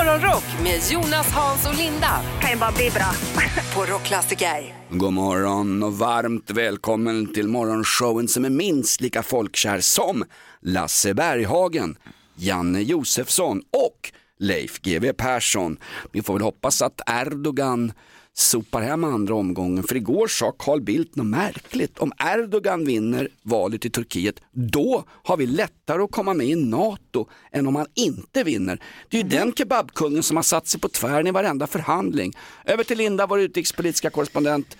Morgonrock 0.00 0.44
med 0.62 0.80
Jonas, 0.90 1.32
Hans 1.32 1.68
och 1.68 1.74
Linda 1.74 2.20
kan 2.40 2.50
ju 2.50 2.56
bara 2.56 2.72
bli 2.72 2.90
bra. 2.90 3.12
på 3.74 3.92
Rockklassiker. 3.92 4.74
God 4.90 5.12
morgon 5.12 5.82
och 5.82 5.98
varmt 5.98 6.50
välkommen 6.50 7.32
till 7.32 7.48
morgonshowen 7.48 8.28
som 8.28 8.44
är 8.44 8.50
minst 8.50 9.00
lika 9.00 9.22
folkkär 9.22 9.80
som 9.80 10.24
Lasse 10.60 11.14
Berghagen, 11.14 11.96
Janne 12.34 12.80
Josefsson 12.80 13.58
och 13.58 14.12
Leif 14.38 14.80
GW 14.80 15.12
Persson. 15.12 15.76
Vi 16.12 16.22
får 16.22 16.34
väl 16.34 16.42
hoppas 16.42 16.82
att 16.82 17.00
Erdogan 17.06 17.92
sopar 18.40 18.82
hem 18.82 19.04
andra 19.04 19.34
omgången. 19.34 19.84
För 19.84 19.96
igår 19.96 20.26
sa 20.26 20.52
Carl 20.58 20.80
Bildt 20.80 21.16
något 21.16 21.26
märkligt. 21.26 21.98
Om 21.98 22.12
Erdogan 22.18 22.84
vinner 22.84 23.28
valet 23.42 23.84
i 23.84 23.90
Turkiet, 23.90 24.40
då 24.52 25.04
har 25.22 25.36
vi 25.36 25.46
lättare 25.46 26.02
att 26.02 26.10
komma 26.12 26.34
med 26.34 26.46
i 26.46 26.54
NATO 26.54 27.28
än 27.52 27.66
om 27.66 27.76
han 27.76 27.86
inte 27.94 28.42
vinner. 28.44 28.80
Det 29.08 29.18
är 29.18 29.22
ju 29.22 29.28
den 29.28 29.52
kebabkungen 29.52 30.22
som 30.22 30.36
har 30.36 30.42
satt 30.42 30.66
sig 30.66 30.80
på 30.80 30.88
tvären 30.88 31.26
i 31.26 31.30
varenda 31.30 31.66
förhandling. 31.66 32.32
Över 32.64 32.84
till 32.84 32.98
Linda, 32.98 33.26
vår 33.26 33.40
utrikespolitiska 33.40 34.10
korrespondent. 34.10 34.76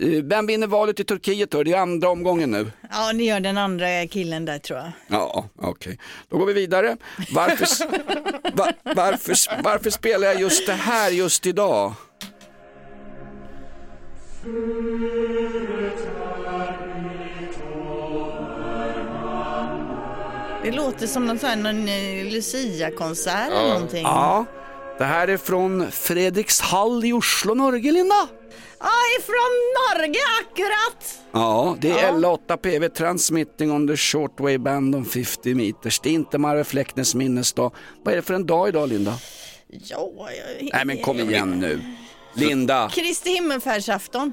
Eh, 0.00 0.08
Vem 0.24 0.46
vinner 0.46 0.66
valet 0.66 1.00
i 1.00 1.04
Turkiet 1.04 1.50
då? 1.50 1.62
Det 1.62 1.72
är 1.72 1.78
andra 1.78 2.08
omgången 2.08 2.50
nu. 2.50 2.70
Ja, 2.90 3.12
ni 3.14 3.24
gör 3.24 3.40
den 3.40 3.58
andra 3.58 4.06
killen 4.06 4.44
där 4.44 4.58
tror 4.58 4.78
jag. 4.78 4.90
Ja, 5.08 5.48
okej. 5.56 5.98
Då 6.28 6.38
går 6.38 6.46
vi 6.46 6.52
vidare. 6.52 6.96
Varför, 7.32 7.66
va, 8.56 8.72
varför, 8.82 9.62
varför 9.62 9.90
spelar 9.90 10.26
jag 10.28 10.40
just 10.40 10.66
det 10.66 10.72
här 10.72 11.10
just 11.10 11.46
idag? 11.46 11.92
Det 20.62 20.72
låter 20.72 21.06
som 21.06 21.26
någon, 21.26 21.38
här, 21.38 21.56
någon 21.56 21.88
eh, 21.88 22.32
Lucia-konsert 22.32 23.50
eller 23.50 23.68
någonting. 23.68 24.02
Ja, 24.02 24.44
det 24.98 25.04
här 25.04 25.28
är 25.28 25.36
från 25.36 25.90
Fredrikshall 25.90 27.04
i 27.04 27.12
Oslo, 27.12 27.54
Norge, 27.54 27.92
Linda. 27.92 28.28
Ja, 28.80 28.90
ifrån 29.18 29.54
Norge 29.78 30.20
akkurat! 30.40 31.18
Ja, 31.32 31.76
det 31.80 31.90
är 31.90 32.02
Ja. 32.02 32.12
L8 32.12 32.56
PV 32.56 32.88
Transmitting 32.88 33.72
on 33.72 33.88
the 33.88 33.96
shortwave 33.96 34.58
band 34.58 34.94
on 34.94 35.04
50 35.04 35.54
meters. 35.54 36.00
Det 36.00 36.08
är 36.08 36.14
inte 36.14 36.38
Marve 36.38 36.64
Flecknes 36.64 37.14
minnesdag. 37.14 37.72
Vad 38.02 38.12
är 38.12 38.16
det 38.16 38.22
för 38.22 38.34
en 38.34 38.46
dag 38.46 38.68
idag, 38.68 38.88
Linda? 38.88 39.14
Ja, 39.68 40.10
jag... 40.16 40.70
Nej, 40.72 40.84
men 40.84 40.98
kom 40.98 41.20
igen 41.20 41.50
nu. 41.60 41.80
Linda, 42.34 42.90
Kristi 42.94 43.30
himmelfärdsafton. 43.30 44.32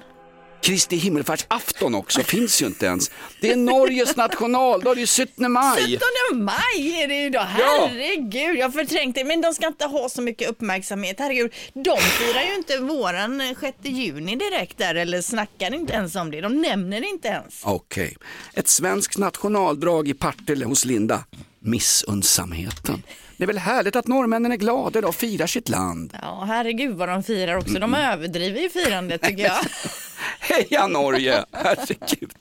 Kristi 0.61 0.95
himmelfärdsafton 0.95 1.95
också, 1.95 2.23
finns 2.23 2.61
ju 2.61 2.65
inte 2.65 2.85
ens. 2.85 3.11
Det 3.41 3.51
är 3.51 3.55
Norges 3.55 4.15
nationaldag, 4.15 4.95
det 4.95 5.01
är 5.01 5.25
17 5.25 5.51
maj. 5.51 5.83
17 6.31 6.43
maj 6.43 7.03
är 7.03 7.07
det 7.07 7.15
ju. 7.15 7.29
Ja. 7.29 7.43
Herregud, 7.43 8.57
jag 8.57 8.73
förträngde 8.73 9.23
Men 9.23 9.41
de 9.41 9.53
ska 9.53 9.67
inte 9.67 9.85
ha 9.85 10.09
så 10.09 10.21
mycket 10.21 10.49
uppmärksamhet. 10.49 11.15
Herregud, 11.19 11.53
de 11.73 11.97
firar 11.97 12.43
ju 12.43 12.55
inte 12.55 12.77
våran 12.77 13.41
eh, 13.41 13.57
6 13.59 13.77
juni 13.81 14.35
direkt 14.35 14.77
där 14.77 14.95
eller 14.95 15.21
snackar 15.21 15.73
inte 15.73 15.93
ens 15.93 16.15
om 16.15 16.31
det. 16.31 16.41
De 16.41 16.61
nämner 16.61 17.01
det 17.01 17.07
inte 17.07 17.27
ens. 17.27 17.61
Okej, 17.63 18.17
ett 18.53 18.67
svenskt 18.67 19.17
nationaldrag 19.17 20.07
i 20.07 20.13
Partille 20.13 20.65
hos 20.65 20.85
Linda. 20.85 21.23
Missundsamheten. 21.59 23.03
Det 23.37 23.43
är 23.43 23.47
väl 23.47 23.57
härligt 23.57 23.95
att 23.95 24.07
norrmännen 24.07 24.51
är 24.51 24.55
glada 24.55 24.99
idag 24.99 25.09
och 25.09 25.15
firar 25.15 25.47
sitt 25.47 25.69
land. 25.69 26.13
Ja, 26.21 26.43
herregud 26.47 26.95
vad 26.95 27.09
de 27.09 27.23
firar 27.23 27.55
också. 27.57 27.79
De 27.79 27.93
överdriver 27.93 28.61
ju 28.61 28.69
firandet 28.69 29.21
tycker 29.21 29.43
jag. 29.43 29.55
Heja 30.39 30.87
Norge! 30.87 31.45
Herregud. 31.51 32.31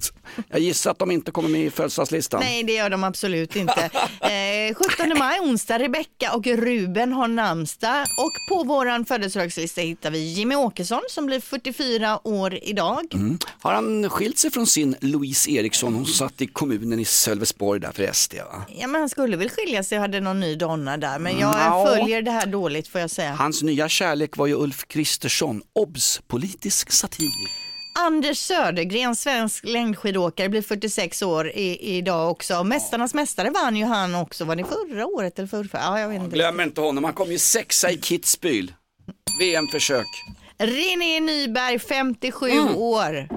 Jag 0.48 0.61
gissar 0.61 0.91
att 0.91 0.98
de 0.98 1.11
inte 1.11 1.31
kommer 1.31 1.48
med 1.48 1.61
i 1.65 1.70
födelsedagslistan. 1.70 2.41
Nej, 2.41 2.62
det 2.62 2.72
gör 2.72 2.91
de 2.91 3.05
absolut 3.05 3.56
inte. 3.56 3.91
Eh, 4.25 4.75
17 4.75 5.19
maj, 5.19 5.41
onsdag, 5.41 5.78
Rebecka 5.78 6.33
och 6.33 6.47
Ruben 6.47 7.12
har 7.12 7.28
namnsdag 7.28 8.00
och 8.00 8.33
på 8.48 8.65
våran 8.65 9.05
födelsedagslista 9.05 9.81
hittar 9.81 10.11
vi 10.11 10.19
Jimmy 10.19 10.55
Åkesson 10.55 11.00
som 11.09 11.27
blir 11.27 11.41
44 11.41 12.26
år 12.28 12.59
idag. 12.62 13.15
Mm. 13.15 13.38
Har 13.61 13.72
han 13.72 14.11
skilt 14.11 14.38
sig 14.38 14.50
från 14.50 14.66
sin 14.66 14.97
Louise 15.00 15.50
Eriksson? 15.50 15.94
Hon 15.94 16.06
satt 16.06 16.41
i 16.41 16.47
kommunen 16.47 17.00
i 17.00 17.05
Sölvesborg 17.05 17.81
där 17.81 17.93
för 17.93 18.12
SD 18.12 18.34
va? 18.34 18.65
Ja, 18.69 18.87
men 18.87 19.00
han 19.00 19.09
skulle 19.09 19.37
väl 19.37 19.50
skilja 19.50 19.84
sig 19.84 19.99
och 19.99 20.03
hade 20.03 20.21
någon 20.21 20.41
ny 20.41 20.55
donna 20.84 20.97
där, 20.97 21.19
men 21.19 21.39
jag 21.39 21.55
Ja. 21.55 21.87
följer 21.87 22.22
det 22.22 22.31
här 22.31 22.47
dåligt 22.47 22.89
får 22.89 23.00
jag 23.00 23.11
säga. 23.11 23.33
Hans 23.34 23.62
nya 23.62 23.89
kärlek 23.89 24.37
var 24.37 24.47
ju 24.47 24.55
Ulf 24.55 24.89
Kristersson, 24.89 25.62
obs! 25.72 26.21
Politisk 26.28 26.91
satir. 26.93 27.28
Anders 27.99 28.39
Södergren, 28.39 29.17
svensk 29.17 29.65
längdskidåkare, 29.65 30.49
blir 30.49 30.62
46 30.62 31.23
år 31.23 31.49
i, 31.50 31.97
idag 31.97 32.31
också. 32.31 32.65
Mästarnas 32.65 33.15
mästare 33.15 33.50
vann 33.50 33.77
ju 33.77 33.84
han 33.84 34.15
också, 34.15 34.44
var 34.44 34.56
det 34.56 34.65
förra 34.65 35.06
året 35.06 35.39
eller 35.39 35.49
förra? 35.49 35.69
Ja, 35.73 36.00
jag 36.00 36.09
vet 36.09 36.23
inte. 36.23 36.37
Glöm 36.37 36.61
inte 36.61 36.81
honom, 36.81 37.05
han 37.05 37.12
kom 37.12 37.33
ju 37.33 37.39
sexa 37.39 37.91
i 37.91 37.97
Kitzbühel. 37.97 38.73
VM-försök. 39.41 40.06
René 40.59 41.21
Nyberg, 41.21 41.78
57 41.78 42.50
Mm. 42.50 42.77
år. 42.77 43.28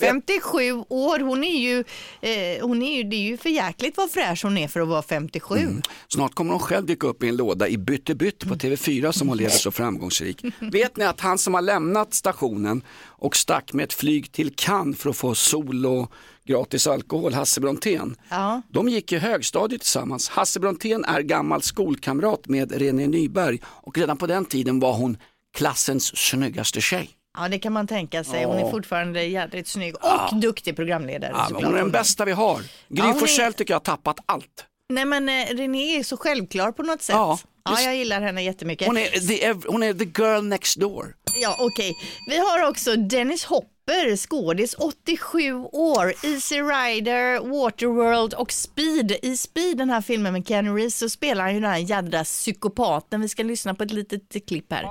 57 0.00 0.72
år, 0.88 1.18
hon 1.18 1.44
är 1.44 1.58
ju, 1.58 1.84
eh, 2.20 2.66
hon 2.66 2.82
är 2.82 2.96
ju, 2.96 3.02
det 3.02 3.16
är 3.16 3.20
ju 3.20 3.36
för 3.36 3.48
jäkligt 3.48 3.96
vad 3.96 4.10
fräsch 4.10 4.44
hon 4.44 4.58
är 4.58 4.68
för 4.68 4.80
att 4.80 4.88
vara 4.88 5.02
57. 5.02 5.56
Mm. 5.58 5.82
Snart 6.08 6.34
kommer 6.34 6.50
hon 6.50 6.60
själv 6.60 6.86
dyka 6.86 7.06
upp 7.06 7.22
i 7.22 7.28
en 7.28 7.36
låda 7.36 7.68
i 7.68 7.78
Bytte 7.78 8.14
bytt 8.14 8.48
på 8.48 8.54
TV4 8.54 9.12
som 9.12 9.28
hon 9.28 9.36
leder 9.36 9.50
så 9.50 9.70
framgångsrik. 9.70 10.44
Vet 10.58 10.96
ni 10.96 11.04
att 11.04 11.20
han 11.20 11.38
som 11.38 11.54
har 11.54 11.62
lämnat 11.62 12.14
stationen 12.14 12.82
och 13.02 13.36
stack 13.36 13.72
med 13.72 13.84
ett 13.84 13.92
flyg 13.92 14.32
till 14.32 14.54
Cannes 14.54 14.98
för 14.98 15.10
att 15.10 15.16
få 15.16 15.34
sol 15.34 15.86
och 15.86 16.12
gratis 16.44 16.86
alkohol, 16.86 17.32
Hasse 17.32 17.60
Brontén. 17.60 18.16
Ja. 18.28 18.62
De 18.68 18.88
gick 18.88 19.12
i 19.12 19.18
högstadiet 19.18 19.80
tillsammans. 19.80 20.28
Hasse 20.28 20.60
Brontén 20.60 21.04
är 21.04 21.20
gammal 21.20 21.62
skolkamrat 21.62 22.48
med 22.48 22.72
René 22.72 23.06
Nyberg 23.06 23.58
och 23.64 23.98
redan 23.98 24.16
på 24.16 24.26
den 24.26 24.44
tiden 24.44 24.80
var 24.80 24.92
hon 24.92 25.16
klassens 25.56 26.16
snyggaste 26.16 26.80
tjej. 26.80 27.19
Ja, 27.38 27.48
det 27.48 27.58
kan 27.58 27.72
man 27.72 27.86
tänka 27.86 28.24
sig. 28.24 28.44
Hon 28.44 28.56
är 28.56 28.60
Ja. 28.60 28.70
fortfarande 28.70 29.22
jädrigt 29.24 29.68
snygg 29.68 29.94
och 29.94 30.36
duktig 30.40 30.76
programledare. 30.76 31.32
Ja, 31.34 31.48
hon 31.54 31.64
är 31.64 31.72
den 31.78 31.90
bästa 31.90 32.24
vi 32.24 32.32
har. 32.32 32.56
Gry 32.58 32.66
Ja, 32.88 33.04
hon 33.04 33.14
är- 33.14 33.18
Forssell 33.18 33.52
tycker 33.54 33.72
jag 33.74 33.78
har 33.78 33.84
tappat 33.84 34.16
allt. 34.26 34.64
Nej 34.88 35.04
men 35.04 35.28
eh, 35.28 35.46
René 35.46 35.98
är 35.98 36.02
så 36.02 36.16
självklar 36.16 36.72
på 36.72 36.82
något 36.82 37.02
sätt. 37.02 37.14
Ja, 37.16 37.38
Ja, 37.64 37.80
jag 37.80 37.96
gillar 37.96 38.20
henne 38.20 38.42
jättemycket. 38.42 38.86
Hon 38.86 38.96
är, 38.98 39.06
the, 39.28 39.44
ev- 39.46 39.64
hon 39.68 39.82
är 39.82 39.94
the 39.94 40.22
girl 40.22 40.42
next 40.44 40.76
door. 40.80 41.14
Ja, 41.36 41.56
okej. 41.60 41.92
Vi 42.28 42.38
har 42.38 42.68
också 42.68 42.96
Dennis 42.96 43.44
Hopper, 43.44 44.16
skådis, 44.16 44.74
87 44.78 45.54
år, 45.72 46.14
Easy 46.22 46.60
Rider, 46.60 47.38
Waterworld 47.62 48.34
och 48.34 48.52
Speed. 48.52 49.12
I 49.22 49.36
Speed, 49.36 49.76
den 49.78 49.90
här 49.90 50.00
filmen 50.00 50.32
med 50.32 50.48
Keanu 50.48 50.70
Reeves, 50.76 50.98
så 50.98 51.08
spelar 51.08 51.44
han 51.44 51.54
ju 51.54 51.60
den 51.60 51.70
här 51.70 51.78
jädra 51.78 52.24
psykopaten. 52.24 53.20
Vi 53.20 53.28
ska 53.28 53.42
lyssna 53.42 53.74
på 53.74 53.82
ett 53.82 53.92
litet 53.92 54.46
klipp 54.48 54.72
här. 54.72 54.84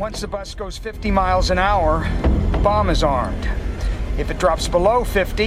Once 0.00 0.20
the 0.20 0.26
bus 0.26 0.54
goes 0.54 0.78
50 0.78 1.10
miles 1.10 1.50
an 1.50 1.58
hour, 1.58 2.06
the 2.52 2.58
bomb 2.58 2.90
is 2.90 3.02
armed. 3.02 3.48
If 4.18 4.30
it 4.30 4.40
drops 4.40 4.68
below 4.68 5.04
50, 5.04 5.44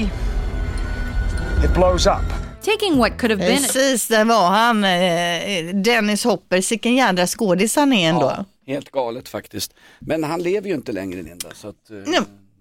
it 1.63 1.73
blows 1.73 2.07
up. 2.07 2.23
Taking 2.61 2.97
what 2.97 3.17
could 3.17 3.31
have 3.31 3.41
been 3.47 3.57
Precis, 3.57 4.07
där 4.07 4.25
var 4.25 4.47
han, 4.49 4.83
eh, 4.83 5.75
Dennis 5.75 6.23
Hopper. 6.23 6.61
Sicken 6.61 6.95
jädra 6.95 7.27
skådis 7.27 7.75
han 7.75 7.93
är 7.93 8.09
ändå. 8.09 8.33
Ja, 8.37 8.45
helt 8.73 8.91
galet 8.91 9.29
faktiskt. 9.29 9.73
Men 9.99 10.23
han 10.23 10.43
lever 10.43 10.67
ju 10.69 10.75
inte 10.75 10.91
längre 10.91 11.21
Linda. 11.21 11.49
Så 11.53 11.67
att, 11.67 11.89
eh, 11.89 11.97
Nej, 12.05 12.19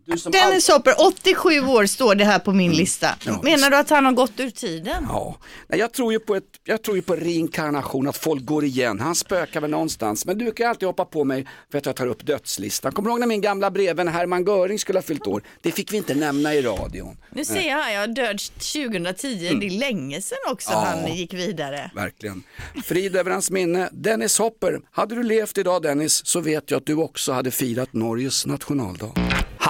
du 0.09 0.19
som 0.19 0.33
Dennis 0.33 0.69
Hopper, 0.69 0.95
87 1.07 1.61
år 1.61 1.87
står 1.87 2.15
det 2.15 2.25
här 2.25 2.39
på 2.39 2.53
min 2.53 2.73
lista. 2.73 3.09
Ja, 3.27 3.41
Menar 3.43 3.71
du 3.71 3.77
att 3.77 3.91
han 3.91 4.05
har 4.05 4.13
gått 4.13 4.41
ur 4.41 4.51
tiden? 4.51 5.07
Ja, 5.09 5.37
Nej, 5.69 5.79
jag 5.79 5.93
tror 5.93 6.13
ju 6.13 6.19
på, 6.21 6.37
ett, 6.37 6.45
jag 6.65 6.83
tror 6.83 6.97
ju 6.97 7.03
på 7.03 7.17
reinkarnation, 7.17 8.09
att 8.09 8.17
folk 8.17 8.45
går 8.45 8.65
igen. 8.65 9.01
Han 9.01 9.15
spökar 9.15 9.61
väl 9.61 9.71
någonstans. 9.71 10.27
Men 10.27 10.39
du 10.39 10.53
kan 10.53 10.71
alltid 10.71 10.87
hoppa 10.87 11.05
på 11.05 11.25
mig 11.25 11.47
för 11.71 11.79
att 11.79 11.87
jag 11.87 11.97
tar 11.97 12.07
upp 12.07 12.27
dödslistan. 12.27 12.93
Kommer 12.93 13.09
du 13.09 13.13
ihåg 13.13 13.21
när 13.21 13.27
min 13.27 13.41
gamla 13.41 13.71
brevvän 13.71 14.09
Hermann 14.09 14.45
Göring 14.45 14.79
skulle 14.79 14.99
ha 14.99 15.03
fyllt 15.03 15.27
år? 15.27 15.43
Det 15.63 15.73
fick 15.73 15.93
vi 15.93 15.97
inte 15.97 16.15
nämna 16.15 16.55
i 16.55 16.63
radion. 16.63 17.17
Nu 17.31 17.45
ser 17.45 17.69
jag 17.69 17.77
här, 17.77 17.93
jag 17.95 18.15
död 18.15 18.39
2010, 18.39 19.59
det 19.61 19.67
är 19.67 19.79
länge 19.79 20.21
sedan 20.21 20.39
också 20.53 20.71
Ja. 20.73 20.79
han 21.03 21.17
gick 21.17 21.35
vidare. 21.35 21.91
Verkligen. 21.95 22.43
Frid 22.85 23.17
över 23.17 23.31
hans 23.31 23.51
minne. 23.51 23.89
Dennis 23.93 24.39
Hopper. 24.39 24.81
Hade 24.91 25.15
du 25.15 25.23
levt 25.23 25.59
idag 25.59 25.83
Dennis 25.83 26.27
så 26.27 26.41
vet 26.41 26.71
jag 26.71 26.79
att 26.79 26.87
du 26.87 26.95
också 26.95 27.33
hade 27.33 27.51
firat 27.51 27.93
Norges 27.93 28.47
nationaldag. 28.47 29.13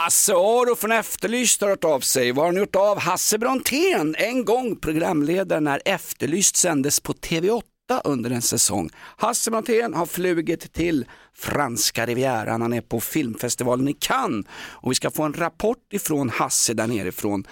Hasse 0.01 0.33
Aro 0.33 0.77
från 0.77 0.93
Efterlyst 0.93 1.61
har 1.61 1.69
hört 1.69 1.85
av 1.85 2.01
sig. 2.01 2.33
Vad 2.33 2.45
har 2.45 2.53
han 2.53 2.57
gjort 2.57 2.77
av 2.77 2.99
Hasse 2.99 3.39
Brontén? 3.39 4.15
En 4.19 4.45
gång 4.45 4.77
programledare 4.77 5.61
när 5.61 5.83
Efterlyst 5.85 6.57
sändes 6.57 7.01
på 7.01 7.13
TV8 7.13 7.63
under 7.97 8.31
en 8.31 8.43
säsong. 8.43 8.91
Hasse 9.17 9.51
Brontén 9.51 9.95
har 9.95 10.07
flugit 10.07 10.73
till 10.73 11.05
franska 11.35 12.07
rivieran. 12.07 12.63
Han 12.63 12.73
är 12.73 12.81
på 12.81 13.01
filmfestivalen 13.01 13.89
i 13.89 13.93
Cannes 13.93 14.47
och 14.53 14.91
vi 14.91 14.95
ska 14.95 15.11
få 15.11 15.23
en 15.23 15.33
rapport 15.33 15.93
ifrån 15.93 16.31
Hasse 16.31 16.75
där 16.75 16.87
nerifrån. 16.87 17.45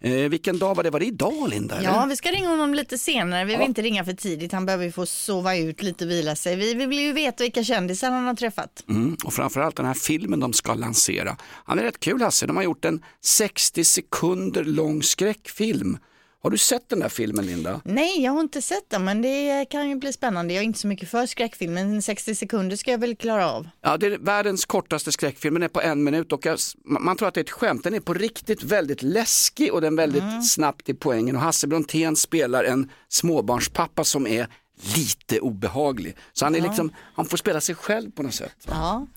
Eh, 0.00 0.12
vilken 0.12 0.58
dag 0.58 0.74
var 0.74 0.82
det? 0.82 0.90
Var 0.90 1.00
det 1.00 1.06
idag 1.06 1.48
Linda? 1.48 1.76
eller? 1.76 1.88
Ja, 1.88 2.06
vi 2.08 2.16
ska 2.16 2.30
ringa 2.30 2.48
honom 2.48 2.74
lite 2.74 2.98
senare. 2.98 3.44
Vi 3.44 3.56
vill 3.56 3.66
inte 3.66 3.82
ringa 3.82 4.04
för 4.04 4.12
tidigt. 4.12 4.52
Han 4.52 4.66
behöver 4.66 4.84
ju 4.84 4.92
få 4.92 5.06
sova 5.06 5.56
ut 5.56 5.82
lite 5.82 6.04
och 6.04 6.10
vila 6.10 6.36
sig. 6.36 6.56
Vi 6.56 6.74
vi 6.74 6.86
vill 6.86 6.98
ju 6.98 7.12
veta 7.12 7.44
vilka 7.44 7.64
kändisar 7.64 8.10
han 8.10 8.26
har 8.26 8.34
träffat. 8.34 8.84
Mm, 8.88 9.16
och 9.24 9.32
framförallt 9.32 9.76
den 9.76 9.86
här 9.86 9.94
filmen 9.94 10.40
de 10.40 10.52
ska 10.52 10.74
lansera. 10.74 11.36
Han 11.64 11.78
är 11.78 11.82
rätt 11.82 12.00
kul 12.00 12.22
Hasse, 12.22 12.46
de 12.46 12.56
har 12.56 12.62
gjort 12.62 12.84
en 12.84 13.04
60 13.20 13.84
sekunder 13.84 14.64
lång 14.64 15.02
skräckfilm. 15.02 15.98
Har 16.42 16.50
du 16.50 16.58
sett 16.58 16.88
den 16.88 17.00
där 17.00 17.08
filmen 17.08 17.46
Linda? 17.46 17.80
Nej, 17.84 18.24
jag 18.24 18.32
har 18.32 18.40
inte 18.40 18.62
sett 18.62 18.90
den, 18.90 19.04
men 19.04 19.22
det 19.22 19.64
kan 19.70 19.88
ju 19.88 19.96
bli 19.96 20.12
spännande. 20.12 20.54
Jag 20.54 20.60
är 20.60 20.64
inte 20.64 20.78
så 20.78 20.86
mycket 20.86 21.08
för 21.08 21.26
skräckfilm, 21.26 21.74
men 21.74 22.02
60 22.02 22.34
sekunder 22.34 22.76
ska 22.76 22.90
jag 22.90 22.98
väl 22.98 23.16
klara 23.16 23.50
av. 23.50 23.68
Ja, 23.80 23.96
det 23.96 24.06
är 24.06 24.18
världens 24.18 24.64
kortaste 24.64 25.12
skräckfilm, 25.12 25.54
den 25.54 25.62
är 25.62 25.68
på 25.68 25.80
en 25.80 26.04
minut 26.04 26.32
och 26.32 26.46
jag, 26.46 26.58
man 26.84 27.16
tror 27.16 27.28
att 27.28 27.34
det 27.34 27.40
är 27.40 27.44
ett 27.44 27.50
skämt. 27.50 27.84
Den 27.84 27.94
är 27.94 28.00
på 28.00 28.14
riktigt 28.14 28.62
väldigt 28.62 29.02
läskig 29.02 29.72
och 29.72 29.80
den 29.80 29.92
är 29.92 29.96
väldigt 29.96 30.50
snabbt 30.50 30.88
i 30.88 30.94
poängen 30.94 31.36
och 31.36 31.42
Hasse 31.42 31.66
Brontén 31.66 32.16
spelar 32.16 32.64
en 32.64 32.90
småbarnspappa 33.08 34.04
som 34.04 34.26
är 34.26 34.46
lite 34.96 35.40
obehaglig. 35.40 36.16
Så 36.32 36.44
han, 36.46 36.54
är 36.54 36.60
liksom, 36.60 36.92
han 37.14 37.26
får 37.26 37.36
spela 37.36 37.60
sig 37.60 37.74
själv 37.74 38.10
på 38.10 38.22
något 38.22 38.34
sätt. 38.34 38.56
Ja, 38.68 39.06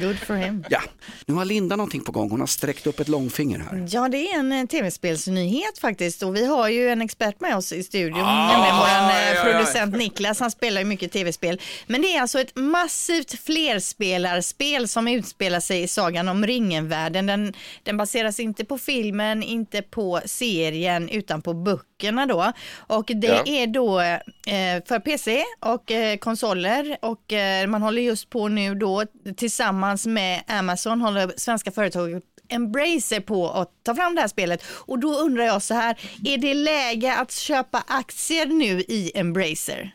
good 0.00 0.18
for 0.18 0.34
him. 0.34 0.64
Ja, 0.70 0.80
nu 1.26 1.34
har 1.34 1.44
Linda 1.44 1.76
någonting 1.76 2.00
på 2.04 2.12
gång, 2.12 2.30
hon 2.30 2.40
har 2.40 2.46
sträckt 2.46 2.86
upp 2.86 3.00
ett 3.00 3.08
långfinger 3.08 3.58
här. 3.58 3.88
Ja, 3.90 4.08
det 4.08 4.18
är 4.18 4.38
en 4.38 4.52
eh, 4.52 4.66
tv-spelsnyhet 4.66 5.78
faktiskt 5.78 6.22
och 6.22 6.36
vi 6.36 6.46
har 6.46 6.68
ju 6.68 6.88
en 6.88 7.02
expert 7.02 7.40
med 7.40 7.56
oss 7.56 7.72
i 7.72 7.82
studion, 7.82 8.20
Ah, 8.24 8.52
nämligen 8.52 8.76
vår 8.76 8.88
ja, 8.88 9.20
ja, 9.22 9.34
ja. 9.34 9.42
producent 9.52 9.96
Niklas. 9.96 10.40
Han 10.40 10.50
spelar 10.50 10.80
ju 10.80 10.84
mycket 10.84 11.12
tv-spel. 11.12 11.60
Men 11.86 12.02
det 12.02 12.16
är 12.16 12.20
alltså 12.20 12.40
ett 12.40 12.56
massivt 12.56 13.40
flerspelarspel 13.40 14.88
som 14.88 15.08
utspelar 15.08 15.60
sig 15.60 15.82
i 15.82 15.88
sagan 15.88 16.28
om 16.28 16.46
ringen-världen. 16.46 17.26
Den, 17.26 17.54
den 17.82 17.96
baseras 17.96 18.40
inte 18.40 18.64
på 18.64 18.78
filmen, 18.78 19.42
inte 19.42 19.82
på 19.82 20.20
serien, 20.26 21.08
utan 21.08 21.42
på 21.42 21.54
böckerna 21.96 22.26
då. 22.26 22.52
Och 22.86 23.04
det 23.14 23.26
Ja. 23.26 23.42
är 23.46 23.66
då 23.66 24.00
eh, 24.00 24.84
för 24.88 24.98
PC 25.00 25.44
och 25.60 25.90
eh, 25.90 26.16
konsoler 26.16 26.96
och 27.02 27.32
eh, 27.32 27.66
man 27.66 27.82
håller 27.82 28.02
just 28.02 28.30
på 28.30 28.48
nu 28.48 28.74
då 28.74 29.04
tillsammans 29.36 30.06
med 30.06 30.42
Amazon 30.46 31.00
håller 31.00 31.32
svenska 31.36 31.70
företag 31.70 32.20
Embracer 32.48 33.20
på 33.20 33.50
att 33.50 33.70
ta 33.82 33.94
fram 33.94 34.14
det 34.14 34.20
här 34.20 34.28
spelet 34.28 34.64
och 34.68 34.98
då 34.98 35.08
undrar 35.18 35.44
jag 35.44 35.62
så 35.62 35.74
här, 35.74 35.96
är 36.24 36.38
det 36.38 36.54
läge 36.54 37.16
att 37.16 37.32
köpa 37.32 37.84
aktier 37.86 38.46
nu 38.46 38.80
i 38.80 39.12
Embracer? 39.14 39.90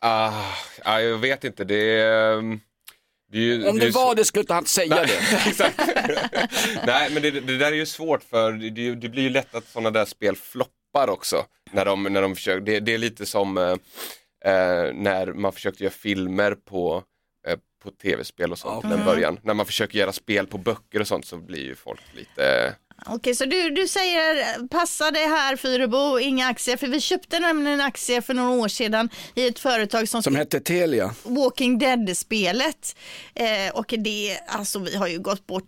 Ah, 0.00 0.42
ah, 0.84 1.00
jag 1.00 1.18
vet 1.18 1.44
inte, 1.44 1.64
det 1.64 2.00
är... 2.00 2.38
ehm, 2.38 2.60
det 3.32 3.38
är 3.38 3.42
ju, 3.42 3.68
Om 3.68 3.78
det 3.78 3.84
ju 3.84 3.90
var 3.90 4.14
det 4.14 4.24
skulle 4.24 4.40
inte 4.40 4.54
han 4.54 4.66
säga 4.66 5.04
det. 5.04 5.18
Exakt. 5.48 5.78
Nej, 6.86 7.10
men 7.10 7.22
det, 7.22 7.30
det 7.30 7.58
där 7.58 7.72
är 7.72 7.76
ju 7.76 7.86
svårt 7.86 8.22
för 8.24 8.52
det, 8.52 8.94
det 8.94 9.08
blir 9.08 9.22
ju 9.22 9.30
lätt 9.30 9.54
att 9.54 9.68
sådana 9.68 9.90
där 9.90 10.04
spel 10.04 10.36
floppar 10.36 10.77
också. 11.06 11.44
När 11.72 11.84
de, 11.84 12.02
när 12.02 12.22
de 12.22 12.36
försöker, 12.36 12.60
det, 12.60 12.80
det 12.80 12.94
är 12.94 12.98
lite 12.98 13.26
som 13.26 13.58
eh, 13.58 13.72
eh, 14.44 14.92
när 14.94 15.32
man 15.32 15.52
försökte 15.52 15.84
göra 15.84 15.94
filmer 15.94 16.54
på, 16.54 17.02
eh, 17.48 17.56
på 17.82 17.90
tv-spel 17.90 18.52
och 18.52 18.58
sånt 18.58 18.84
i 18.84 18.88
den 18.88 19.04
början. 19.04 19.38
När 19.42 19.54
man 19.54 19.66
försöker 19.66 19.98
göra 19.98 20.12
spel 20.12 20.46
på 20.46 20.58
böcker 20.58 21.00
och 21.00 21.08
sånt 21.08 21.26
så 21.26 21.36
blir 21.36 21.62
ju 21.64 21.74
folk 21.74 22.00
lite... 22.14 22.74
Okej, 23.06 23.34
så 23.34 23.44
du, 23.44 23.70
du 23.70 23.88
säger 23.88 24.68
passa 24.68 25.10
det 25.10 25.18
här 25.26 25.56
Fyrebo, 25.56 26.18
inga 26.18 26.46
aktier, 26.46 26.76
för 26.76 26.86
vi 26.86 27.00
köpte 27.00 27.38
nämligen 27.38 27.80
aktier 27.80 28.20
för 28.20 28.34
några 28.34 28.50
år 28.50 28.68
sedan 28.68 29.08
i 29.34 29.48
ett 29.48 29.58
företag 29.58 30.08
som, 30.08 30.22
Som 30.22 30.36
hette 30.36 30.60
Telia. 30.60 31.14
Walking 31.22 31.78
Dead-spelet. 31.78 32.96
Eh, 33.34 33.74
och 33.74 33.94
det, 33.98 34.38
alltså 34.46 34.78
vi 34.78 34.96
har 34.96 35.08
ju 35.08 35.18
gått 35.18 35.46
bort 35.46 35.64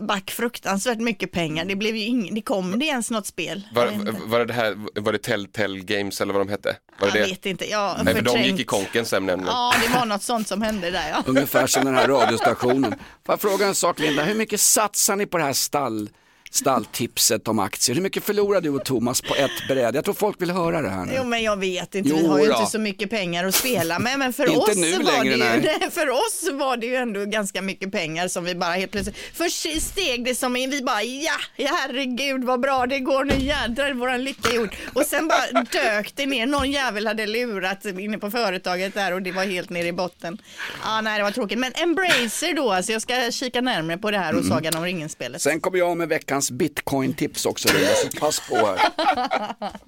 back 0.00 0.30
fruktansvärt 0.30 0.98
mycket 0.98 1.32
pengar. 1.32 1.64
Det 1.64 1.76
blev 1.76 1.96
ju 1.96 2.02
ing, 2.04 2.34
det 2.34 2.42
kom 2.42 2.78
det 2.78 2.84
ens 2.84 3.10
något 3.10 3.26
spel? 3.26 3.68
Var, 3.74 3.92
var 4.26 4.44
det 4.44 4.52
här, 4.52 5.00
var 5.00 5.12
det 5.12 5.18
Telltale 5.18 5.78
Games 5.78 6.20
eller 6.20 6.32
vad 6.32 6.46
de 6.46 6.50
hette? 6.50 6.76
Var 7.00 7.10
det 7.10 7.18
jag 7.18 7.28
det? 7.28 7.30
vet 7.32 7.46
inte, 7.46 7.70
jag 7.70 7.78
har 7.78 8.04
Nej, 8.04 8.14
för 8.14 8.22
de 8.22 8.42
gick 8.42 8.60
i 8.60 8.64
konken 8.64 9.04
sen 9.04 9.26
nämligen. 9.26 9.54
Ja, 9.54 9.74
det 9.86 9.98
var 9.98 10.06
något 10.06 10.22
sånt 10.22 10.48
som 10.48 10.62
hände 10.62 10.90
där 10.90 11.08
ja. 11.10 11.22
Ungefär 11.26 11.66
som 11.66 11.84
den 11.84 11.94
här 11.94 12.08
radiostationen. 12.08 12.90
Får 13.26 13.32
jag 13.32 13.40
fråga 13.40 13.66
en 13.66 13.74
sak 13.74 13.98
Linda, 13.98 14.24
hur 14.24 14.34
mycket 14.34 14.60
satsar 14.60 15.16
ni 15.16 15.26
på 15.26 15.38
det 15.38 15.44
här 15.44 15.52
stall, 15.52 16.10
stalltipset 16.54 17.48
om 17.48 17.58
aktier? 17.58 17.94
Hur 17.94 18.02
mycket 18.02 18.24
förlorar 18.24 18.60
du 18.60 18.70
och 18.70 18.84
Thomas 18.84 19.20
på 19.20 19.34
ett 19.34 19.68
bräde? 19.68 19.98
Jag 19.98 20.04
tror 20.04 20.14
folk 20.14 20.42
vill 20.42 20.50
höra 20.50 20.82
det 20.82 20.88
här 20.88 21.06
Jo 21.16 21.22
nu. 21.22 21.28
men 21.28 21.42
jag 21.42 21.56
vet 21.56 21.94
inte, 21.94 22.14
vi 22.14 22.20
Jo 22.22 22.28
har 22.30 22.38
ju 22.38 22.46
då. 22.46 22.58
inte 22.58 22.70
så 22.70 22.78
mycket 22.78 23.10
pengar 23.10 23.44
att 23.44 23.54
spela 23.54 23.98
med 23.98 24.18
men 24.18 24.32
för, 24.32 24.58
oss, 24.58 24.76
nu 24.76 24.92
var 24.98 25.12
längre, 25.12 25.36
det 25.36 25.56
ju, 25.56 25.78
nej. 25.80 25.88
för 25.90 26.10
oss 26.10 26.48
var 26.52 26.76
det 26.76 26.86
ju 26.86 26.96
ändå 26.96 27.24
ganska 27.24 27.62
mycket 27.62 27.92
pengar 27.92 28.28
som 28.28 28.44
vi 28.44 28.54
bara 28.54 28.72
helt 28.72 28.92
plötsligt, 28.92 29.16
först 29.34 29.82
steg 29.82 30.24
det 30.24 30.34
som 30.34 30.56
in, 30.56 30.70
vi 30.70 30.82
bara 30.82 31.02
ja, 31.02 31.32
herregud 31.56 32.44
vad 32.44 32.60
bra 32.60 32.86
det 32.86 32.98
går 32.98 33.24
nu 33.24 33.34
jädrar 33.38 33.92
våran 33.92 34.24
lycka 34.24 34.50
är 34.50 34.54
gjord 34.54 34.76
och 34.94 35.02
sen 35.06 35.28
bara 35.28 35.62
dök 35.62 36.12
det 36.16 36.26
ner, 36.26 36.46
någon 36.46 36.70
jävel 36.70 37.06
hade 37.06 37.26
lurat 37.26 37.84
inne 37.84 38.18
på 38.18 38.30
företaget 38.30 38.94
där 38.94 39.12
och 39.14 39.22
det 39.22 39.32
var 39.32 39.44
helt 39.44 39.70
nere 39.70 39.86
i 39.86 39.92
botten. 39.92 40.38
Ja 40.84 41.00
nej 41.00 41.18
det 41.18 41.24
var 41.24 41.30
tråkigt 41.30 41.58
men 41.58 41.72
Embracer 41.74 42.54
då, 42.56 42.72
alltså 42.72 42.92
jag 42.92 43.02
ska 43.02 43.30
kika 43.30 43.60
närmare 43.60 43.98
på 43.98 44.10
det 44.10 44.18
här 44.18 44.32
och 44.34 44.44
Mm. 44.44 44.56
Sagan 44.56 44.74
om 44.76 44.84
ringen-spelet. 44.84 45.42
Sen 45.42 45.60
kommer 45.60 45.78
jag 45.78 45.96
med 45.96 46.08
veckans 46.08 46.43
bitcoin-tips 46.50 47.46
också 47.46 47.68
så 47.68 48.18
pass 48.20 48.48
på 48.48 48.56
här. 48.56 48.78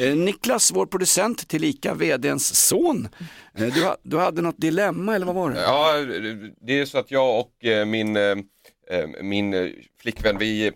Eh, 0.00 0.16
Niklas, 0.16 0.70
vår 0.74 0.86
producent, 0.86 1.48
tillika 1.48 1.94
vdns 1.94 2.56
son. 2.68 3.08
Eh, 3.58 3.66
du, 3.74 3.94
du 4.02 4.18
hade 4.18 4.42
något 4.42 4.58
dilemma 4.58 5.14
eller 5.14 5.26
vad 5.26 5.34
var 5.34 5.50
det? 5.50 5.60
Ja, 5.60 5.92
det 6.66 6.80
är 6.80 6.84
så 6.86 6.98
att 6.98 7.10
jag 7.10 7.40
och 7.40 7.64
eh, 7.64 7.86
min, 7.86 8.18
min 9.22 9.74
flickvän, 10.02 10.38
vi, 10.38 10.72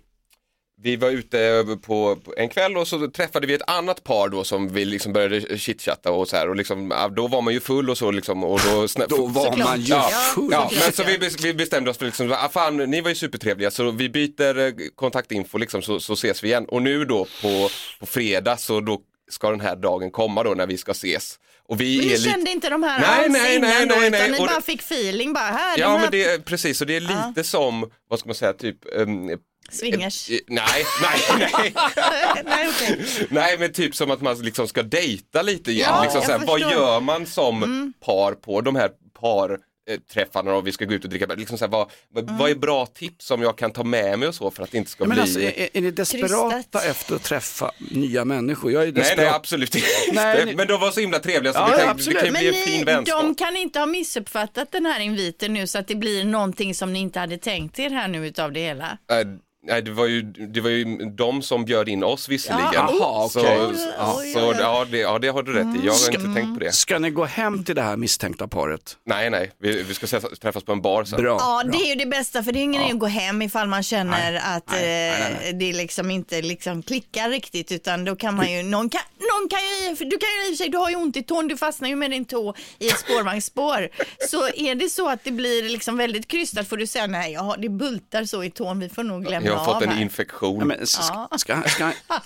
vi 0.82 0.96
var 0.96 1.10
ute 1.10 1.64
på 1.82 2.16
en 2.36 2.48
kväll 2.48 2.76
och 2.76 2.88
så 2.88 3.08
träffade 3.10 3.46
vi 3.46 3.54
ett 3.54 3.62
annat 3.70 4.04
par 4.04 4.28
då 4.28 4.44
som 4.44 4.68
vi 4.68 4.84
liksom 4.84 5.12
började 5.12 5.58
chitchatta 5.58 6.12
och 6.12 6.28
så 6.28 6.36
här 6.36 6.48
och 6.48 6.56
liksom, 6.56 6.90
ja, 6.90 7.08
då 7.08 7.28
var 7.28 7.42
man 7.42 7.54
ju 7.54 7.60
full 7.60 7.90
och 7.90 7.98
så 7.98 8.10
liksom 8.10 8.44
och 8.44 8.60
då 8.60 8.86
Då 9.08 9.26
var 9.26 9.44
Såklart. 9.44 9.68
man 9.68 9.80
ju 9.80 9.94
Ja, 9.94 10.10
full. 10.34 10.48
ja, 10.52 10.70
men 10.84 10.92
så 10.92 11.02
ja. 11.02 11.06
vi, 11.20 11.28
vi 11.42 11.54
bestämde 11.54 11.90
oss 11.90 11.98
för 11.98 12.06
liksom, 12.06 12.32
ah, 12.32 12.48
fan 12.48 12.76
ni 12.76 13.00
var 13.00 13.08
ju 13.08 13.14
supertrevliga 13.14 13.70
så 13.70 13.90
vi 13.90 14.08
byter 14.08 14.58
eh, 14.58 14.72
kontaktinfo 14.94 15.58
liksom 15.58 15.82
så, 15.82 16.00
så 16.00 16.12
ses 16.12 16.44
vi 16.44 16.48
igen. 16.48 16.64
Och 16.68 16.82
nu 16.82 17.04
då 17.04 17.26
på, 17.42 17.68
på 18.00 18.06
fredag 18.06 18.56
så 18.56 18.80
då 18.80 19.00
ska 19.30 19.50
den 19.50 19.60
här 19.60 19.76
dagen 19.76 20.10
komma 20.10 20.42
då 20.42 20.50
när 20.54 20.66
vi 20.66 20.76
ska 20.78 20.92
ses. 20.92 21.38
Och 21.68 21.80
vi 21.80 21.96
Men 21.98 22.06
ni 22.06 22.12
är 22.12 22.16
lite... 22.18 22.30
kände 22.30 22.50
inte 22.50 22.70
de 22.70 22.82
här 22.82 23.00
Nej, 23.00 23.24
alls 23.24 23.32
nej, 23.32 23.56
innan 23.56 23.70
nej, 23.70 23.86
då, 23.86 23.94
nej, 23.94 24.08
utan 24.08 24.20
nej. 24.20 24.30
ni 24.30 24.38
Och 24.38 24.46
bara 24.46 24.60
fick 24.60 24.80
feeling 24.80 25.32
bara 25.32 25.44
här, 25.44 25.78
Ja 25.78 25.88
här 25.88 25.98
men 26.00 26.10
det 26.10 26.24
är 26.24 26.38
precis 26.38 26.80
och 26.80 26.86
det 26.86 26.96
är 26.96 27.00
lite 27.28 27.44
som, 27.44 27.90
vad 28.08 28.18
ska 28.18 28.28
man 28.28 28.34
säga, 28.34 28.52
typ 28.52 28.76
ehm, 28.96 29.30
swingers. 29.70 30.30
eh, 30.30 30.38
Nej, 30.46 30.84
nej, 31.02 31.48
nej. 31.58 31.74
nej. 32.44 32.98
Nej 33.30 33.58
men 33.58 33.72
typ 33.72 33.94
som 33.96 34.10
att 34.10 34.20
man 34.20 34.38
liksom 34.38 34.68
ska 34.68 34.82
dejta 34.82 35.42
lite 35.42 35.70
igen. 35.72 35.88
Ja, 35.90 36.02
liksom 36.02 36.18
jag 36.20 36.26
så 36.30 36.38
här, 36.38 36.46
vad. 36.46 36.60
Mm. 36.62 36.72
gör 36.72 37.00
man 37.00 37.26
som 37.26 37.92
par 38.04 38.32
på 38.34 38.60
de 38.60 38.76
här 38.76 38.90
par 39.20 39.50
eh, 39.90 39.98
träffarna 40.14 40.54
och 40.54 40.66
vi 40.66 40.72
ska 40.72 40.84
gå 40.84 40.94
ut 40.94 41.04
och 41.04 41.10
dricka 41.10 41.26
liksom 41.26 41.58
så 41.58 41.64
här, 41.64 41.70
vad, 41.72 41.88
Mm. 42.18 42.36
vad 42.38 42.50
är 42.50 42.54
bra 42.54 42.86
tips 42.86 43.26
som 43.26 43.42
jag 43.42 43.58
kan 43.58 43.72
ta 43.72 43.84
med 43.84 44.18
mig 44.18 44.28
och 44.28 44.34
så 44.34 44.50
för 44.50 44.62
att 44.62 44.70
det 44.70 44.78
inte 44.78 44.90
ska 44.90 45.04
Men 45.04 45.10
bli 45.14 45.20
alltså, 45.20 45.40
är, 45.40 45.68
är 45.72 45.80
ni 45.80 45.90
desperata 45.90 46.50
Krystat. 46.56 46.84
efter 46.84 47.14
att 47.14 47.22
träffa 47.22 47.70
nya 47.90 48.24
människor? 48.24 48.72
Jag 48.72 48.82
är 48.82 48.86
Nej, 48.86 48.92
desperat. 48.92 49.18
nej 49.18 49.28
absolut 49.28 49.74
inte. 49.74 49.86
Nej, 50.12 50.44
ni- 50.46 50.54
Men 50.54 50.66
de 50.66 50.80
var 50.80 50.90
så 50.90 51.00
himla 51.00 51.18
trevliga 51.18 51.52
så 51.52 51.58
Ja, 51.58 51.64
vi 51.66 51.70
ja, 51.72 51.76
tänkte, 51.76 51.90
absolut. 51.90 52.20
det 52.20 52.26
kan 52.30 52.42
ju 52.44 52.50
bli 52.50 52.60
en 52.60 52.66
fin 52.66 52.78
ni, 52.78 52.84
vänskap. 52.84 53.22
de 53.22 53.34
kan 53.34 53.56
inte 53.56 53.78
ha 53.78 53.86
missuppfattat 53.86 54.72
den 54.72 54.86
här 54.86 55.00
inviten 55.00 55.54
nu 55.54 55.66
så 55.66 55.78
att 55.78 55.88
det 55.88 55.94
blir 55.94 56.24
någonting 56.24 56.74
som 56.74 56.92
ni 56.92 56.98
inte 56.98 57.18
hade 57.20 57.38
tänkt 57.38 57.78
er 57.78 57.90
här 57.90 58.08
nu 58.08 58.26
utav 58.26 58.52
det 58.52 58.60
hela. 58.60 58.98
Äh, 59.10 59.16
Nej, 59.64 59.82
det 59.82 59.90
var, 59.90 60.06
ju, 60.06 60.22
det 60.22 60.60
var 60.60 60.70
ju 60.70 60.84
de 60.96 61.42
som 61.42 61.64
bjöd 61.64 61.88
in 61.88 62.04
oss 62.04 62.28
visserligen. 62.28 62.70
Ja, 62.72 62.94
Jaha, 63.00 63.28
så, 63.28 63.40
okej. 63.40 63.58
ja, 63.98 64.14
Oj, 64.18 64.32
så 64.32 64.40
oj, 64.40 64.46
oj. 64.48 64.56
ja, 64.60 64.86
det, 64.90 64.98
ja, 64.98 65.18
det 65.18 65.28
har 65.28 65.42
du 65.42 65.52
rätt 65.52 65.76
i. 65.82 65.86
Jag 65.86 65.92
har 65.92 66.14
inte 66.14 66.40
tänkt 66.40 66.58
på 66.58 66.64
det. 66.64 66.72
Ska 66.72 66.98
ni 66.98 67.10
gå 67.10 67.24
hem 67.24 67.64
till 67.64 67.74
det 67.74 67.82
här 67.82 67.96
misstänkta 67.96 68.48
paret? 68.48 68.96
Nej, 69.06 69.30
nej, 69.30 69.50
vi, 69.58 69.82
vi 69.82 69.94
ska 69.94 70.20
träffas 70.20 70.64
på 70.64 70.72
en 70.72 70.82
bar 70.82 71.04
sen. 71.04 71.22
Bra. 71.22 71.36
Ja, 71.40 71.62
bra. 71.64 71.72
det 71.72 71.84
är 71.84 71.88
ju 71.88 71.94
det 71.94 72.06
bästa 72.06 72.42
för 72.42 72.52
det 72.52 72.58
är 72.58 72.62
ingen 72.62 72.82
idé 72.82 72.92
att 72.92 72.98
gå 72.98 73.06
hem 73.06 73.42
ifall 73.42 73.68
man 73.68 73.82
känner 73.82 74.34
att 74.56 74.70
nej, 74.70 75.10
nej, 75.40 75.48
eh, 75.50 75.56
det 75.56 75.72
liksom 75.72 76.10
inte 76.10 76.42
liksom 76.42 76.82
klickar 76.82 77.28
riktigt 77.28 77.72
utan 77.72 78.04
då 78.04 78.16
kan 78.16 78.36
man 78.36 78.52
ju, 78.52 78.62
någon 78.62 78.90
kan, 78.90 79.00
någon 79.18 79.48
kan 79.48 79.60
ju, 79.60 80.04
du 80.10 80.18
kan 80.18 80.28
ju 80.28 80.50
i 80.50 80.52
och 80.52 80.56
för 80.58 80.64
sig, 80.64 80.68
du 80.68 80.78
har 80.78 80.90
ju 80.90 80.96
ont 80.96 81.16
i 81.16 81.22
tån, 81.22 81.48
du 81.48 81.56
fastnar 81.56 81.88
ju 81.88 81.96
med 81.96 82.10
din 82.10 82.24
tå 82.24 82.54
i 82.78 82.88
ett 82.88 82.98
spårvagnsspår. 82.98 83.88
Så 84.30 84.48
är 84.48 84.74
det 84.74 84.88
så 84.88 85.08
att 85.08 85.24
det 85.24 85.30
blir 85.30 85.62
liksom 85.62 85.96
väldigt 85.96 86.28
krystat 86.28 86.68
får 86.68 86.76
du 86.76 86.86
säga 86.86 87.06
nej, 87.06 87.32
jag 87.32 87.40
har, 87.40 87.56
det 87.56 87.68
bultar 87.68 88.24
så 88.24 88.44
i 88.44 88.50
tån, 88.50 88.78
vi 88.80 88.88
får 88.88 89.02
nog 89.02 89.30
lämna 89.30 89.51
Jag 89.52 89.58
har 89.58 89.74
fått 89.74 89.82
en 89.82 89.98
infektion. 89.98 90.58
Ja, 90.58 90.64
men, 90.64 90.82
s- 90.82 91.10
ska, 91.36 91.36
ska, 91.36 91.62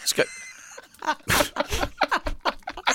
ska, 0.05 0.23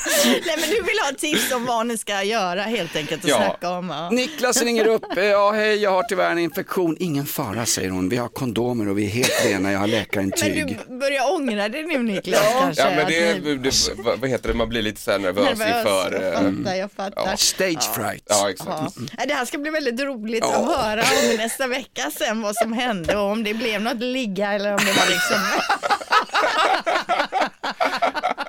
Nej 0.26 0.56
men 0.60 0.70
du 0.70 0.76
vill 0.76 1.00
ha 1.06 1.12
tips 1.18 1.52
om 1.52 1.66
vad 1.66 1.86
ni 1.88 1.98
ska 1.98 2.24
göra 2.24 2.62
helt 2.62 2.96
enkelt 2.96 3.24
och 3.24 3.30
Ja. 3.30 3.36
snacka 3.38 3.70
om. 3.70 3.90
Ja. 3.90 4.10
Niklas 4.10 4.62
ringer 4.62 4.88
upp, 4.88 5.06
ja 5.16 5.52
hej 5.52 5.76
jag 5.76 5.92
har 5.92 6.04
tyvärr 6.04 6.32
en 6.32 6.40
infektion, 6.40 6.96
ingen 7.00 7.26
fara 7.26 7.66
säger 7.66 7.90
hon, 7.90 8.10
vi 8.10 8.18
har 8.18 8.28
kondomer 8.28 8.90
och 8.90 8.98
vi 8.98 9.06
är 9.06 9.10
helt 9.10 9.46
rena, 9.46 9.72
jag 9.72 9.80
har 9.80 9.88
Men 9.88 9.96
läkarintyg. 10.00 10.80
du 10.90 11.00
börjar 11.00 11.34
ångra 11.34 11.70
dig 11.70 11.84
nu 11.84 12.04
Niklas 12.04 12.42
kanske? 12.62 12.82
Ja, 12.84 12.90
men 12.96 13.06
det, 13.08 13.44
ni- 13.44 13.56
det, 13.58 13.72
vad 14.20 14.30
heter 14.30 14.48
det, 14.48 14.54
man 14.54 14.70
blir 14.70 14.82
lite 14.82 15.02
så 15.02 15.12
här 15.12 15.20
nervös, 15.20 15.60
Nervös, 15.60 15.78
inför... 15.78 16.12
jag 16.22 16.34
eh, 16.34 16.52
fattar, 16.52 16.76
jag 16.76 16.92
fattar. 16.92 17.36
Stage 17.36 17.94
fright. 17.96 18.24
Ja, 18.30 18.50
exakt. 18.50 18.94
Ja. 19.18 19.26
Det 19.28 19.34
här 19.34 19.46
ska 19.46 19.58
bli 19.58 19.72
väldigt 19.72 20.00
roligt 20.02 20.44
Ja. 20.48 20.56
att 20.56 20.78
höra 20.86 21.02
om 21.02 21.38
nästa 21.38 21.68
vecka 21.68 22.12
sen 22.18 22.42
vad 22.42 22.56
som 22.56 22.74
hände 22.74 23.18
och 23.18 23.32
om 23.32 23.44
det 23.44 23.54
blev 23.54 23.82
något 23.82 24.00
ligga 24.00 24.52
eller 24.54 24.72
om 24.72 24.80
det 24.86 24.92
var 24.92 25.06
liksom... 25.10 25.38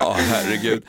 Ja, 0.01 0.17
herregud. 0.31 0.83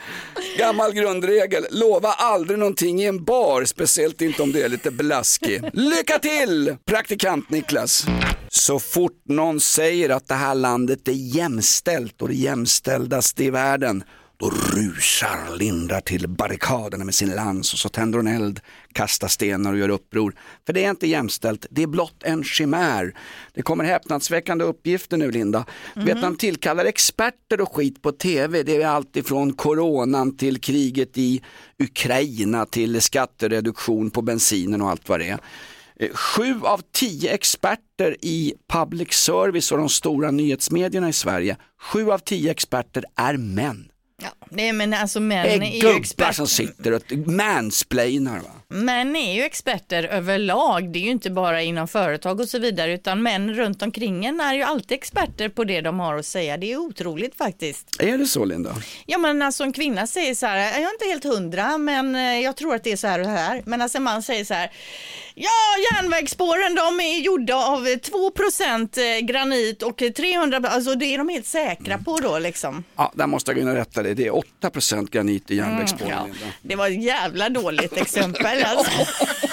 Gammal 0.58 0.92
grundregel, 0.92 1.66
lova 1.70 2.08
aldrig 2.08 2.58
någonting 2.58 3.02
i 3.02 3.06
en 3.06 3.24
bar, 3.24 3.64
speciellt 3.64 4.20
inte 4.20 4.42
om 4.42 4.52
du 4.52 4.62
är 4.62 4.68
lite 4.68 4.90
blaskig. 4.90 5.62
Lycka 5.72 6.18
till, 6.18 6.76
praktikant 6.86 7.50
Niklas. 7.50 8.06
Så 8.48 8.78
fort 8.78 9.22
någon 9.28 9.60
säger 9.60 10.10
att 10.10 10.28
det 10.28 10.34
här 10.34 10.54
landet 10.54 11.08
är 11.08 11.36
jämställt 11.36 12.22
och 12.22 12.28
det 12.28 12.34
jämställdaste 12.34 13.44
i 13.44 13.50
världen, 13.50 14.04
då 14.36 14.50
rusar 14.50 15.56
Linda 15.58 16.00
till 16.00 16.28
barrikaderna 16.28 17.04
med 17.04 17.14
sin 17.14 17.34
lans 17.34 17.72
och 17.72 17.78
så 17.78 17.88
tänder 17.88 18.18
hon 18.18 18.26
eld, 18.26 18.60
kastar 18.92 19.28
stenar 19.28 19.72
och 19.72 19.78
gör 19.78 19.88
uppror. 19.88 20.34
För 20.66 20.72
det 20.72 20.84
är 20.84 20.90
inte 20.90 21.06
jämställt, 21.06 21.66
det 21.70 21.82
är 21.82 21.86
blott 21.86 22.22
en 22.22 22.44
chimär. 22.44 23.14
Det 23.54 23.62
kommer 23.62 23.84
häpnadsväckande 23.84 24.64
uppgifter 24.64 25.16
nu 25.16 25.30
Linda. 25.30 25.64
Mm. 25.96 26.06
Vet 26.06 26.20
man 26.20 26.36
tillkallar 26.36 26.84
experter 26.84 27.60
och 27.60 27.76
skit 27.76 28.02
på 28.02 28.12
tv, 28.12 28.62
det 28.62 28.82
är 28.82 28.86
allt 28.86 29.16
ifrån 29.16 29.52
coronan 29.52 30.36
till 30.36 30.60
kriget 30.60 31.18
i 31.18 31.42
Ukraina 31.78 32.66
till 32.66 33.00
skattereduktion 33.00 34.10
på 34.10 34.22
bensinen 34.22 34.82
och 34.82 34.90
allt 34.90 35.08
vad 35.08 35.20
det 35.20 35.28
är. 35.28 35.38
Eh, 35.96 36.10
sju 36.14 36.60
av 36.62 36.80
tio 36.92 37.34
experter 37.34 38.16
i 38.20 38.54
public 38.68 39.12
service 39.12 39.72
och 39.72 39.78
de 39.78 39.88
stora 39.88 40.30
nyhetsmedierna 40.30 41.08
i 41.08 41.12
Sverige, 41.12 41.56
sju 41.80 42.10
av 42.10 42.18
tio 42.18 42.50
experter 42.50 43.04
är 43.16 43.36
män. 43.36 43.88
Ja, 44.24 44.32
nej 44.50 44.72
men 44.72 44.94
alltså 44.94 45.20
män 45.20 45.46
är, 45.46 45.62
är 45.62 45.90
ju 45.92 45.96
experter. 45.96 46.32
som 46.32 46.46
sitter 46.46 46.92
och 46.92 47.02
mansplainar. 47.26 48.38
Va? 48.38 48.50
Män 48.68 49.16
är 49.16 49.34
ju 49.34 49.42
experter 49.42 50.02
överlag, 50.04 50.92
det 50.92 50.98
är 50.98 51.02
ju 51.02 51.10
inte 51.10 51.30
bara 51.30 51.62
inom 51.62 51.88
företag 51.88 52.40
och 52.40 52.48
så 52.48 52.58
vidare, 52.58 52.92
utan 52.92 53.22
män 53.22 53.54
runt 53.54 53.82
omkring 53.82 54.24
en 54.24 54.40
är 54.40 54.54
ju 54.54 54.62
alltid 54.62 54.92
experter 54.92 55.48
på 55.48 55.64
det 55.64 55.80
de 55.80 56.00
har 56.00 56.16
att 56.16 56.26
säga. 56.26 56.56
Det 56.56 56.72
är 56.72 56.76
otroligt 56.76 57.34
faktiskt. 57.34 58.00
Är 58.02 58.18
det 58.18 58.26
så 58.26 58.44
Linda? 58.44 58.76
Ja 59.06 59.18
men 59.18 59.42
alltså 59.42 59.64
en 59.64 59.72
kvinna 59.72 60.06
säger 60.06 60.34
så 60.34 60.46
här, 60.46 60.56
jag 60.56 60.82
är 60.82 60.92
inte 60.92 61.04
helt 61.08 61.24
hundra 61.24 61.78
men 61.78 62.14
eh, 62.14 62.40
jag 62.40 62.56
tror 62.56 62.74
att 62.74 62.84
det 62.84 62.92
är 62.92 62.96
så 62.96 63.06
här 63.06 63.20
och 63.20 63.26
här. 63.26 63.62
Men 63.66 63.82
alltså 63.82 63.98
en 63.98 64.04
man 64.04 64.22
säger 64.22 64.44
så 64.44 64.54
här, 64.54 64.70
ja 65.34 65.50
järnvägsspåren 65.92 66.74
de 66.74 67.00
är 67.00 67.20
gjorda 67.20 67.54
av 67.56 67.86
2% 67.86 69.20
granit 69.20 69.82
och 69.82 70.02
300, 70.16 70.60
alltså 70.64 70.94
det 70.94 71.06
är 71.06 71.18
de 71.18 71.28
helt 71.28 71.46
säkra 71.46 71.98
på 71.98 72.18
då 72.22 72.38
liksom. 72.38 72.84
Ja, 72.96 73.12
där 73.14 73.26
måste 73.26 73.50
jag 73.50 73.56
gå 73.56 73.62
in 73.62 73.68
och 73.68 73.74
rätta 73.74 74.02
det. 74.02 74.14
Det 74.14 74.30
8% 74.62 75.10
granit 75.10 75.50
i 75.50 75.56
järnvägsspåren. 75.56 76.10
Ja, 76.10 76.46
det 76.62 76.76
var 76.76 76.88
ett 76.88 77.02
jävla 77.02 77.48
dåligt 77.48 77.96
exempel 77.96 78.64
alltså. 78.64 79.06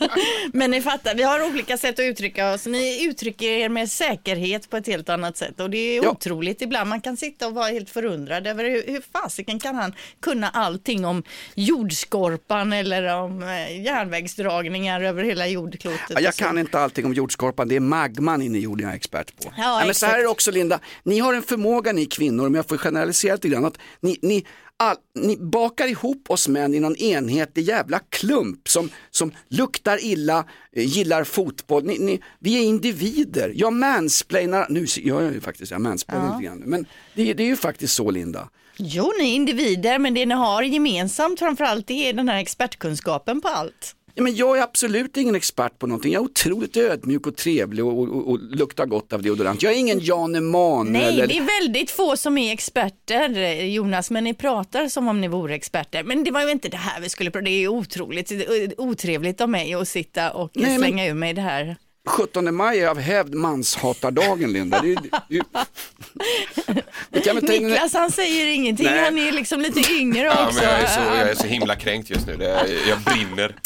Men 0.52 0.70
ni 0.70 0.80
fattar, 0.82 1.14
vi 1.14 1.22
har 1.22 1.46
olika 1.50 1.76
sätt 1.78 1.98
att 1.98 2.02
uttrycka 2.04 2.52
oss. 2.52 2.66
Ni 2.66 3.04
uttrycker 3.04 3.46
er 3.48 3.68
med 3.68 3.90
säkerhet 3.90 4.70
på 4.70 4.76
ett 4.76 4.86
helt 4.86 5.08
annat 5.08 5.36
sätt 5.36 5.60
och 5.60 5.70
det 5.70 5.78
är 5.78 6.02
Ja. 6.04 6.10
otroligt 6.10 6.62
ibland. 6.62 6.88
Man 6.90 7.00
kan 7.00 7.16
sitta 7.16 7.46
och 7.46 7.54
vara 7.54 7.68
helt 7.68 7.90
förundrad 7.90 8.46
över 8.46 8.64
hur, 8.64 8.84
hur 8.86 9.02
fasiken 9.12 9.58
kan 9.60 9.74
han 9.74 9.94
kunna 10.22 10.48
allting 10.48 11.04
om 11.04 11.22
jordskorpan 11.54 12.72
eller 12.72 13.14
om 13.16 13.42
eh, 13.42 13.82
järnvägsdragningar 13.82 15.00
över 15.00 15.24
hela 15.24 15.46
jordklotet. 15.46 16.00
Ja, 16.10 16.20
jag 16.20 16.34
kan 16.34 16.58
inte 16.58 16.78
allting 16.78 17.04
om 17.06 17.12
jordskorpan, 17.14 17.68
det 17.68 17.76
är 17.76 17.80
magman 17.80 18.42
inne 18.42 18.58
i 18.58 18.60
jorden 18.60 18.84
jag 18.84 18.92
är 18.92 18.96
expert 18.96 19.44
på. 19.44 19.52
Ja, 19.56 19.82
men 19.86 19.94
så 19.94 20.06
här 20.06 20.18
är 20.18 20.22
det 20.22 20.28
också 20.28 20.50
Linda, 20.50 20.80
ni 21.02 21.18
har 21.18 21.34
en 21.34 21.42
förmåga 21.42 21.92
ni 21.92 22.06
kvinnor, 22.06 22.46
om 22.46 22.54
jag 22.54 22.68
får 22.68 22.76
generalisera 22.76 23.34
lite 23.34 23.48
grann, 23.48 23.64
att 23.64 23.78
ni, 24.00 24.18
ni, 24.22 24.44
all, 24.80 24.96
ni 25.14 25.36
bakar 25.36 25.86
ihop 25.86 26.30
oss 26.30 26.48
män 26.48 26.74
i 26.74 26.80
någon 26.80 26.96
enhetlig 26.96 27.62
jävla 27.62 27.98
klump 27.98 28.68
som, 28.68 28.90
som 29.10 29.32
luktar 29.48 30.04
illa, 30.04 30.44
eh, 30.72 30.84
gillar 30.84 31.24
fotboll. 31.24 31.84
Ni, 31.84 31.98
ni, 31.98 32.20
vi 32.38 32.58
är 32.58 32.62
individer, 32.62 33.52
jag 33.56 33.72
mansplainar, 33.72 34.66
nu 34.70 34.86
gör 34.88 35.22
jag 35.22 35.32
ju 35.32 35.40
faktiskt, 35.40 35.72
jag 35.72 35.80
mansplainar 35.80 36.36
lite 36.36 36.44
grann, 36.44 36.58
men 36.58 36.86
det, 37.14 37.34
det 37.34 37.42
är 37.42 37.46
ju 37.46 37.56
faktiskt 37.56 37.94
så 37.94 38.10
Linda. 38.10 38.48
Jo, 38.76 39.12
ni 39.18 39.30
är 39.30 39.34
individer, 39.34 39.98
men 39.98 40.14
det 40.14 40.26
ni 40.26 40.34
har 40.34 40.62
gemensamt 40.62 41.38
framförallt 41.38 41.86
det 41.86 42.08
är 42.08 42.12
den 42.12 42.28
här 42.28 42.38
expertkunskapen 42.38 43.40
på 43.40 43.48
allt. 43.48 43.96
Ja, 44.20 44.24
men 44.24 44.36
jag 44.36 44.58
är 44.58 44.62
absolut 44.62 45.16
ingen 45.16 45.34
expert 45.34 45.78
på 45.78 45.86
någonting. 45.86 46.12
Jag 46.12 46.20
är 46.20 46.24
otroligt 46.24 46.76
ödmjuk 46.76 47.26
och 47.26 47.36
trevlig 47.36 47.84
och, 47.84 47.98
och, 47.98 48.28
och 48.28 48.38
luktar 48.40 48.86
gott 48.86 49.12
av 49.12 49.22
deodorant. 49.22 49.62
Jag 49.62 49.72
är 49.72 49.76
ingen 49.76 50.00
Jan 50.00 50.34
Emanuel. 50.34 50.92
Nej, 50.92 51.08
eller... 51.08 51.26
det 51.26 51.38
är 51.38 51.60
väldigt 51.60 51.90
få 51.90 52.16
som 52.16 52.38
är 52.38 52.52
experter, 52.52 53.28
Jonas, 53.64 54.10
men 54.10 54.24
ni 54.24 54.34
pratar 54.34 54.88
som 54.88 55.08
om 55.08 55.20
ni 55.20 55.28
vore 55.28 55.54
experter. 55.54 56.02
Men 56.02 56.24
det 56.24 56.30
var 56.30 56.42
ju 56.42 56.50
inte 56.50 56.68
det 56.68 56.76
här 56.76 57.00
vi 57.00 57.08
skulle 57.08 57.30
prata 57.30 57.44
Det 57.44 57.64
är 57.64 57.68
otroligt 57.68 58.32
otrevligt 58.78 59.40
av 59.40 59.48
mig 59.48 59.74
att 59.74 59.88
sitta 59.88 60.30
och 60.32 60.50
Nej, 60.54 60.70
men- 60.70 60.78
slänga 60.78 61.06
ur 61.06 61.14
mig 61.14 61.34
det 61.34 61.40
här. 61.40 61.76
17 62.08 62.54
maj 62.54 62.80
är 62.80 62.88
av 62.88 62.98
hävd 62.98 63.34
manshatardagen 63.34 64.52
Linda. 64.52 64.80
Det 64.82 64.92
är, 64.92 64.98
det 65.28 66.82
vi 67.10 67.20
kan 67.20 67.40
ta 67.40 67.52
in 67.52 67.66
Niklas 67.68 67.92
han 67.94 68.10
säger 68.10 68.46
ingenting, 68.46 68.86
Nej. 68.86 69.04
han 69.04 69.18
är 69.18 69.32
liksom 69.32 69.60
lite 69.60 69.92
yngre 69.92 70.22
Ja, 70.22 70.46
också. 70.46 70.60
men 70.60 70.70
jag, 70.70 70.80
är 70.80 70.86
så, 70.86 71.00
jag 71.00 71.30
är 71.30 71.34
så 71.34 71.46
himla 71.46 71.76
kränkt 71.76 72.10
just 72.10 72.26
nu, 72.26 72.36
det 72.36 72.66
jag 72.88 72.98
brinner. 73.00 73.56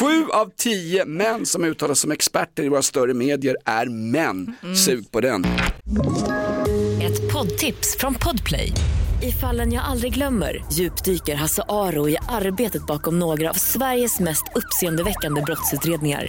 Sju 0.00 0.26
av 0.32 0.50
tio 0.56 1.04
män 1.04 1.46
som 1.46 1.64
uttalar 1.64 1.94
sig 1.94 2.00
som 2.00 2.10
experter 2.12 2.62
i 2.62 2.68
våra 2.68 2.82
större 2.82 3.14
medier 3.14 3.56
är 3.64 3.86
män. 3.86 4.56
Sug 4.86 5.10
på 5.10 5.20
den. 5.20 5.44
Ett 7.02 7.32
poddtips 7.32 7.96
från 7.98 8.14
Podplay. 8.14 8.72
I 9.22 9.32
fallen 9.32 9.72
jag 9.72 9.84
aldrig 9.84 10.14
glömmer 10.14 10.64
djupdyker 10.72 11.34
Hasse 11.34 11.62
Aro 11.68 12.08
i 12.08 12.16
arbetet 12.28 12.86
bakom 12.86 13.18
några 13.18 13.50
av 13.50 13.54
Sveriges 13.54 14.20
mest 14.20 14.44
uppseendeväckande 14.54 15.42
brottsutredningar. 15.42 16.26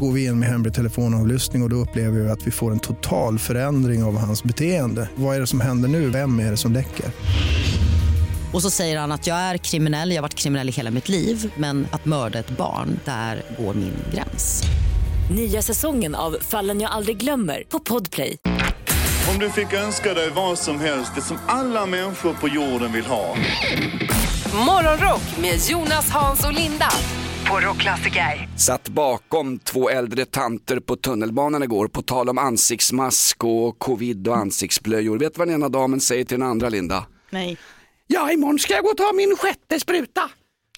Går 0.00 0.12
vi 0.12 0.24
in 0.24 0.38
med 0.38 0.48
hemlig 0.48 0.74
telefonavlyssning 0.74 1.62
och, 1.62 1.66
och 1.66 1.70
då 1.70 1.76
upplever 1.76 2.20
vi 2.20 2.30
att 2.30 2.46
vi 2.46 2.50
får 2.50 2.72
en 2.72 2.78
total 2.78 3.38
förändring 3.38 4.04
av 4.04 4.18
hans 4.18 4.44
beteende. 4.44 5.08
Vad 5.14 5.36
är 5.36 5.40
det 5.40 5.46
som 5.46 5.60
händer 5.60 5.88
nu? 5.88 6.10
Vem 6.10 6.40
är 6.40 6.50
det 6.50 6.56
som 6.56 6.72
läcker? 6.72 7.06
Och 8.52 8.62
så 8.62 8.70
säger 8.70 8.98
han 8.98 9.12
att 9.12 9.26
jag 9.26 9.36
är 9.36 9.56
kriminell, 9.56 10.10
jag 10.10 10.16
har 10.16 10.22
varit 10.22 10.34
kriminell 10.34 10.68
i 10.68 10.72
hela 10.72 10.90
mitt 10.90 11.08
liv 11.08 11.52
men 11.56 11.86
att 11.90 12.04
mörda 12.04 12.38
ett 12.38 12.50
barn, 12.50 13.00
där 13.04 13.42
går 13.58 13.74
min 13.74 13.94
gräns. 14.14 14.62
Nya 15.30 15.62
säsongen 15.62 16.14
av 16.14 16.36
Fallen 16.40 16.80
jag 16.80 16.90
aldrig 16.90 17.16
glömmer 17.16 17.62
på 17.68 17.78
Podplay. 17.78 18.36
Om 19.32 19.38
du 19.38 19.50
fick 19.50 19.72
önska 19.72 20.14
dig 20.14 20.30
vad 20.30 20.58
som 20.58 20.80
helst, 20.80 21.12
det 21.14 21.20
som 21.22 21.36
alla 21.46 21.86
människor 21.86 22.34
på 22.34 22.48
jorden 22.48 22.92
vill 22.92 23.06
ha. 23.06 23.36
Morgonrock 24.66 25.38
med 25.40 25.60
Jonas, 25.70 26.10
Hans 26.10 26.44
och 26.44 26.52
Linda 26.52 26.88
på 27.48 27.60
Rockklassiker. 27.60 28.48
Satt 28.56 28.88
bakom 28.88 29.58
två 29.58 29.90
äldre 29.90 30.24
tanter 30.24 30.80
på 30.80 30.96
tunnelbanan 30.96 31.62
igår 31.62 31.88
på 31.88 32.02
tal 32.02 32.28
om 32.28 32.38
ansiktsmask 32.38 33.44
och 33.44 33.78
covid 33.78 34.28
och 34.28 34.36
ansiktsblöjor. 34.36 35.18
Vet 35.18 35.34
du 35.34 35.38
vad 35.38 35.48
den 35.48 35.54
ena 35.54 35.68
damen 35.68 36.00
säger 36.00 36.24
till 36.24 36.38
den 36.40 36.48
andra 36.48 36.68
Linda? 36.68 37.06
Nej. 37.30 37.58
Ja, 38.06 38.32
imorgon 38.32 38.58
ska 38.58 38.74
jag 38.74 38.84
gå 38.84 38.90
och 38.90 38.96
ta 38.96 39.12
min 39.12 39.36
sjätte 39.36 39.80
spruta. 39.80 40.30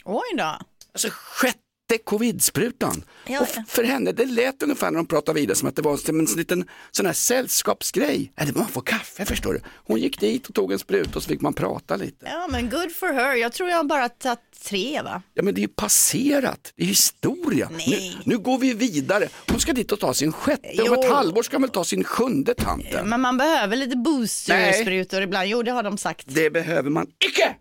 Oj 0.05 0.37
då. 0.39 0.59
Alltså 0.93 1.09
sjätte 1.13 1.59
covid-sprutan. 1.99 3.05
Ja, 3.27 3.41
och 3.41 3.47
f- 3.51 3.65
för 3.69 3.85
henne, 3.85 4.13
det 4.13 4.25
lät 4.25 4.63
ungefär 4.63 4.91
när 4.91 4.97
de 4.97 5.07
pratade 5.07 5.41
vidare 5.41 5.57
som 5.57 5.69
att 5.69 5.77
det 5.77 5.83
var 5.83 6.09
en 6.09 6.25
liten 6.25 6.65
sån 6.91 7.07
här 7.07 7.13
sällskapsgrej. 7.13 8.33
Eller 8.37 8.53
man 8.53 8.69
får 8.69 8.81
kaffe 8.81 9.25
förstår 9.25 9.53
du. 9.53 9.61
Hon 9.87 10.01
gick 10.01 10.21
dit 10.21 10.47
och 10.47 10.55
tog 10.55 10.73
en 10.73 10.79
spruta 10.79 11.11
och 11.17 11.23
så 11.23 11.29
fick 11.29 11.41
man 11.41 11.55
prata 11.55 11.97
lite. 11.97 12.27
Ja, 12.27 12.47
men 12.51 12.71
good 12.71 12.93
for 12.93 13.13
her. 13.13 13.35
Jag 13.35 13.53
tror 13.53 13.69
jag 13.69 13.77
har 13.77 13.85
bara 13.85 14.09
tagit 14.09 14.39
tre, 14.65 15.03
va? 15.03 15.23
Ja 15.35 15.43
men 15.43 15.55
det 15.55 15.59
är 15.59 15.63
ju 15.63 15.69
passerat, 15.69 16.73
det 16.77 16.83
är 16.83 16.87
historia. 16.87 17.71
Nu, 17.87 18.13
nu 18.25 18.39
går 18.39 18.59
vi 18.59 18.75
vidare. 18.75 19.29
Hon 19.51 19.61
ska 19.61 19.73
dit 19.73 19.93
och 19.93 20.01
ta 20.01 20.15
sin 20.15 20.33
sjätte, 20.33 20.69
om 20.69 20.85
Jo. 20.87 20.95
ett 21.05 21.11
halvår 21.11 21.43
ska 21.43 21.57
hon 21.57 21.63
väl 21.63 21.71
ta 21.71 21.85
sin 21.85 22.05
sjunde 22.05 22.55
tanten. 22.55 23.09
Men 23.09 23.21
man 23.21 23.37
behöver 23.39 23.77
lite 23.77 23.97
boostersprutor 23.97 25.23
ibland. 25.23 25.49
Jo, 25.49 25.63
det 25.63 25.71
har 25.71 25.83
de 25.83 25.99
sagt. 25.99 26.25
Det 26.29 26.51
behöver 26.51 26.91
man 26.91 27.07
icke! 27.25 27.55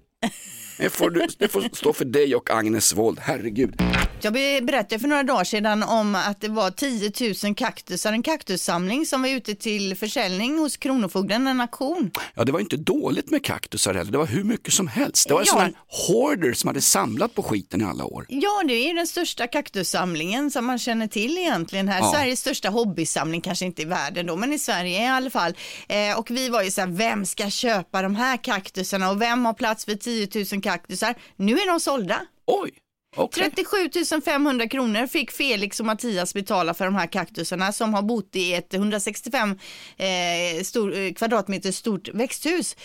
Det 0.79 0.89
får, 0.89 1.09
du, 1.09 1.27
det 1.37 1.47
får 1.47 1.69
stå 1.75 1.93
för 1.93 2.05
dig 2.05 2.35
och 2.35 2.49
Agnes 2.49 2.93
Wold, 2.93 3.19
herregud. 3.19 3.81
Jag 4.21 4.33
be- 4.33 4.61
berättade 4.61 4.99
för 4.99 5.07
några 5.07 5.23
dagar 5.23 5.43
sedan 5.43 5.83
om 5.83 6.15
att 6.15 6.41
det 6.41 6.47
var 6.47 6.71
10 6.71 7.11
000 7.43 7.55
kaktusar, 7.55 8.13
en 8.13 8.23
kaktussamling 8.23 9.05
som 9.05 9.21
var 9.21 9.29
ute 9.29 9.55
till 9.55 9.95
försäljning 9.95 10.57
hos 10.59 10.77
Kronofogden, 10.77 11.47
en 11.47 11.61
auktion. 11.61 12.11
Ja, 12.35 12.43
det 12.43 12.51
var 12.51 12.59
inte 12.59 12.77
dåligt 12.77 13.29
med 13.31 13.43
kaktusar 13.43 13.93
heller, 13.93 14.11
det 14.11 14.17
var 14.17 14.25
hur 14.25 14.43
mycket 14.43 14.73
som 14.73 14.87
helst. 14.87 15.27
Det 15.27 15.33
var 15.33 15.41
Ja. 15.41 15.45
sådana 15.45 15.63
här 15.65 15.73
hoarder 16.07 16.53
som 16.53 16.67
hade 16.67 16.81
samlat 16.81 17.35
på 17.35 17.43
skiten 17.43 17.81
i 17.81 17.83
alla 17.83 18.05
år. 18.05 18.25
Ja, 18.29 18.63
det 18.67 18.73
är 18.73 18.93
den 18.93 19.07
största 19.07 19.47
kaktussamlingen 19.47 20.51
som 20.51 20.65
man 20.65 20.79
känner 20.79 21.07
till 21.07 21.37
egentligen 21.37 21.87
här. 21.87 21.99
Ja. 21.99 22.11
Sveriges 22.13 22.39
största 22.39 22.69
hobbysamling, 22.69 23.41
kanske 23.41 23.65
inte 23.65 23.81
i 23.81 23.85
världen 23.85 24.25
då, 24.25 24.35
men 24.35 24.53
i 24.53 24.59
Sverige 24.59 25.03
i 25.03 25.07
alla 25.07 25.29
fall. 25.29 25.53
Eh, 25.89 26.19
och 26.19 26.31
vi 26.31 26.49
var 26.49 26.61
ju 26.63 26.71
så 26.71 26.81
här, 26.81 26.87
vem 26.87 27.25
ska 27.25 27.49
köpa 27.49 28.01
de 28.01 28.15
här 28.15 28.37
kaktusarna 28.37 29.09
och 29.11 29.21
vem 29.21 29.45
har 29.45 29.53
plats 29.53 29.85
för 29.85 29.95
10 29.95 30.45
000 30.53 30.61
kaktusar? 30.61 31.15
Nu 31.35 31.53
är 31.59 31.67
de 31.67 31.79
sålda. 31.79 32.21
Oj, 32.47 32.71
okej. 33.17 33.51
37 33.55 34.21
500 34.25 34.67
kronor 34.67 35.07
fick 35.07 35.31
Felix 35.31 35.79
och 35.79 35.85
Mattias 35.85 36.33
betala 36.33 36.73
för 36.73 36.85
de 36.85 36.95
här 36.95 37.07
kaktusarna 37.07 37.71
som 37.71 37.93
har 37.93 38.01
bott 38.01 38.35
i 38.35 38.53
ett 38.53 38.73
165 38.73 39.49
eh, 39.97 40.63
stor, 40.63 40.97
eh, 40.97 41.13
kvadratmeter 41.13 41.71
stort 41.71 42.09
växthus. 42.13 42.75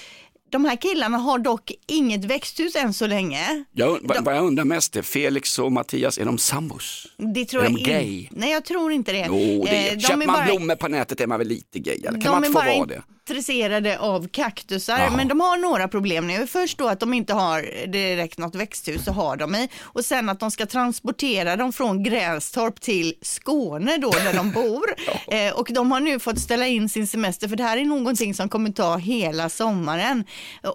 De 0.50 0.64
här 0.64 0.76
killarna 0.76 1.18
har 1.18 1.38
dock 1.38 1.72
inget 1.88 2.24
växthus 2.24 2.76
än 2.76 2.92
så 2.94 3.06
länge. 3.06 3.64
Jag, 3.72 3.98
vad, 4.02 4.24
vad 4.24 4.36
jag 4.36 4.44
undrar 4.44 4.64
mest 4.64 4.96
är, 4.96 5.02
Felix 5.02 5.58
och 5.58 5.72
Mattias, 5.72 6.18
är 6.18 6.24
de 6.24 6.38
sambos? 6.38 7.06
Det 7.34 7.44
tror 7.44 7.60
Är 7.60 7.64
jag 7.64 7.74
de 7.74 7.78
in- 7.78 7.86
gay? 7.86 8.28
Nej, 8.30 8.50
jag 8.52 8.64
tror 8.64 8.92
inte 8.92 9.12
det. 9.12 9.24
Jo, 9.28 9.64
det 9.64 9.70
är. 9.88 9.92
Eh, 9.94 9.98
Köper 9.98 10.12
är 10.22 10.26
man 10.26 10.36
bara- 10.36 10.44
blommor 10.44 10.74
på 10.76 10.88
nätet 10.88 11.20
är 11.20 11.26
man 11.26 11.38
väl 11.38 11.48
lite 11.48 11.78
gay, 11.78 11.94
eller 11.94 12.10
kan 12.10 12.20
de 12.20 12.28
man 12.28 12.36
inte 12.44 12.46
få 12.48 12.52
bara 12.58 12.64
vara 12.64 12.74
in- 12.74 12.86
det? 12.88 13.02
Intresserade 13.30 13.98
av 13.98 14.28
kaktusar, 14.28 15.10
men 15.16 15.28
de 15.28 15.40
har 15.40 15.56
några 15.56 15.88
problem 15.88 16.26
nu. 16.26 16.46
Först 16.46 16.78
då 16.78 16.88
att 16.88 17.00
de 17.00 17.14
inte 17.14 17.34
har 17.34 17.86
direkt 17.86 18.38
något 18.38 18.54
växthus 18.54 19.08
att 19.08 19.14
ha 19.16 19.36
dem 19.36 19.54
i 19.54 19.68
och 19.82 20.04
sen 20.04 20.28
att 20.28 20.40
de 20.40 20.50
ska 20.50 20.66
transportera 20.66 21.56
dem 21.56 21.72
från 21.72 22.02
Grästorp 22.02 22.80
till 22.80 23.14
Skåne 23.22 23.96
då 23.96 24.10
där 24.10 24.32
de 24.32 24.50
bor. 24.54 24.94
eh, 25.28 25.52
och 25.52 25.68
de 25.70 25.92
har 25.92 26.00
nu 26.00 26.18
fått 26.18 26.38
ställa 26.40 26.66
in 26.66 26.88
sin 26.88 27.06
semester 27.06 27.48
för 27.48 27.56
det 27.56 27.62
här 27.62 27.76
är 27.76 27.84
någonting 27.84 28.34
som 28.34 28.48
kommer 28.48 28.70
ta 28.70 28.96
hela 28.96 29.48
sommaren. 29.48 30.24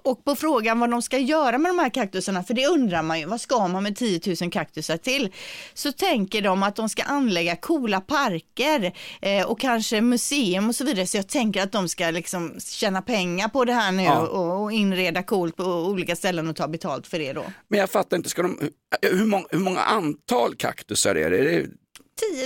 Och 0.04 0.26
på 0.26 0.36
frågan 0.36 0.80
vad 0.80 0.92
de 0.92 1.02
ska 1.02 1.18
göra 1.18 1.58
med 1.58 1.70
de 1.70 1.80
här 1.80 1.90
kaktusarna, 1.90 2.44
för 2.44 2.54
det 2.54 2.68
undrar 2.68 3.02
man 3.04 3.20
ju, 3.20 3.26
vad 3.26 3.42
ska 3.42 3.68
man 3.68 3.84
med 3.84 3.96
10 3.98 4.22
000 4.42 4.52
kaktusar 4.52 4.98
till? 4.98 5.34
Så 5.74 5.92
tänker 5.92 6.42
de 6.42 6.64
att 6.64 6.76
de 6.76 6.90
ska 6.90 7.04
anlägga 7.04 7.56
coola 7.56 8.02
parker 8.02 8.94
eh, 9.22 9.46
och 9.46 9.60
kanske 9.60 10.02
museum 10.02 10.70
och 10.70 10.76
så 10.76 10.84
vidare. 10.84 11.08
Så 11.08 11.18
jag 11.18 11.28
tänker 11.28 11.64
att 11.64 11.72
de 11.72 11.90
ska 11.90 12.10
liksom 12.12 12.37
tjäna 12.60 13.02
pengar 13.02 13.48
på 13.48 13.66
det 13.66 13.74
här 13.74 13.92
nu 13.92 14.04
Ja. 14.04 14.20
och, 14.28 14.64
och 14.64 14.72
inreda 14.72 15.24
coolt 15.24 15.56
på 15.56 15.64
olika 15.64 16.16
ställen 16.16 16.48
och 16.50 16.56
ta 16.56 16.68
betalt 16.68 17.08
för 17.08 17.20
det 17.20 17.34
då. 17.34 17.46
Men 17.68 17.80
jag 17.80 17.90
fattar 17.90 18.18
inte, 18.18 18.30
ska 18.30 18.42
de, 18.42 18.60
hur, 19.02 19.26
många, 19.26 19.46
hur 19.52 19.60
många 19.60 19.80
antal 19.80 20.56
kaktusar 20.56 21.16
är 21.16 21.32
det? 21.32 21.38
Är 21.38 21.44
det 21.44 21.68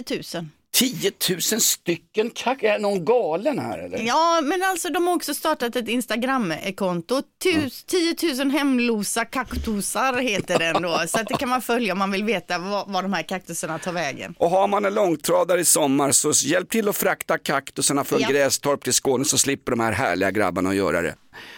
10 0.05 0.21
000. 0.39 0.45
10 0.73 1.11
000 1.29 1.41
stycken 1.41 2.29
kaktusar? 2.29 2.69
Är 2.75 2.79
någon 2.79 3.05
galen 3.05 3.59
här 3.59 3.77
eller? 3.79 3.97
Ja, 3.99 4.39
men 4.43 4.63
alltså 4.63 4.89
de 4.89 5.07
har 5.07 5.15
också 5.15 5.33
startat 5.33 5.75
ett 5.75 5.87
Instagram-konto. 5.87 7.21
Tus, 7.43 7.83
10 7.83 8.15
000 8.37 8.49
hemlosa 8.51 9.25
kaktusar 9.25 10.13
heter 10.19 10.59
den 10.59 10.81
då. 10.81 11.01
Så 11.07 11.19
att 11.19 11.27
det 11.27 11.33
kan 11.37 11.49
man 11.49 11.61
följa 11.61 11.93
om 11.93 11.99
man 11.99 12.11
vill 12.11 12.23
veta 12.23 12.57
var, 12.57 12.85
var 12.87 13.01
de 13.01 13.13
här 13.13 13.23
kaktusarna 13.23 13.79
tar 13.79 13.91
vägen. 13.91 14.35
Och 14.37 14.49
har 14.49 14.67
man 14.67 14.85
en 14.85 14.93
långtradare 14.93 15.61
i 15.61 15.65
sommar 15.65 16.11
så 16.11 16.31
hjälp 16.31 16.69
till 16.69 16.89
att 16.89 16.97
frakta 16.97 17.37
kaktusarna 17.37 18.03
från 18.03 18.19
Ja. 18.19 18.27
Grästorp 18.29 18.83
till 18.83 18.93
Skåne 18.93 19.25
så 19.25 19.37
slipper 19.37 19.71
de 19.71 19.79
här 19.79 19.91
härliga 19.91 20.31
grabbarna 20.31 20.69
att 20.69 20.75
göra 20.75 21.01
det. 21.01 21.15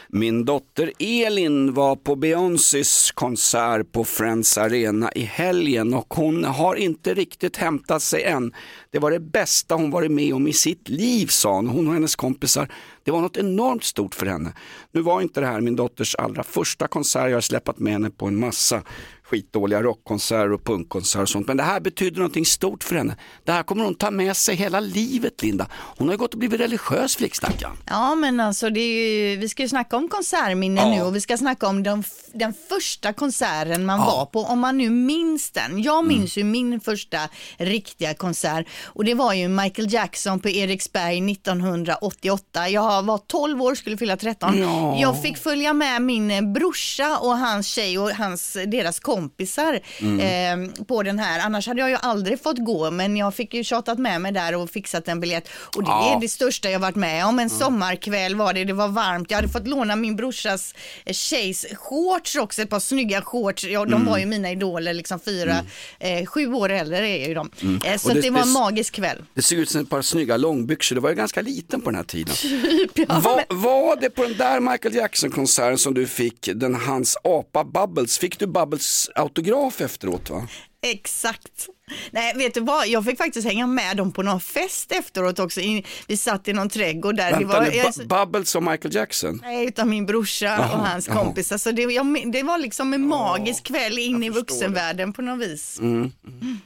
Min 0.10 0.46
dotter 0.46 0.92
Elin 1.00 1.74
var 1.74 1.96
på 1.96 2.16
Beyoncés 2.16 3.12
konsert 3.12 3.92
på 3.92 4.04
Friends 4.04 4.58
Arena 4.58 5.12
i 5.12 5.22
helgen 5.22 5.94
och 5.94 6.14
hon 6.14 6.44
har 6.44 6.76
inte 6.76 7.14
riktigt 7.14 7.58
hämtat 7.58 8.02
sig 8.02 8.24
än. 8.24 8.54
Det 8.92 9.00
var 9.00 9.12
det 9.12 9.20
bästa 9.20 9.76
hon 9.76 9.92
varit 9.92 10.12
med 10.12 10.34
om 10.34 10.48
i 10.48 10.54
sitt 10.54 10.90
liv 10.90 11.28
sa 11.28 11.56
hon, 11.56 11.68
hon 11.68 11.88
och 11.88 11.94
hennes 11.94 12.16
kompisar. 12.16 12.72
Det 13.04 13.12
var 13.12 13.22
något 13.22 13.38
enormt 13.38 13.84
stort 13.84 14.16
för 14.16 14.26
henne. 14.26 14.54
Nu 14.92 15.02
var 15.02 15.22
inte 15.22 15.40
det 15.40 15.48
här 15.48 15.62
min 15.62 15.76
dotters 15.76 16.16
allra 16.16 16.44
första 16.44 16.88
konsert, 16.88 17.30
jag 17.30 17.36
har 17.38 17.42
släpat 17.42 17.80
med 17.80 17.94
henne 17.94 18.10
på 18.10 18.26
en 18.28 18.40
massa 18.40 18.82
skitdåliga 19.24 19.82
rockkonserter 19.84 20.52
och 20.52 20.64
punkkonserter 20.64 21.22
och 21.22 21.30
sånt. 21.30 21.48
Men 21.48 21.58
det 21.58 21.64
här 21.64 21.80
betyder 21.80 22.18
någonting 22.18 22.46
stort 22.46 22.84
för 22.84 22.96
henne. 22.96 23.16
Det 23.44 23.52
här 23.52 23.64
kommer 23.64 23.84
hon 23.84 23.96
ta 23.96 24.12
med 24.12 24.38
sig 24.38 24.56
hela 24.56 24.80
livet 24.80 25.42
Linda. 25.44 25.68
Hon 25.98 26.08
har 26.08 26.14
ju 26.14 26.18
gått 26.18 26.34
och 26.34 26.40
blivit 26.40 26.60
religiös 26.60 27.16
flickstackarn. 27.16 27.78
Ja, 27.86 28.16
men 28.16 28.40
alltså 28.40 28.70
det 28.70 28.80
är 28.80 29.30
ju, 29.32 29.38
vi 29.38 29.50
ska 29.50 29.64
ju 29.64 29.70
snacka 29.70 29.98
om 29.98 30.10
konsertminnen 30.10 30.90
Ja. 30.90 30.96
nu 30.96 31.02
och 31.04 31.16
vi 31.16 31.22
ska 31.22 31.38
snacka 31.38 31.68
om 31.68 31.84
den, 31.84 32.00
f- 32.00 32.32
den 32.34 32.54
första 32.70 33.14
konserten 33.14 33.86
man 33.86 34.00
var 34.00 34.26
på, 34.26 34.40
om 34.40 34.60
man 34.60 34.78
nu 34.78 34.90
minns 34.90 35.52
den. 35.52 35.82
Jag 35.84 36.06
minns 36.08 36.38
ju 36.38 36.44
min 36.44 36.80
första 36.80 37.18
riktiga 37.58 38.14
konsert 38.14 38.68
och 38.86 39.06
det 39.06 39.14
var 39.14 39.34
ju 39.34 39.48
Michael 39.48 39.94
Jackson 39.94 40.40
på 40.40 40.50
Eriksberg 40.50 41.32
1988. 41.32 42.70
Jag 42.96 43.04
var 43.04 43.18
12 43.18 43.62
år, 43.62 43.76
skulle 43.76 43.98
fylla 43.98 44.18
13. 44.18 44.58
Ja. 44.60 44.98
Jag 45.00 45.22
fick 45.22 45.38
följa 45.38 45.74
med 45.74 46.02
min 46.02 46.32
eh, 46.32 46.42
brorsa 46.42 47.18
och 47.18 47.38
hans 47.38 47.68
tjej 47.68 48.00
och 48.00 48.10
hans, 48.12 48.58
deras 48.68 49.00
kompisar 49.00 49.74
eh, 50.20 50.86
på 50.88 51.04
den 51.04 51.20
här. 51.20 51.40
Annars 51.40 51.68
hade 51.68 51.80
jag 51.80 51.90
ju 51.90 51.96
aldrig 52.02 52.44
fått 52.44 52.58
gå, 52.66 52.92
men 52.92 53.18
jag 53.18 53.34
fick 53.36 53.54
ju 53.54 53.64
tjatat 53.64 54.00
med 54.00 54.22
mig 54.22 54.32
där 54.32 54.56
och 54.56 54.70
fixat 54.70 55.08
en 55.08 55.20
biljett. 55.20 55.48
Och 55.76 55.84
det 55.84 55.90
Ja. 55.90 56.16
är 56.16 56.22
det 56.22 56.28
största 56.30 56.70
jag 56.70 56.80
varit 56.80 56.96
med 56.96 57.26
om. 57.26 57.40
En 57.40 57.50
sommarkväll 57.50 58.36
var 58.36 58.54
det, 58.54 58.64
det 58.66 58.74
var 58.74 58.88
varmt. 58.88 59.32
Jag 59.32 59.36
hade 59.38 59.50
fått 59.50 59.68
låna 59.68 59.96
min 59.96 60.16
brorsas 60.16 60.76
eh, 61.06 61.14
tjejs 61.14 61.66
shorts 61.76 62.36
också, 62.36 62.62
ett 62.62 62.70
par 62.70 62.80
snygga 62.80 63.22
shorts. 63.22 63.64
Ja, 63.64 63.86
de 63.86 64.06
var 64.06 64.18
ju 64.18 64.26
mina 64.26 64.52
idoler, 64.52 64.94
liksom 64.94 65.20
fyra, 65.20 65.56
eh, 66.00 66.26
sju 66.26 66.54
år 66.54 66.70
äldre 66.70 67.10
är 67.10 67.28
ju 67.28 67.34
de. 67.34 67.52
Eh, 67.86 67.98
så 67.98 68.10
det- 68.10 68.22
det 68.22 68.30
var 68.30 68.42
en 68.42 68.50
magisk 68.52 68.94
kväll. 68.94 69.18
Det 69.34 69.42
såg 69.42 69.58
ut 69.58 69.70
som 69.70 69.82
ett 69.82 69.90
par 69.90 70.02
snygga 70.02 70.38
långbyxor, 70.38 70.96
det 70.96 71.02
var 71.02 71.10
ju 71.10 71.16
ganska 71.16 71.42
liten 71.42 71.82
på 71.82 71.90
den 71.90 71.96
här 71.98 72.04
tiden. 72.04 72.36
Ja, 72.94 73.20
Var, 73.20 73.36
men- 73.50 73.62
var 73.62 73.96
det 73.96 74.10
på 74.10 74.24
den 74.24 74.38
där 74.38 74.60
Michael 74.60 74.96
Jackson-konserten 74.96 75.78
som 75.78 75.94
du 75.94 76.08
fick 76.08 76.50
den 76.56 76.76
hans 76.76 77.18
apa 77.24 77.64
Bubbles, 77.64 78.18
fick 78.18 78.40
du 78.40 78.48
Bubbles 78.48 79.10
autograf 79.16 79.82
efteråt 79.82 80.30
va? 80.30 80.48
Exakt. 80.86 81.68
Nej, 82.12 82.34
vet 82.38 82.54
du 82.54 82.60
vad? 82.62 82.88
Jag 82.88 83.06
fick 83.06 83.18
faktiskt 83.18 83.48
hänga 83.48 83.68
med 83.68 83.98
dem 83.98 84.12
på 84.12 84.24
någon 84.24 84.40
fest 84.40 84.92
efteråt 84.92 85.40
också. 85.40 85.60
In- 85.62 85.84
Vi 86.08 86.18
satt 86.18 86.48
i 86.48 86.54
någon 86.54 86.70
trädgård 86.70 87.16
där. 87.18 87.32
det 87.32 87.38
Vänta 87.38 87.60
var, 87.60 87.66
nu, 87.66 87.72
jag- 87.76 87.92
Bu- 87.94 88.08
Bubbles 88.26 88.56
och 88.56 88.64
Michael 88.64 88.96
Jackson? 88.96 89.40
Nej, 89.44 89.68
utan 89.68 89.90
min 89.90 90.06
brorsa 90.06 90.58
och 90.60 90.80
hans 90.80 91.08
jaha. 91.08 91.24
kompisar. 91.24 91.58
Så 91.58 91.72
det, 91.72 91.82
jag, 91.82 92.32
det 92.34 92.44
var 92.44 92.58
liksom 92.58 92.94
en 92.94 93.08
magisk 93.08 93.64
kväll 93.64 93.98
in 94.00 94.24
i 94.24 94.30
vuxenvärlden 94.30 95.14
på 95.14 95.22
något 95.22 95.40
vis. 95.48 95.80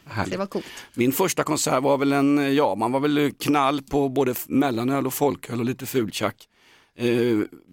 Härligt. 0.06 0.32
Det 0.32 0.38
var 0.38 0.46
coolt. 0.46 0.66
Min 0.94 1.12
första 1.12 1.44
konsert 1.44 1.84
var 1.84 1.98
väl 1.98 2.14
en, 2.14 2.56
ja 2.56 2.76
man 2.76 2.92
var 2.92 3.00
väl 3.00 3.32
knall 3.40 3.82
på 3.82 4.10
både 4.10 4.34
mellanöl 4.48 5.08
och 5.08 5.14
folköl 5.14 5.60
och 5.60 5.66
lite 5.66 5.86
fultjack. 5.86 6.36
Eh, 7.00 7.08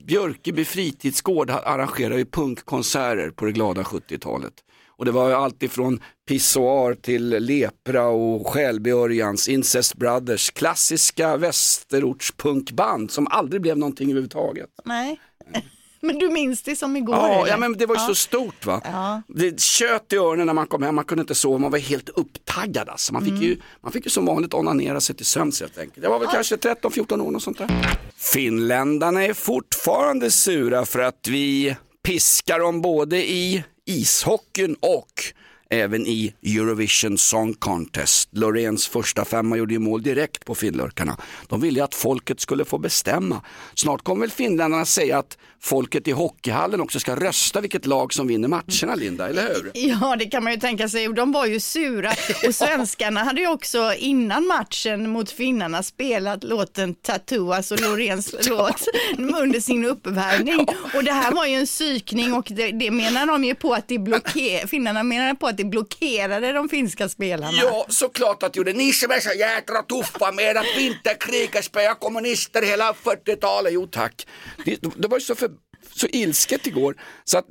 Björkeby 0.06 0.64
fritidsgård 0.64 1.50
arrangerar 1.50 2.16
ju 2.16 2.24
punkkonserter 2.26 3.30
på 3.30 3.44
det 3.44 3.52
glada 3.52 3.82
70-talet. 3.82 4.52
Och 4.96 5.04
det 5.04 5.10
var 5.10 5.28
ju 5.28 5.34
allt 5.34 5.62
ifrån 5.62 6.00
Pissoar 6.28 6.94
till 6.94 7.28
Lepra 7.28 8.06
och 8.06 8.46
Själbjörjans, 8.46 9.48
Incest 9.48 9.94
Brothers, 9.96 10.50
klassiska 10.50 11.36
västerortspunkband 11.36 13.10
som 13.10 13.26
aldrig 13.30 13.62
blev 13.62 13.78
någonting 13.78 14.06
överhuvudtaget. 14.10 14.70
Nej, 14.84 15.20
men 16.00 16.18
du 16.18 16.30
minns 16.30 16.62
det 16.62 16.76
som 16.76 16.96
igår. 16.96 17.14
Ja, 17.16 17.34
eller? 17.40 17.48
ja 17.50 17.56
men 17.56 17.72
det 17.72 17.86
var 17.86 17.94
ju 17.94 18.00
Ja. 18.00 18.06
så 18.06 18.14
stort 18.14 18.66
va. 18.66 18.80
Ja. 18.84 19.22
Det 19.28 19.60
tjöt 19.60 20.12
i 20.12 20.16
öronen 20.16 20.46
när 20.46 20.54
man 20.54 20.66
kom 20.66 20.82
hem, 20.82 20.94
man 20.94 21.04
kunde 21.04 21.20
inte 21.20 21.34
sova, 21.34 21.58
man 21.58 21.70
var 21.70 21.78
helt 21.78 22.08
upptaggad 22.08 22.88
alltså. 22.88 23.12
Man 23.12 23.22
fick, 23.22 23.30
Mm. 23.32 23.42
ju, 23.42 23.56
man 23.80 23.92
fick 23.92 24.04
ju 24.06 24.10
som 24.10 24.26
vanligt 24.26 24.54
onanera 24.54 25.00
sig 25.00 25.16
till 25.16 25.26
sömns 25.26 25.60
helt 25.60 25.78
enkelt. 25.78 26.02
Jag 26.04 26.10
var 26.10 26.18
väl 26.18 26.28
kanske 26.28 26.56
13-14 26.56 27.20
år 27.20 27.34
och 27.34 27.42
sånt 27.42 27.58
där. 27.58 27.98
Finländarna 28.16 29.24
är 29.24 29.32
fortfarande 29.34 30.30
sura 30.30 30.84
för 30.86 30.98
att 31.00 31.28
vi 31.28 31.76
piskar 32.02 32.58
dem 32.58 32.80
både 32.80 33.30
i 33.30 33.64
ishockeyn 33.86 34.76
och 34.80 35.22
även 35.70 36.06
i 36.06 36.34
Eurovision 36.42 37.18
Song 37.18 37.54
Contest. 37.54 38.28
Loreens 38.32 38.88
första 38.88 39.24
femma 39.24 39.56
gjorde 39.56 39.74
ju 39.74 39.78
mål 39.78 40.02
direkt 40.02 40.44
på 40.44 40.54
finlurkarna. 40.54 41.16
De 41.48 41.60
ville 41.60 41.78
ju 41.78 41.84
att 41.84 41.94
folket 41.94 42.40
skulle 42.40 42.64
få 42.64 42.78
bestämma. 42.78 43.42
Snart 43.74 44.02
kommer 44.02 44.20
väl 44.20 44.30
finländarna 44.30 44.84
säga 44.84 45.18
att 45.18 45.38
folket 45.60 46.08
i 46.08 46.10
hockeyhallen 46.10 46.80
också 46.80 47.00
ska 47.00 47.16
rösta 47.16 47.60
vilket 47.60 47.86
lag 47.86 48.12
som 48.12 48.26
vinner 48.26 48.48
matcherna, 48.48 48.94
Linda, 48.94 49.28
eller 49.28 49.42
hur? 49.42 49.70
Ja, 49.74 50.16
det 50.18 50.24
kan 50.24 50.44
man 50.44 50.52
ju 50.52 50.60
tänka 50.60 50.88
sig. 50.88 51.08
De 51.08 51.32
var 51.32 51.46
ju 51.46 51.60
sura 51.60 52.10
och 52.48 52.54
svenskarna 52.54 53.24
hade 53.24 53.40
ju 53.40 53.48
också 53.48 53.94
innan 53.98 54.46
matchen 54.46 55.10
mot 55.10 55.30
finnarna 55.30 55.82
spelat 55.82 56.44
låten 56.44 56.94
Tattoo, 56.94 57.52
alltså 57.52 57.76
Loreens 57.76 58.34
låt, 58.48 58.88
under 59.18 59.60
sin 59.60 59.84
uppvärmning. 59.84 60.66
Och 60.94 61.04
det 61.04 61.12
här 61.12 61.32
var 61.32 61.46
ju 61.46 61.54
en 61.54 61.66
psykning 61.66 62.32
och 62.32 62.46
det, 62.50 62.70
det 62.70 62.90
menar 62.90 63.26
de 63.26 63.44
ju 63.44 63.54
på 63.54 63.74
att 63.74 63.88
det 63.88 63.98
blockerade, 63.98 64.68
finnarna 64.68 65.02
menar 65.02 65.34
på 65.34 65.46
att 65.46 65.53
det 65.56 65.64
blockerade 65.64 66.52
de 66.52 66.68
finska 66.68 67.08
spelarna. 67.08 67.58
Ja, 67.62 67.86
såklart 67.88 68.42
att 68.42 68.52
det 68.52 68.56
gjorde. 68.56 68.72
Ni 68.72 68.92
som 68.92 69.10
är 69.10 69.20
så 69.20 69.38
jädra 69.38 69.82
tuffa 69.82 70.32
med 70.32 70.56
att 70.56 70.76
vinterkriget 70.76 71.64
spöa 71.64 71.94
kommunister 71.94 72.62
hela 72.62 72.92
40-talet. 72.92 73.72
Jo 73.72 73.86
tack. 73.86 74.26
Det, 74.64 74.78
det 74.96 75.08
var 75.08 75.18
ju 75.18 75.24
så, 75.24 75.34
för, 75.34 75.50
så 75.94 76.06
ilsket 76.06 76.66
igår 76.66 76.96
så 77.24 77.38
att 77.38 77.46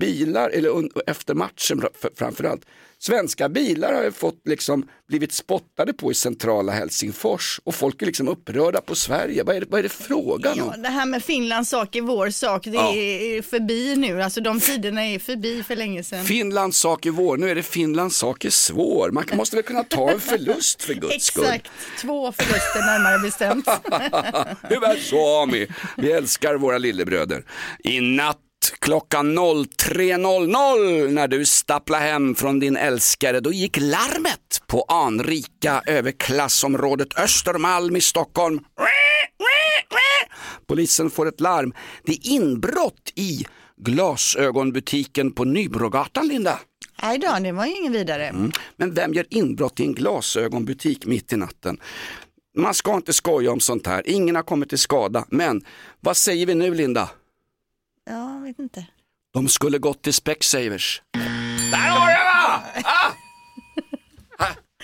bilar, 0.00 0.50
eller 0.50 0.88
efter 1.10 1.34
matchen 1.34 1.82
framförallt, 2.18 2.64
svenska 2.98 3.48
bilar 3.48 3.92
har 3.92 4.10
fått 4.10 4.40
liksom 4.48 4.88
blivit 5.08 5.32
spottade 5.32 5.92
på 5.92 6.10
i 6.10 6.14
centrala 6.14 6.72
Helsingfors 6.72 7.60
och 7.64 7.74
folk 7.74 8.02
är 8.02 8.06
liksom 8.06 8.28
upprörda 8.28 8.80
på 8.80 8.94
Sverige. 8.94 9.42
Vad 9.42 9.56
är 9.56 9.60
det, 9.60 9.66
vad 9.70 9.78
är 9.78 9.82
det 9.82 9.88
frågan 9.88 10.60
om? 10.60 10.72
Ja, 10.76 10.82
det 10.82 10.88
här 10.88 11.06
med 11.06 11.22
Finlands 11.24 11.70
sak 11.70 11.96
är 11.96 12.00
vår 12.02 12.30
sak, 12.30 12.64
det 12.64 12.70
Ja. 12.70 12.94
är 12.94 13.42
förbi 13.42 13.96
nu. 13.96 14.22
Alltså 14.22 14.40
de 14.40 14.60
tiderna 14.60 15.06
är 15.06 15.18
förbi 15.18 15.62
för 15.62 15.76
länge 15.76 16.02
sedan. 16.04 16.24
Finlands 16.24 16.78
sak 16.78 17.06
är 17.06 17.10
vår, 17.10 17.36
nu 17.36 17.50
är 17.50 17.54
det 17.54 17.62
Finlands 17.62 18.16
sak 18.16 18.44
är 18.44 18.50
svår. 18.50 19.10
Man 19.10 19.24
måste 19.32 19.56
väl 19.56 19.64
kunna 19.64 19.84
ta 19.84 20.10
en 20.10 20.20
förlust 20.20 20.82
för 20.82 20.94
guds 20.94 21.24
skull. 21.24 21.44
Exakt, 21.44 21.70
två 22.00 22.32
förluster 22.32 22.80
närmare 22.80 23.18
bestämt. 23.18 23.68
Hyvä 24.70 24.96
Suomi, 25.00 25.66
vi 25.96 26.12
älskar 26.12 26.54
våra 26.54 26.78
lillebröder. 26.78 27.44
I 27.84 28.00
natt 28.00 28.38
klockan 28.70 29.38
03.00 29.38 31.08
när 31.10 31.28
du 31.28 31.46
stapplar 31.46 32.00
hem 32.00 32.34
från 32.34 32.60
din 32.60 32.76
älskare, 32.76 33.40
då 33.40 33.52
gick 33.52 33.76
larmet 33.80 34.62
på 34.66 34.82
anrika 34.82 35.82
överklassområdet 35.86 37.18
Östermalm 37.18 37.96
i 37.96 38.00
Stockholm. 38.00 38.60
Polisen 40.66 41.10
får 41.10 41.28
ett 41.28 41.40
larm. 41.40 41.74
Det 42.04 42.12
är 42.12 42.28
inbrott 42.30 43.12
i 43.14 43.46
glasögonbutiken 43.76 45.32
på 45.32 45.44
Nybrogatan, 45.44 46.28
Linda. 46.28 46.60
Nej 47.02 47.18
då, 47.18 47.36
det 47.42 47.52
var 47.52 47.66
ju 47.66 47.76
ingen 47.76 47.92
vidare. 47.92 48.34
Men 48.76 48.94
vem 48.94 49.14
gör 49.14 49.26
inbrott 49.30 49.80
i 49.80 49.82
en 49.82 49.94
glasögonbutik 49.94 51.06
mitt 51.06 51.32
i 51.32 51.36
natten? 51.36 51.78
man 52.56 52.74
ska 52.74 52.94
inte 52.94 53.12
skoja 53.12 53.52
om 53.52 53.60
sånt 53.60 53.86
här. 53.86 54.10
Ingen 54.10 54.36
har 54.36 54.42
kommit 54.42 54.68
till 54.68 54.78
skada. 54.78 55.24
Men 55.28 55.64
vad 56.00 56.16
säger 56.16 56.46
vi 56.46 56.54
nu 56.54 56.74
Linda? 56.74 57.10
Vet 58.44 58.58
inte. 58.58 58.86
De 59.34 59.48
skulle 59.48 59.78
gått 59.78 60.02
till 60.02 60.14
Specsavers. 60.14 61.02
Där 61.72 61.88
har 61.88 62.08
du 62.08 62.14
va! 62.14 62.62
Ah! 62.84 63.12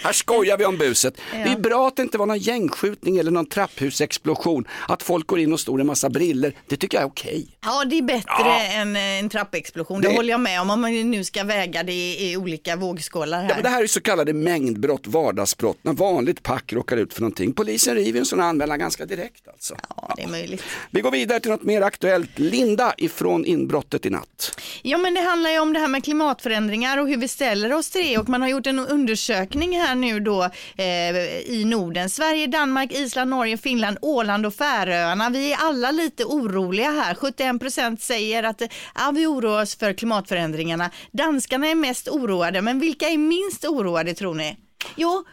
Här, 0.02 0.12
skojar 0.12 0.56
vi 0.58 0.64
om 0.64 0.76
buset. 0.78 1.20
Det 1.32 1.38
är 1.38 1.58
bra 1.58 1.88
att 1.88 1.96
det 1.96 2.02
inte 2.02 2.18
var 2.18 2.26
någon 2.26 2.38
gängskjutning 2.38 3.18
eller 3.18 3.30
någon 3.30 3.46
trapphusexplosion. 3.46 4.64
Att 4.88 5.02
folk 5.02 5.26
går 5.26 5.38
in 5.38 5.52
och 5.52 5.60
står 5.60 5.78
i 5.78 5.82
en 5.82 5.86
massa 5.86 6.10
briller. 6.10 6.54
Det 6.68 6.76
tycker 6.76 6.98
jag 6.98 7.02
är 7.04 7.08
okej. 7.08 7.46
Ja, 7.64 7.84
det 7.84 7.98
är 7.98 8.02
bättre 8.02 8.22
Ja. 8.38 8.60
än 8.62 8.96
eh, 8.96 9.02
en 9.02 9.28
trappexplosion. 9.28 10.00
Det, 10.00 10.08
Det- 10.08 10.14
håller 10.16 10.30
jag 10.30 10.40
med 10.40 10.60
om. 10.60 10.70
Om 10.70 10.80
man 10.80 11.10
nu 11.10 11.24
ska 11.24 11.44
väga 11.44 11.82
det 11.82 11.92
i, 11.92 12.30
i 12.32 12.36
olika 12.36 12.76
vågskålar 12.76 13.42
här. 13.42 13.48
Ja, 13.48 13.54
men 13.54 13.62
det 13.62 13.68
här 13.68 13.82
är 13.82 13.86
så 13.86 14.00
kallade 14.00 14.32
mängdbrott, 14.32 15.06
vardagsbrott, 15.06 15.78
när 15.82 15.92
vanligt 15.92 16.42
pack 16.42 16.72
råkar 16.72 16.96
ut 16.96 17.14
för 17.14 17.20
någonting. 17.20 17.52
Polisen 17.52 17.94
river 17.94 18.18
en 18.20 18.26
sån 18.26 18.40
anmälan 18.40 18.78
ganska 18.78 19.06
direkt 19.06 19.48
alltså. 19.48 19.74
Ja, 19.96 20.14
det 20.16 20.22
är 20.22 20.28
möjligt. 20.28 20.62
Vi 20.90 21.00
går 21.00 21.10
vidare 21.10 21.40
till 21.40 21.50
något 21.50 21.62
mer 21.62 21.82
aktuellt. 21.82 22.38
Linda 22.38 22.94
ifrån 22.96 23.44
inbrottet 23.44 24.06
i 24.06 24.10
natt. 24.10 24.60
Ja, 24.82 24.98
men 24.98 25.14
det 25.14 25.20
handlar 25.20 25.50
ju 25.50 25.58
om 25.58 25.72
det 25.72 25.80
här 25.80 25.88
med 25.88 26.04
klimatförändringar 26.04 26.98
och 26.98 27.08
hur 27.08 27.16
vi 27.16 27.28
ställer 27.28 27.72
oss 27.72 27.90
till 27.90 28.06
det. 28.06 28.18
Och 28.18 28.28
man 28.28 28.42
har 28.42 28.48
gjort 28.48 28.66
en 28.66 28.78
undersökning 28.78 29.78
här 29.80 29.89
nu 29.94 30.20
då 30.20 30.42
eh, 30.76 31.16
i 31.40 31.64
Norden. 31.66 32.11
Sverige, 32.11 32.46
Danmark, 32.46 32.92
Island, 32.92 33.31
Norge, 33.31 33.57
Finland, 33.57 33.98
Åland 34.03 34.46
och 34.46 34.55
Färöarna. 34.55 35.31
Vi 35.31 35.53
är 35.53 35.57
alla 35.61 35.90
lite 35.90 36.24
oroliga 36.24 36.90
här. 36.90 37.14
71 37.14 37.61
procent 37.61 38.03
säger 38.03 38.42
att 38.42 38.62
ja, 38.94 39.11
vi 39.14 39.26
oroar 39.26 39.62
oss 39.62 39.76
för 39.76 39.92
klimatförändringarna. 39.92 40.90
Danskarna 41.12 41.66
är 41.66 41.74
mest 41.74 42.09
oroade, 42.09 42.62
men 42.62 42.81
vilka 42.81 43.09
är 43.09 43.18
minst 43.18 43.64
oroade 43.64 44.14
tror 44.14 44.35
ni? 44.35 44.57
Jo, 44.96 45.24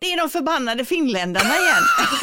det 0.00 0.12
är 0.12 0.16
de 0.16 0.30
förbannade 0.30 0.84
finländarna 0.84 1.54
igen. 1.56 1.82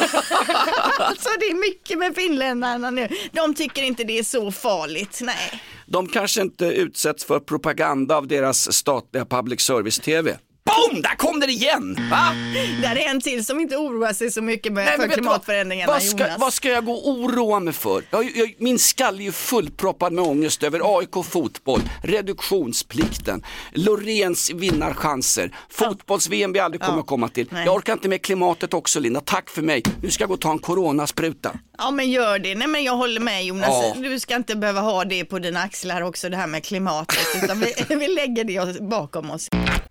alltså 0.98 1.28
det 1.38 1.46
är 1.46 1.60
mycket 1.60 1.98
med 1.98 2.14
finländarna 2.14 2.90
nu. 2.90 3.08
De 3.32 3.54
tycker 3.54 3.82
inte 3.82 4.04
det 4.04 4.18
är 4.18 4.22
så 4.22 4.52
farligt. 4.52 5.20
Nej. 5.22 5.62
De 5.86 6.08
kanske 6.08 6.40
inte 6.40 6.64
utsätts 6.64 7.24
för 7.24 7.40
propaganda 7.40 8.16
av 8.16 8.26
deras 8.26 8.72
statliga 8.72 9.24
public 9.24 9.60
service-tv. 9.60 10.38
Boom! 10.64 11.02
Där 11.02 11.16
kom 11.16 11.40
den 11.40 11.50
igen! 11.50 12.08
Va? 12.10 12.34
Där 12.82 12.96
är 12.96 13.08
en 13.10 13.20
till 13.20 13.44
som 13.44 13.60
inte 13.60 13.76
oroar 13.76 14.12
sig 14.12 14.30
så 14.30 14.42
mycket 14.42 14.72
med, 14.72 14.84
Nej, 14.84 14.96
för 14.96 15.08
klimatförändringarna, 15.08 15.92
vad, 15.92 16.02
vad, 16.02 16.10
ska, 16.10 16.18
Jonas. 16.24 16.40
vad 16.40 16.52
ska 16.52 16.68
jag 16.68 16.84
gå 16.84 16.92
och 16.92 17.08
oroa 17.10 17.60
mig 17.60 17.74
för? 17.74 18.02
Jag, 18.10 18.36
jag, 18.36 18.54
min 18.58 18.78
skalle 18.78 19.22
är 19.22 19.24
ju 19.24 19.32
fullproppad 19.32 20.12
med 20.12 20.24
ångest 20.24 20.62
över 20.62 20.98
AIK 20.98 21.24
fotboll, 21.24 21.80
reduktionsplikten, 22.02 23.42
Loreens 23.72 24.50
vinnarchanser, 24.50 25.56
fotbolls-VM 25.70 26.52
vi 26.52 26.58
aldrig 26.60 26.82
kommer 26.82 27.00
att 27.00 27.06
komma 27.06 27.28
till. 27.28 27.48
Nej. 27.50 27.64
Jag 27.66 27.74
orkar 27.74 27.92
inte 27.92 28.08
med 28.08 28.22
klimatet 28.22 28.74
också 28.74 29.00
Linda, 29.00 29.20
tack 29.20 29.50
för 29.50 29.62
mig. 29.62 29.82
Nu 30.02 30.10
ska 30.10 30.22
jag 30.22 30.28
gå 30.28 30.34
och 30.34 30.40
ta 30.40 30.50
en 30.50 30.58
coronaspruta. 30.58 31.52
Ja 31.78 31.90
men 31.90 32.10
gör 32.10 32.38
det. 32.38 32.54
Nej 32.54 32.68
men 32.68 32.84
jag 32.84 32.96
håller 32.96 33.20
med 33.20 33.44
Jonas. 33.44 33.68
Ja. 33.70 33.94
Du 33.96 34.20
ska 34.20 34.36
inte 34.36 34.56
behöva 34.56 34.80
ha 34.80 35.04
det 35.04 35.24
på 35.24 35.38
dina 35.38 35.60
axlar 35.60 36.02
också 36.02 36.28
det 36.28 36.36
här 36.36 36.46
med 36.46 36.64
klimatet 36.64 37.42
utan 37.42 37.60
vi, 37.60 37.74
vi 37.94 38.08
lägger 38.08 38.44
det 38.44 38.80
bakom 38.80 39.30
oss. 39.30 39.48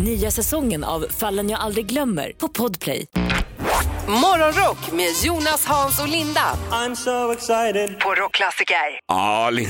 Nya 0.00 0.30
säsongen 0.30 0.84
av 0.84 1.06
Fallen 1.10 1.50
jag 1.50 1.60
aldrig 1.60 1.86
glömmer 1.86 2.32
på 2.38 2.48
Podplay. 2.48 3.06
Morgonrock 4.08 4.92
med 4.92 5.08
Jonas, 5.24 5.64
Hans 5.66 6.00
och 6.00 6.08
Linda. 6.08 6.40
I'm 6.70 6.94
so 6.94 7.32
excited. 7.32 8.00
På 8.00 8.14
Rockklassiker. 8.14 8.76
Ja, 9.08 9.50
Lin- 9.52 9.68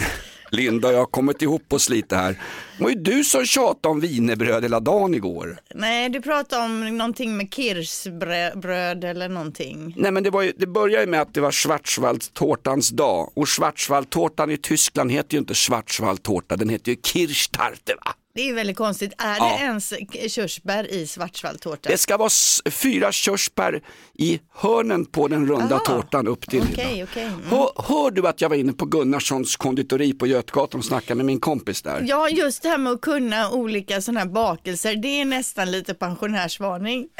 Linda 0.50 0.88
och 0.88 0.94
jag 0.94 0.98
har 0.98 1.06
kommit 1.06 1.42
ihop 1.42 1.72
oss 1.72 1.88
lite 1.88 2.16
här. 2.16 2.40
Det 2.78 2.82
var 2.84 2.90
ju 2.90 2.96
du 2.96 3.24
som 3.24 3.46
tjatade 3.46 3.88
om 3.92 4.00
wienerbröd 4.00 4.62
hela 4.62 4.80
dagen 4.80 5.14
igår. 5.14 5.58
Nej 5.74 6.08
du 6.08 6.20
pratar 6.22 6.64
om 6.64 6.98
någonting 6.98 7.36
med 7.36 7.54
kirschbröd 7.54 9.04
eller 9.04 9.28
någonting. 9.28 9.94
Nej 9.96 10.12
men 10.12 10.22
det, 10.22 10.30
var 10.30 10.42
ju, 10.42 10.52
det 10.56 10.66
började 10.66 11.04
ju 11.04 11.10
med 11.10 11.20
att 11.20 11.34
det 11.34 11.40
var 11.40 11.52
Schwarzwaldtårtans 11.52 12.90
dag 12.90 13.32
och 13.36 13.48
Schwarzwaldtårtan 13.48 14.50
i 14.50 14.56
Tyskland 14.56 15.12
heter 15.12 15.34
ju 15.34 15.38
inte 15.38 15.54
Schwarzwaldtårta, 15.54 16.56
den 16.56 16.68
heter 16.68 16.90
ju 16.92 16.96
Kirschtarte 17.04 17.94
va? 18.04 18.12
Det 18.36 18.48
är 18.48 18.54
väldigt 18.54 18.76
konstigt. 18.76 19.12
Är 19.18 19.36
Ja. 19.38 19.44
det 19.58 19.64
ens 19.64 19.92
körsbär 20.28 20.90
i 20.92 21.06
svartsvalltårta? 21.06 21.88
Det 21.90 21.98
ska 21.98 22.16
vara 22.16 22.30
fyra 22.70 23.12
körsbär 23.12 23.82
i 24.14 24.40
hörnen 24.54 25.04
på 25.04 25.28
den 25.28 25.46
runda 25.48 25.76
Ah, 25.76 25.78
tårtan 25.78 26.28
upp 26.28 26.50
till. 26.50 26.62
Okej, 26.72 27.04
okej. 27.04 27.22
Mm. 27.24 27.40
Hör, 27.50 27.70
hör 27.88 28.10
du 28.10 28.28
att 28.28 28.40
jag 28.40 28.48
var 28.48 28.56
inne 28.56 28.72
på 28.72 28.84
Gunnarssons 28.84 29.56
konditori 29.56 30.12
på 30.12 30.26
Götgatan 30.26 30.78
och 30.78 30.84
snackade 30.84 31.14
med 31.16 31.26
min 31.26 31.40
kompis 31.40 31.82
där? 31.82 32.04
Ja, 32.08 32.28
just 32.28 32.62
det 32.62 32.68
här 32.68 32.78
med 32.78 32.92
att 32.92 33.00
kunna 33.00 33.50
olika 33.50 34.00
sådana 34.00 34.20
här 34.20 34.26
bakelser, 34.26 34.96
det 34.96 35.20
är 35.20 35.24
nästan 35.24 35.70
lite 35.70 35.94
pensionärsvarning. 35.94 37.08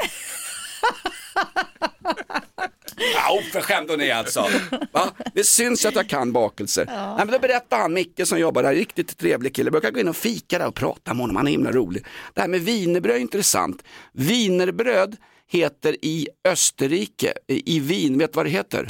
Ja, 3.15 3.39
oförskämd 3.39 3.89
hon 3.89 4.01
är 4.01 4.13
alltså. 4.13 4.47
Va? 4.91 5.11
Det 5.33 5.43
syns 5.43 5.85
att 5.85 5.95
jag 5.95 6.09
kan 6.09 6.31
bakelser. 6.31 6.85
Nej, 6.85 7.15
men 7.17 7.27
då 7.27 7.39
berättade 7.39 7.81
han, 7.81 7.93
Micke 7.93 8.21
som 8.27 8.39
jobbar 8.39 8.63
där, 8.63 8.73
riktigt 8.75 9.17
trevlig 9.17 9.55
kille, 9.55 9.71
brukar 9.71 9.91
gå 9.91 9.99
in 9.99 10.07
och 10.07 10.15
fika 10.15 10.59
där 10.59 10.67
och 10.67 10.75
prata 10.75 11.13
med 11.13 11.21
honom, 11.21 11.35
han 11.35 11.47
är 11.47 11.51
himla 11.51 11.71
rolig. 11.71 12.05
Det 12.33 12.41
här 12.41 12.47
med 12.47 12.61
wienerbröd 12.61 13.15
är 13.15 13.19
intressant. 13.19 13.83
Wienerbröd 14.13 15.15
heter 15.47 15.95
i 16.05 16.27
Österrike, 16.47 17.33
i 17.47 17.79
Wien, 17.79 18.17
vet 18.17 18.33
du 18.33 18.37
vad 18.37 18.45
det 18.45 18.49
heter? 18.49 18.87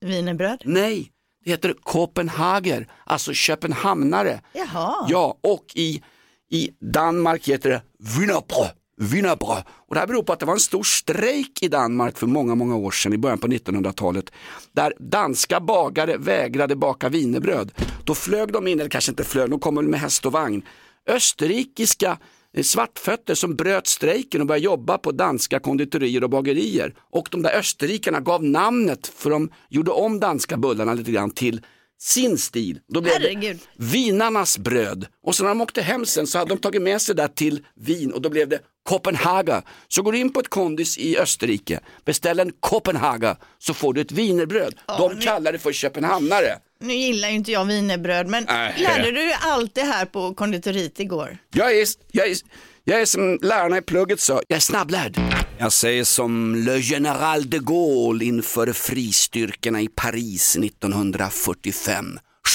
Wienerbröd? 0.00 0.62
Nej, 0.64 1.10
det 1.44 1.50
heter 1.50 1.74
Kopenhager, 1.82 2.86
alltså 3.04 3.32
köpenhamnare. 3.32 4.40
Jaha. 4.52 5.06
Ja, 5.08 5.38
och 5.40 5.64
i, 5.74 6.02
i 6.50 6.70
Danmark 6.80 7.48
heter 7.48 7.70
det 7.70 7.82
Wienerbröd. 8.18 8.70
Wienerbröd. 8.98 9.64
Och 9.88 9.94
det 9.94 10.00
här 10.00 10.06
beror 10.06 10.22
på 10.22 10.32
att 10.32 10.40
det 10.40 10.46
var 10.46 10.52
en 10.52 10.60
stor 10.60 10.82
strejk 10.82 11.62
i 11.62 11.68
Danmark 11.68 12.18
för 12.18 12.26
många, 12.26 12.54
många 12.54 12.76
år 12.76 12.90
sedan 12.90 13.12
i 13.12 13.18
början 13.18 13.38
på 13.38 13.46
1900-talet. 13.46 14.32
Där 14.72 14.92
danska 14.98 15.60
bagare 15.60 16.16
vägrade 16.16 16.76
baka 16.76 17.08
wienerbröd. 17.08 17.72
Då 18.04 18.14
flög 18.14 18.52
de 18.52 18.66
in, 18.66 18.80
eller 18.80 18.90
kanske 18.90 19.12
inte 19.12 19.24
flög, 19.24 19.50
de 19.50 19.60
kom 19.60 19.74
väl 19.74 19.88
med 19.88 20.00
häst 20.00 20.26
och 20.26 20.32
vagn. 20.32 20.62
Österrikiska 21.06 22.18
eh, 22.54 22.62
svartfötter 22.62 23.34
som 23.34 23.56
bröt 23.56 23.86
strejken 23.86 24.40
och 24.40 24.46
började 24.46 24.64
jobba 24.64 24.98
på 24.98 25.12
danska 25.12 25.58
konditorier 25.58 26.24
och 26.24 26.30
bagerier. 26.30 26.94
Och 27.10 27.28
de 27.30 27.42
där 27.42 27.58
österrikarna 27.58 28.20
gav 28.20 28.44
namnet, 28.44 29.06
för 29.06 29.30
de 29.30 29.50
gjorde 29.68 29.90
om 29.90 30.20
danska 30.20 30.56
bullarna 30.56 30.94
lite 30.94 31.12
grann 31.12 31.30
till 31.30 31.60
sin 32.00 32.38
stil. 32.38 32.80
Då 32.88 33.00
blev 33.00 33.14
det 33.20 33.28
Herregud. 33.28 33.58
vinarnas 33.76 34.58
bröd. 34.58 35.06
Och 35.26 35.34
så 35.34 35.42
när 35.42 35.48
de 35.48 35.60
åkte 35.60 35.82
hem 35.82 36.06
sen 36.06 36.26
så 36.26 36.38
hade 36.38 36.48
de 36.48 36.58
tagit 36.58 36.82
med 36.82 37.02
sig 37.02 37.14
det 37.14 37.22
där 37.22 37.28
till 37.28 37.64
Wien 37.76 38.12
och 38.12 38.22
då 38.22 38.28
blev 38.30 38.48
det 38.48 38.58
Kopenhaga. 38.88 39.62
Så 39.88 40.02
går 40.02 40.12
du 40.12 40.18
in 40.18 40.32
på 40.32 40.40
ett 40.40 40.48
kondis 40.48 40.98
i 40.98 41.18
Österrike, 41.18 41.80
beställ 42.04 42.40
en 42.40 42.52
Kopenhaga 42.60 43.36
så 43.58 43.74
får 43.74 43.94
du 43.94 44.00
ett 44.00 44.12
wienerbröd. 44.12 44.74
de 44.98 45.14
nu- 45.14 45.20
kallar 45.20 45.52
det 45.52 45.58
för 45.58 45.72
köpenhamnare. 45.72 46.58
Nu 46.80 46.94
gillar 46.94 47.28
ju 47.28 47.34
inte 47.34 47.52
jag 47.52 47.64
wienerbröd, 47.64 48.26
men 48.26 48.44
Nej. 48.48 48.74
lärde 48.78 49.04
du 49.04 49.12
dig 49.12 49.36
allt 49.40 49.74
det 49.74 49.82
här 49.82 50.04
på 50.06 50.34
konditoriet 50.34 51.00
igår? 51.00 51.38
Jag 51.54 51.78
är, 51.78 51.86
jag 52.12 52.28
är, 52.30 52.36
jag 52.84 53.00
är 53.00 53.04
som 53.06 53.38
lärarna 53.42 53.78
i 53.78 53.82
plugget 53.82 54.20
sa, 54.20 54.42
jag 54.48 54.56
är 54.56 54.60
snabblärd. 54.60 55.16
Jag 55.60 55.72
säger 55.72 56.04
som 56.04 56.54
Le 56.54 56.78
General 56.78 57.42
de 57.50 57.58
Gaulle 57.58 58.24
inför 58.24 58.66
fristyrkorna 58.66 59.80
i 59.80 59.88
Paris 59.88 60.56
1945. 60.56 62.04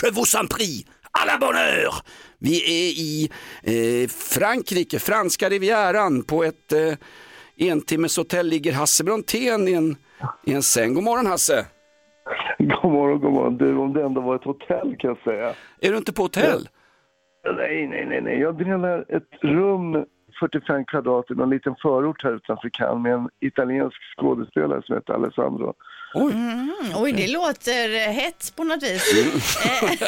Je 0.03 0.11
vous 0.11 0.35
en 0.35 0.47
prie, 0.47 0.85
à 1.11 1.25
la 1.25 1.37
bonne 1.37 1.57
heure. 1.57 1.93
Vi 2.39 2.55
är 2.55 2.89
i 3.09 3.29
eh, 3.63 4.07
Frankrike, 4.09 4.99
franska 4.99 5.49
rivieran 5.49 6.23
på 6.23 6.43
ett 6.43 6.71
eh, 6.73 6.93
entimmeshotell 7.57 8.47
ligger 8.47 8.73
Hasse 8.73 9.03
Brontén 9.03 9.67
i 9.67 9.73
en, 9.73 9.95
i 10.45 10.53
en 10.53 10.63
säng. 10.63 10.93
God 10.93 11.03
morgon 11.03 11.25
Hasse. 11.25 11.65
God 12.59 12.91
morgon, 12.91 13.19
god 13.19 13.33
morgon. 13.33 13.57
Du, 13.57 13.77
om 13.77 13.93
det 13.93 14.03
ändå 14.03 14.21
var 14.21 14.35
ett 14.35 14.43
hotell 14.43 14.95
kan 14.99 15.07
jag 15.09 15.23
säga. 15.23 15.53
Är 15.81 15.91
du 15.91 15.97
inte 15.97 16.13
på 16.13 16.21
hotell? 16.21 16.69
Nej, 17.57 17.87
nej, 17.87 18.05
nej, 18.05 18.21
nej. 18.21 18.39
Jag 18.39 18.57
delar 18.57 19.05
ett 19.15 19.29
rum 19.41 20.05
45 20.39 20.85
kvadrat 20.85 21.31
i 21.31 21.33
någon 21.33 21.49
liten 21.49 21.75
förort 21.81 22.23
här 22.23 22.35
utanför 22.35 22.69
Cannes 22.69 23.03
med 23.03 23.13
en 23.13 23.29
italiensk 23.39 23.97
skådespelare 24.17 24.81
som 24.85 24.95
heter 24.95 25.13
Alessandro. 25.13 25.73
Oj. 26.15 26.31
Mm, 26.33 26.71
oj, 26.95 27.11
det 27.11 27.27
låter 27.31 27.95
eh, 27.95 28.13
hett 28.13 28.53
på 28.55 28.63
något 28.63 28.83
vis. 28.83 29.03
Eh, 29.65 30.07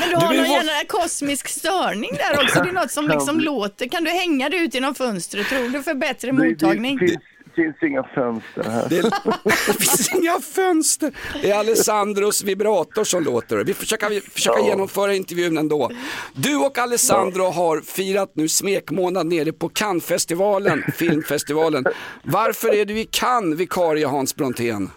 Men 0.00 0.08
du 0.10 0.16
har 0.16 0.32
Du, 0.32 0.38
någon 0.38 0.48
måste- 0.48 0.66
gärna 0.66 0.84
kosmisk 0.88 1.48
störning 1.48 2.10
där 2.14 2.44
också. 2.44 2.62
Det 2.62 2.68
är 2.68 2.72
något 2.72 2.90
som 2.90 3.08
liksom 3.08 3.40
låter. 3.40 3.88
Kan 3.88 4.04
du 4.04 4.10
hänga 4.10 4.48
det 4.48 4.56
ut 4.56 4.74
genom 4.74 4.94
fönstret 4.94 5.46
tror 5.48 5.68
du 5.68 5.82
för 5.82 5.94
bättre 5.94 6.26
Det- 6.30 6.32
mottagning? 6.32 6.98
Det 6.98 7.06
finns, 7.08 7.22
finns 7.54 7.82
inga 7.82 8.02
fönster 8.02 8.62
här. 8.64 8.88
Det, 8.88 9.02
det 9.66 9.72
finns 9.72 10.14
inga 10.14 10.40
fönster. 10.40 11.12
Det 11.42 11.50
är 11.50 11.58
Alessandros 11.58 12.44
vibrator 12.44 13.04
som 13.04 13.22
låter. 13.24 13.64
Vi 13.64 13.74
försöker, 13.74 14.08
vi 14.10 14.20
försöker 14.20 14.60
Ja. 14.60 14.66
genomföra 14.68 15.14
intervjun 15.14 15.58
ändå. 15.58 15.90
Du 16.34 16.56
och 16.56 16.78
Alessandro 16.78 17.42
har 17.44 17.80
firat 17.80 18.32
nu 18.36 18.48
smekmånad 18.48 19.26
nere 19.26 19.52
på 19.52 19.68
Cannesfestivalen, 19.68 20.82
filmfestivalen. 20.94 21.84
Varför 22.22 22.74
är 22.74 22.84
du 22.84 22.98
i 22.98 23.04
Cannes, 23.04 23.60
vikarie 23.60 24.06
Hans 24.06 24.36
Brontén? 24.36 24.90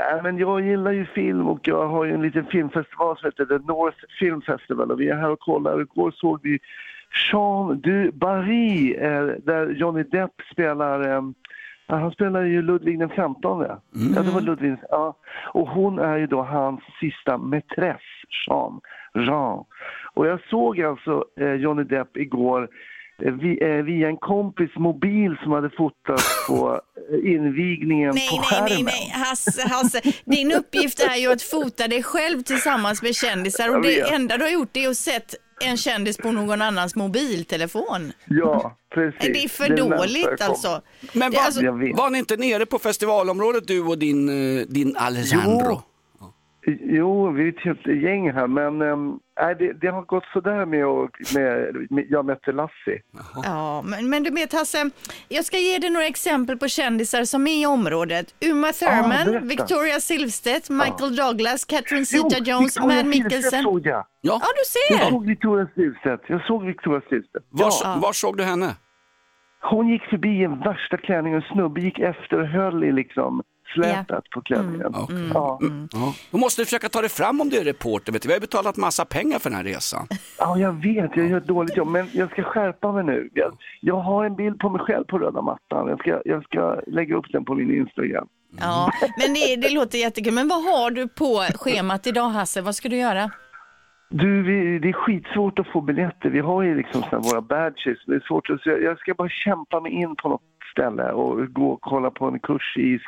Nej, 0.00 0.22
men 0.22 0.38
jag 0.38 0.60
gillar 0.66 0.92
ju 0.92 1.06
film 1.06 1.48
och 1.48 1.60
jag 1.62 1.88
har 1.88 2.04
ju 2.04 2.12
en 2.14 2.22
liten 2.22 2.44
filmfestival 2.46 3.16
som 3.18 3.26
heter 3.30 3.58
The 3.58 3.64
North 3.66 3.96
Film 4.18 4.40
Festival 4.42 4.90
och 4.90 5.00
vi 5.00 5.08
är 5.08 5.16
här 5.16 5.30
och 5.30 5.40
kollar. 5.40 5.80
Igår 5.80 6.10
såg 6.16 6.40
vi 6.42 6.58
Jean 7.32 7.80
du 7.80 8.10
Barry 8.12 8.94
eh, 8.94 9.24
där 9.46 9.70
Johnny 9.80 10.02
Depp 10.02 10.30
spelar 10.52 11.12
eh, 11.16 11.22
ja, 11.92 11.98
han 11.98 12.10
spelar 12.10 12.42
ju 12.42 12.62
Ludvig 12.62 12.98
den 12.98 13.08
15. 13.08 13.60
Ja, 13.62 14.22
det 14.22 14.30
var 14.30 14.40
Ludvig, 14.40 14.76
ja. 14.88 15.16
Och 15.52 15.68
hon 15.68 15.98
är 15.98 16.16
ju 16.16 16.26
då 16.26 16.42
hans 16.42 16.80
sista 17.00 17.38
mätress, 17.38 18.02
Jean. 18.46 18.80
Jean. 19.14 19.64
Och 20.14 20.26
jag 20.26 20.40
såg 20.50 20.80
alltså 20.80 21.24
eh, 21.40 21.52
Johnny 21.52 21.84
Depp 21.84 22.16
igår 22.16 22.68
eh, 23.22 23.32
vi, 23.32 23.58
eh, 23.62 23.84
via 23.84 24.08
en 24.08 24.16
kompis 24.16 24.70
mobil 24.76 25.36
som 25.42 25.52
hade 25.52 25.70
fotat 25.70 26.22
på 26.48 26.80
eh, 27.12 27.32
invigningen 27.32 28.10
Nej, 28.14 28.28
på 28.30 28.36
nej, 28.36 28.44
skärmen. 28.44 28.68
nej, 28.68 28.84
nej, 28.84 29.24
Hasse, 29.24 29.68
Hasse. 29.68 30.00
Din 30.24 30.52
uppgift 30.52 31.00
är 31.00 31.16
ju 31.16 31.32
att 31.32 31.42
fota 31.42 31.88
dig 31.88 32.02
själv 32.02 32.42
tillsammans 32.42 33.02
med 33.02 33.14
kändisar 33.14 33.76
och 33.76 33.82
det 33.82 34.00
enda 34.00 34.36
du 34.36 34.44
har 34.44 34.50
gjort 34.50 34.76
är 34.76 34.88
att 34.88 34.96
sett 34.96 35.34
en 35.62 35.76
kändis 35.76 36.16
på 36.16 36.32
någon 36.32 36.62
annans 36.62 36.94
mobiltelefon. 36.96 38.12
Ja, 38.26 38.76
precis. 38.94 39.20
Det 39.20 39.44
är 39.44 39.48
för 39.48 39.68
Det 39.68 39.76
dåligt 39.76 40.40
alltså. 40.40 40.82
Men 41.12 41.32
var, 41.32 41.42
alltså- 41.42 41.60
var 41.94 42.10
ni 42.10 42.18
inte 42.18 42.36
nere 42.36 42.66
på 42.66 42.78
festivalområdet 42.78 43.66
du 43.66 43.80
och 43.80 43.98
din, 43.98 44.28
eh, 44.58 44.66
din 44.68 44.96
Alessandro? 44.96 45.66
Jo, 45.70 45.82
vi 46.66 47.44
är 47.44 47.48
ett 47.48 47.60
helt 47.64 47.86
gäng 47.86 48.32
här, 48.32 48.46
men 48.46 48.78
nej, 49.40 49.54
det, 49.58 49.72
det 49.72 49.86
har 49.88 50.02
gått 50.02 50.24
sådär 50.32 50.66
med, 50.66 50.86
och, 50.86 51.10
med, 51.34 51.76
med 51.90 52.06
jag 52.08 52.24
mötte 52.26 52.52
Lassie. 52.52 53.02
Ja, 53.44 53.82
men, 53.82 54.10
men 54.10 54.22
du 54.22 54.30
vet 54.30 54.52
Hasse, 54.52 54.90
jag 55.28 55.44
ska 55.44 55.58
ge 55.58 55.78
dig 55.78 55.90
några 55.90 56.06
exempel 56.06 56.58
på 56.58 56.68
kändisar 56.68 57.24
som 57.24 57.46
är 57.46 57.62
i 57.62 57.66
området. 57.66 58.34
Uma 58.50 58.72
Thurman, 58.72 59.24
berätta. 59.26 59.46
Victoria 59.46 60.00
Silvstedt, 60.00 60.70
Michael 60.70 61.16
Douglas, 61.16 61.64
Catherine 61.64 62.04
Jo, 62.12 62.22
Zeta-Jones, 62.30 62.80
Mad 62.80 63.06
Mikkelsen. 63.06 63.62
såg 63.62 63.86
jag. 63.86 64.06
Ja. 64.20 64.40
Ja, 64.40 64.40
du 64.40 64.90
Jag 64.90 65.00
ser. 65.00 65.10
såg 65.10 65.26
Victoria 65.26 65.68
Silvstedt. 65.74 66.22
Jag 66.28 66.42
såg 66.46 66.64
Victoria 66.66 67.00
Silvstedt. 67.08 67.44
Var, 67.50 67.70
Ja. 67.82 67.98
var 68.02 68.12
såg 68.12 68.36
du 68.36 68.44
henne? 68.44 68.76
Hon 69.70 69.88
gick 69.88 70.02
förbi 70.02 70.28
i 70.28 70.44
en 70.44 70.58
värsta 70.58 70.96
klänning 70.96 71.34
och 71.36 71.42
en 71.42 71.48
snubbe 71.54 71.80
gick 71.80 71.98
efter 71.98 72.40
och 72.40 72.46
höll 72.48 72.84
i 72.84 72.92
liksom 72.92 73.42
slätet 73.74 74.30
på 74.30 74.40
klänningen. 74.40 74.94
Okej. 74.94 75.30
Ja. 75.34 75.58
Ja. 75.92 76.14
Då 76.30 76.38
måste 76.38 76.62
du 76.62 76.66
försöka 76.66 76.88
ta 76.88 77.00
dig 77.00 77.10
fram 77.10 77.40
om 77.40 77.48
du 77.48 77.56
är 77.58 77.64
reporter. 77.64 78.12
Vet 78.12 78.22
du. 78.22 78.28
Vi 78.28 78.32
har 78.34 78.40
betalat 78.40 78.76
massa 78.76 79.04
pengar 79.04 79.38
för 79.38 79.50
den 79.50 79.56
här 79.56 79.64
resan. 79.64 80.06
ja, 80.38 80.58
jag 80.58 80.72
vet. 80.72 81.16
Jag 81.16 81.28
gör 81.28 81.38
ett 81.38 81.46
dåligt 81.46 81.76
jobb, 81.76 81.88
men 81.88 82.08
jag 82.12 82.30
ska 82.30 82.42
skärpa 82.42 82.92
mig 82.92 83.04
nu. 83.04 83.30
Jag, 83.34 83.56
jag 83.80 83.96
har 83.96 84.24
en 84.24 84.36
bild 84.36 84.58
på 84.58 84.68
mig 84.70 84.80
själv 84.80 85.04
på 85.04 85.18
röda 85.18 85.42
mattan. 85.42 85.88
Jag 85.88 85.98
ska, 85.98 86.22
jag 86.24 86.44
ska 86.44 86.80
lägga 86.86 87.16
upp 87.16 87.26
den 87.32 87.44
på 87.44 87.54
min 87.54 87.76
Instagram. 87.76 88.28
Ja, 88.60 88.92
men 89.18 89.34
det, 89.34 89.56
det 89.56 89.74
låter 89.74 89.98
jättekul. 89.98 90.34
Men 90.34 90.48
vad 90.48 90.64
har 90.64 90.90
du 90.90 91.08
på 91.08 91.46
schemat 91.54 92.06
idag 92.06 92.28
Hasse? 92.28 92.60
Vad 92.62 92.74
ska 92.74 92.88
du 92.88 92.96
göra? 92.96 93.30
Du, 94.14 94.42
vi, 94.42 94.78
det 94.78 94.88
är 94.88 94.92
skitsvårt 94.92 95.58
att 95.58 95.72
få 95.72 95.80
biljetter. 95.80 96.28
Vi 96.30 96.40
har 96.40 96.62
ju 96.62 96.76
liksom 96.76 97.02
våra 97.10 97.40
badges. 97.40 97.98
Det 98.06 98.14
är 98.14 98.24
svårt 98.28 98.50
att, 98.50 98.60
så 98.60 98.68
jag, 98.70 98.82
jag 98.82 98.98
ska 98.98 99.14
bara 99.14 99.28
kämpa 99.28 99.80
mig 99.80 99.92
in 99.92 100.16
på 100.16 100.28
något 100.28 100.42
ställe 100.72 101.12
och 101.12 101.52
gå 101.52 101.66
och 101.72 101.80
kolla 101.80 102.10
på 102.10 102.24
en 102.26 102.40
kurs 102.40 102.76
i 102.76 102.98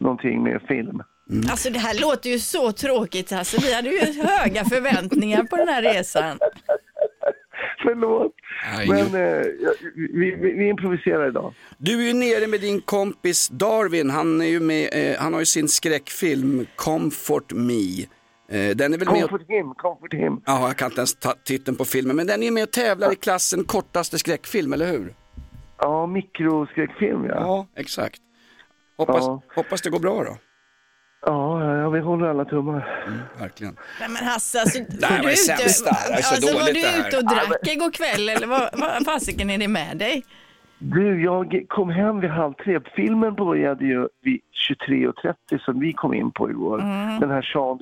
någonting 0.00 0.42
med 0.42 0.62
film. 0.68 1.02
Alltså 1.50 1.70
det 1.70 1.78
här 1.78 2.00
låter 2.00 2.30
ju 2.30 2.38
så 2.38 2.72
tråkigt 2.72 3.30
Hasse. 3.30 3.58
Vi 3.60 3.74
hade 3.74 3.88
ju 3.88 4.22
höga 4.22 4.64
förväntningar 4.64 5.42
på 5.44 5.56
den 5.56 5.68
här 5.68 5.82
resan. 5.82 6.38
Förlåt, 7.82 8.32
Nej, 8.76 8.88
men 8.88 8.98
eh, 8.98 9.42
vi, 9.94 10.36
vi, 10.40 10.52
vi 10.52 10.68
improviserar 10.68 11.28
idag. 11.28 11.54
Du 11.78 12.02
är 12.02 12.06
ju 12.06 12.12
nere 12.12 12.46
med 12.46 12.60
din 12.60 12.80
kompis 12.80 13.48
Darwin. 13.48 14.10
Han, 14.10 14.40
är 14.40 14.46
ju 14.46 14.60
med, 14.60 14.88
eh, 14.92 15.16
han 15.18 15.32
har 15.32 15.40
ju 15.40 15.46
sin 15.46 15.68
skräckfilm 15.68 16.66
Comfort 16.76 17.52
Me. 17.52 18.02
Eh, 18.50 18.76
den 18.76 18.94
är 18.94 18.98
väl 18.98 19.08
med 19.08 19.24
och, 19.24 19.30
Comfort 19.30 19.50
him, 19.50 19.74
comfort 19.74 20.14
him. 20.14 20.40
ja, 20.46 20.66
jag 20.66 20.76
kan 20.76 20.86
inte 20.86 21.00
ens 21.00 21.14
ta 21.14 21.34
titeln 21.44 21.76
på 21.76 21.84
filmen, 21.84 22.16
men 22.16 22.26
den 22.26 22.42
är 22.42 22.50
med 22.50 22.62
och 22.62 22.72
tävlar 22.72 23.12
i 23.12 23.16
klassen 23.16 23.64
kortaste 23.64 24.18
skräckfilm, 24.18 24.72
eller 24.72 24.86
hur? 24.86 25.14
Ja, 25.78 26.06
mikroskräckfilm 26.06 27.24
ja. 27.24 27.34
Ja, 27.34 27.66
exakt. 27.76 28.20
Hoppas, 28.96 29.24
Ja. 29.26 29.42
hoppas 29.54 29.82
det 29.82 29.90
går 29.90 30.00
bra 30.00 30.24
då. 30.24 30.36
Ja, 31.26 31.74
ja, 31.76 31.90
vi 31.90 32.00
håller 32.00 32.26
alla 32.26 32.44
tummar. 32.44 33.04
Verkligen. 33.38 33.76
Nej 34.00 34.08
men 34.08 34.24
Hasse, 34.28 34.60
alltså, 34.60 34.78
var 35.00 35.22
du 35.22 35.28
är 35.28 35.32
ute, 35.32 35.54
alltså, 35.54 36.46
var 36.46 36.52
dåligt 36.60 36.74
du 36.74 36.80
det 36.80 36.86
här. 36.86 37.08
ute 37.08 37.16
och 37.18 37.24
drack 37.24 37.66
igår 37.66 37.90
kväll 37.92 38.28
eller 38.28 38.46
vad, 38.46 38.68
vad 38.72 39.04
fasiken 39.04 39.50
är 39.50 39.58
det 39.58 39.68
med 39.68 39.96
dig? 39.96 40.24
Du, 40.80 41.22
jag 41.22 41.64
kom 41.68 41.90
hem 41.90 42.20
vid 42.20 42.30
halv 42.30 42.52
tre. 42.52 42.80
Filmen 42.96 43.34
började 43.34 43.84
ju 43.84 44.08
vid 44.22 44.40
23.30 44.88 45.58
som 45.58 45.80
vi 45.80 45.92
kom 45.92 46.14
in 46.14 46.30
på 46.30 46.50
igår. 46.50 46.80
Mm. 46.80 47.20
Den 47.20 47.30
här 47.30 47.42
Sean. 47.42 47.78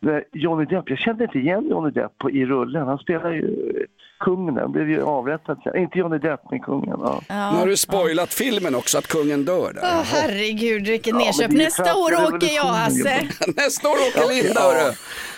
När 0.00 0.24
Johnny 0.32 0.64
Depp, 0.64 0.90
jag 0.90 0.98
kände 0.98 1.24
inte 1.24 1.38
igen 1.38 1.68
Johnny 1.70 1.90
Depp 1.90 2.18
på, 2.18 2.30
i 2.30 2.46
rullen. 2.46 2.86
Han 2.86 2.98
spelar 2.98 3.30
ju 3.32 3.86
kungen, 4.20 4.72
blev 4.72 4.90
ju 4.90 5.02
avrättad. 5.02 5.60
sen. 5.64 5.76
Inte 5.76 5.98
Johnny 5.98 6.18
Depp, 6.18 6.40
men 6.50 6.60
kungen. 6.60 6.96
Ja. 7.00 7.22
Nu 7.28 7.58
har 7.58 7.66
du 7.66 7.76
spoilat 7.76 8.34
filmen 8.34 8.74
också, 8.74 8.98
att 8.98 9.06
kungen 9.06 9.44
dör 9.44 9.72
där. 9.72 9.82
Åh 9.82 10.02
herregud 10.04 10.84
det 10.84 11.06
är 11.06 11.42
ju 11.42 11.48
Nästa 11.56 11.94
år 11.94 12.34
åker 12.34 12.54
jag 12.56 12.64
Hasse. 12.64 13.28
Nästa 13.56 13.88
år 13.88 13.94
åker 13.94 14.34
Linda, 14.34 14.60
hörru. 14.60 14.92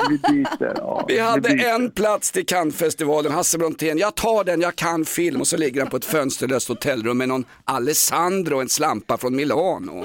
Vi 0.08 0.18
byter. 0.18 0.74
Ja, 0.76 1.04
Vi 1.08 1.18
hade 1.18 1.48
en 1.48 1.90
plats 1.90 2.32
till 2.32 2.46
Cannesfestivalen, 2.46 3.32
Hasse 3.32 3.58
Brontén. 3.58 3.98
Jag 3.98 4.14
tar 4.14 4.44
den, 4.44 4.60
jag 4.60 4.76
kan 4.76 5.04
film. 5.04 5.40
Och 5.40 5.46
så 5.46 5.56
ligger 5.56 5.80
han 5.80 5.90
på 5.90 5.96
ett 5.96 6.04
fönsterlöst 6.04 6.68
hotellrum 6.68 7.18
med 7.18 7.28
någon 7.28 7.44
Alessandro, 7.64 8.60
en 8.60 8.68
slampa 8.68 9.16
från 9.16 9.36
Milano. 9.36 10.04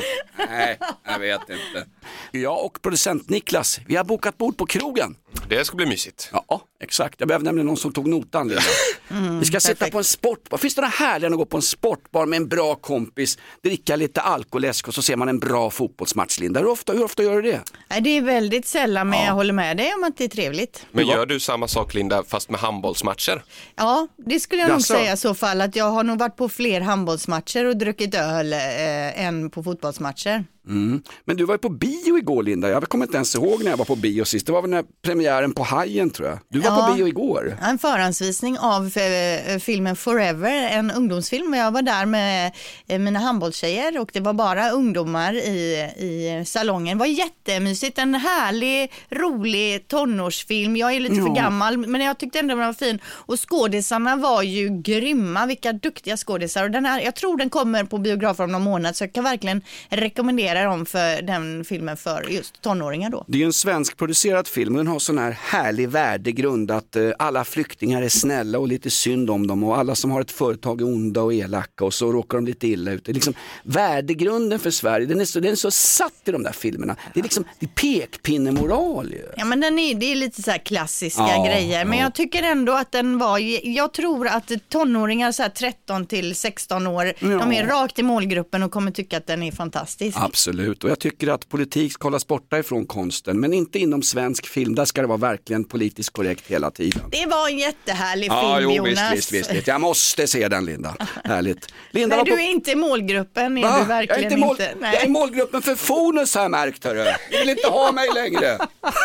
Nej, 0.49 0.77
jag 1.03 1.19
vet 1.19 1.41
inte. 1.41 1.89
Jag 2.31 2.65
och 2.65 2.81
producent 2.81 3.29
Niklas, 3.29 3.79
vi 3.88 3.95
har 3.95 4.03
bokat 4.03 4.38
bord 4.38 4.57
på 4.57 4.65
krogen. 4.65 5.15
Det 5.50 5.65
ska 5.65 5.76
bli 5.76 5.86
mysigt. 5.86 6.30
Ja, 6.32 6.62
exakt. 6.84 7.15
Jag 7.19 7.28
behöver 7.28 7.46
nämligen 7.46 7.65
någon 7.67 7.78
som 7.78 7.93
tog 7.93 8.08
notan. 8.08 8.48
Linda. 8.48 8.63
vi 9.39 9.46
ska 9.46 9.60
sitta 9.60 9.76
perfekt. 9.76 9.91
på 9.91 9.98
en 9.98 10.04
sportbar. 10.04 10.58
Finns 10.58 10.76
det 10.76 10.82
något 10.82 10.93
härligare 10.93 11.28
än 11.28 11.34
att 11.34 11.39
gå 11.39 11.46
på 11.46 11.58
en 11.58 11.63
sportbar 11.63 12.26
med 12.26 12.38
en 12.38 12.48
bra 12.48 12.76
kompis, 12.76 13.38
dricka 13.63 13.96
lite 13.96 14.22
alkoläsk 14.22 14.88
och 14.88 14.93
så 14.93 15.02
ser 15.02 15.15
man 15.15 15.30
en 15.30 15.39
bra 15.39 15.69
fotbollsmatch, 15.69 16.39
Linda? 16.39 16.60
Hur 16.60 16.67
ofta, 16.67 16.93
hur 16.93 17.04
ofta 17.04 17.24
gör 17.24 17.41
du 17.41 17.52
det? 17.52 17.62
Det 18.02 18.10
är 18.17 18.22
väldigt 18.22 18.67
sällan 18.67 19.10
men 19.10 19.26
jag 19.26 19.34
håller 19.34 19.54
med 19.54 19.78
dig 19.78 19.93
om 19.93 20.04
att 20.04 20.17
det 20.17 20.24
är 20.24 20.28
trevligt. 20.28 20.86
Men 20.91 21.08
gör 21.08 21.26
du 21.26 21.39
samma 21.39 21.67
sak 21.67 21.93
Linda, 21.93 22.24
fast 22.24 22.50
med 22.50 22.60
handbollsmatcher? 22.60 23.43
Ja, 23.76 24.08
det 24.26 24.39
skulle 24.39 24.62
jag 24.62 24.69
nog 24.69 24.80
Jaså? 24.80 24.93
säga 24.93 25.13
i 25.13 25.17
så 25.17 25.36
fall 25.36 25.62
att 25.62 25.76
jag 25.76 25.89
har 25.89 26.04
nog 26.04 26.19
varit 26.19 26.36
på 26.36 26.50
fler 26.50 26.82
handbollsmatcher 26.82 27.65
och 27.65 27.78
druckit 27.78 28.15
öl 28.15 28.54
eh, 28.54 29.26
än 29.26 29.50
på 29.50 29.63
fotbollsmatcher. 29.63 30.43
Mm. 30.67 31.02
Men 31.26 31.38
du 31.38 31.45
var 31.45 31.54
ju 31.54 31.58
på 31.60 31.69
bio 31.69 32.17
igår 32.17 32.43
Linda, 32.43 32.69
jag 32.69 32.84
kommer 32.84 33.06
inte 33.06 33.15
ens 33.17 33.36
ihåg 33.36 33.63
när 33.63 33.69
jag 33.69 33.78
var 33.78 33.86
på 33.86 33.95
bio 33.95 34.23
sist. 34.26 34.45
Det 34.45 34.52
var 34.52 34.62
väl 34.62 34.69
när 34.71 34.84
premiären 35.02 35.54
på 35.54 35.63
Hajen 35.63 36.10
tror 36.10 36.28
jag. 36.30 36.39
Du 36.49 36.60
var 36.60 36.69
Ja. 36.69 36.88
på 36.88 36.93
bio 36.95 37.08
igår. 37.08 37.58
En 37.62 37.78
förhandsvisning 37.80 38.58
av 38.60 38.97
eh, 38.97 39.60
filmen 39.60 39.95
Forever, 39.95 40.69
en 40.69 40.91
ungdomsfilm. 40.91 41.54
Jag 41.54 41.71
var 41.71 41.82
där 41.82 42.06
med 42.06 42.52
eh, 42.88 42.99
mina 42.99 43.19
handbollstjejer 43.19 43.99
och 43.99 44.10
det 44.13 44.19
var 44.19 44.34
bara 44.34 44.69
ungdomar 44.69 45.34
i, 45.34 45.89
i 45.97 46.43
salongen. 46.45 46.97
Det 46.97 46.99
var 46.99 47.06
jättemysigt, 47.08 47.97
en 47.97 48.15
härlig, 48.15 48.91
rolig 49.10 49.88
tonårsfilm. 49.88 50.76
Jag 50.78 50.93
är 50.93 50.99
lite 50.99 51.15
för 51.15 51.21
Ja. 51.28 51.34
gammal 51.34 51.78
men 51.78 52.02
jag 52.02 52.17
tyckte 52.17 52.39
ändå 52.39 52.56
den 52.56 52.65
var 52.65 52.73
fin. 52.73 52.99
Och 53.06 53.49
skådisarna 53.49 54.15
var 54.15 54.41
ju 54.41 54.82
grymma, 54.82 55.45
vilka 55.45 55.73
duktiga 55.73 56.17
skådisar. 56.17 56.63
Och 56.63 56.71
den 56.71 56.86
här, 56.86 57.02
jag 57.02 57.15
tror 57.15 57.38
den 57.38 57.49
kommer 57.49 57.84
på 57.84 57.97
biografer 57.97 58.43
om 58.43 58.52
någon 58.52 58.62
månad 58.62 58.95
så 58.95 59.04
jag 59.04 59.13
kan 59.13 59.23
verkligen 59.23 59.62
rekommendera 59.89 60.52
dem 60.55 60.85
för 60.85 61.21
den 61.21 61.65
filmen 61.65 61.97
för 61.97 62.27
just 62.29 62.61
tonåringar 62.61 63.09
då. 63.09 63.25
Det 63.27 63.37
är 63.37 63.39
ju 63.39 63.45
en 63.45 63.53
svenskproducerad 63.53 64.47
film 64.47 64.73
och 64.73 64.77
den 64.77 64.87
har 64.87 64.99
sån 64.99 65.17
här 65.17 65.31
härlig 65.41 65.89
värdegrund 65.89 66.71
att 66.71 66.95
eh, 66.95 67.11
alla 67.19 67.43
flyktingar 67.43 68.01
är 68.01 68.09
snälla 68.09 68.59
och 68.59 68.67
lite 68.67 68.89
synd 68.89 69.29
om 69.29 69.47
dem 69.47 69.63
och 69.63 69.77
alla 69.77 69.95
som 69.95 70.11
har 70.11 70.21
ett 70.21 70.31
företag 70.31 70.81
är 70.81 70.85
onda 70.85 71.21
och 71.21 71.33
elaka 71.33 71.85
och 71.85 71.93
så 71.93 72.11
råkar 72.11 72.37
de 72.37 72.45
lite 72.45 72.67
illa 72.67 72.91
ut. 72.91 73.05
Det 73.05 73.11
är 73.11 73.13
liksom, 73.13 73.33
värdegrunden 73.63 74.59
för 74.59 74.71
Sverige, 74.71 75.05
den 75.05 75.21
är, 75.21 75.25
så, 75.25 75.39
den 75.39 75.51
är 75.51 75.55
så 75.55 75.71
satt 75.71 76.13
i 76.25 76.31
de 76.31 76.43
där 76.43 76.51
filmerna. 76.51 76.95
Det 77.13 77.19
är 77.19 77.23
liksom 77.23 77.45
det 77.59 77.65
är 77.65 77.69
pekpinnemoral 77.69 79.11
ju. 79.11 79.25
Ja 79.37 79.45
men 79.45 79.59
den 79.59 79.79
är, 79.79 79.95
det 79.95 80.05
är 80.05 80.15
lite 80.15 80.41
så 80.41 80.51
här 80.51 80.57
klassiska 80.57 81.21
Ja, 81.21 81.45
grejer. 81.45 81.85
Men 81.85 81.97
ja. 81.97 82.03
jag 82.03 82.13
tycker 82.13 82.43
ändå 82.43 82.73
att 82.73 82.91
den 82.91 83.17
var, 83.17 83.37
jag 83.67 83.93
tror 83.93 84.27
att 84.27 84.51
tonåringar 84.69 85.31
så 85.31 85.43
här 85.43 85.49
13 85.49 86.05
till 86.05 86.35
16 86.35 86.87
år, 86.87 87.13
de 87.19 87.53
är 87.53 87.67
rakt 87.67 87.99
i 87.99 88.03
målgruppen 88.03 88.63
och 88.63 88.71
kommer 88.71 88.91
tycka 88.91 89.17
att 89.17 89.27
den 89.27 89.43
är 89.43 89.51
fantastisk. 89.51 90.17
Absolut, 90.21 90.42
och 90.47 90.89
jag 90.89 90.99
tycker 90.99 91.27
att 91.27 91.49
politik 91.49 91.91
ska 91.93 92.06
hållas 92.06 92.27
borta 92.27 92.60
ifrån 92.60 92.86
konsten, 92.86 93.39
men 93.39 93.53
inte 93.53 93.79
inom 93.79 94.03
svensk 94.03 94.47
film. 94.47 94.75
Där 94.75 94.86
ska 94.86 95.01
det 95.01 95.08
vara 95.08 95.17
verkligen 95.17 95.63
politiskt 95.63 96.10
korrekt 96.13 96.43
hela 96.47 96.71
tiden. 96.71 97.01
Det 97.12 97.25
var 97.25 97.49
en 97.49 97.58
jättehärlig 97.58 98.27
Ja, 98.27 98.56
film 98.58 98.71
jo, 98.75 98.84
visst, 98.84 98.97
Jonas. 99.01 99.13
visst, 99.13 99.32
visst, 99.32 99.51
visst. 99.51 99.67
Jag 99.67 99.82
måste 99.82 100.27
se 100.27 100.47
den 100.47 100.65
Linda. 100.65 100.95
Härligt. 101.23 101.73
Linda 101.91 102.15
Nej, 102.15 102.17
var 102.17 102.25
du 102.25 102.32
på- 102.32 102.38
är 102.38 102.49
inte 102.49 102.71
i 102.71 102.75
målgruppen, 102.75 103.58
är 103.58 103.62
Va? 103.62 103.67
du 103.69 103.73
jag, 103.73 103.82
är 103.82 103.86
verkligen 103.86 104.23
inte 104.23 104.38
mål... 104.38 104.51
inte. 104.62 104.75
jag 104.82 105.03
är 105.03 105.10
målgruppen 105.10 105.62
för 105.62 105.75
Fonus 105.75 106.36
har 106.36 106.41
jag 106.41 106.51
märkt 106.51 106.84
hörru. 106.84 107.06
Ni 107.32 107.38
vill 107.38 107.49
inte 107.49 107.67
ha 107.67 107.91
mig 107.91 108.08
längre. 108.15 108.58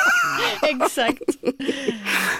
Exakt. 0.62 1.22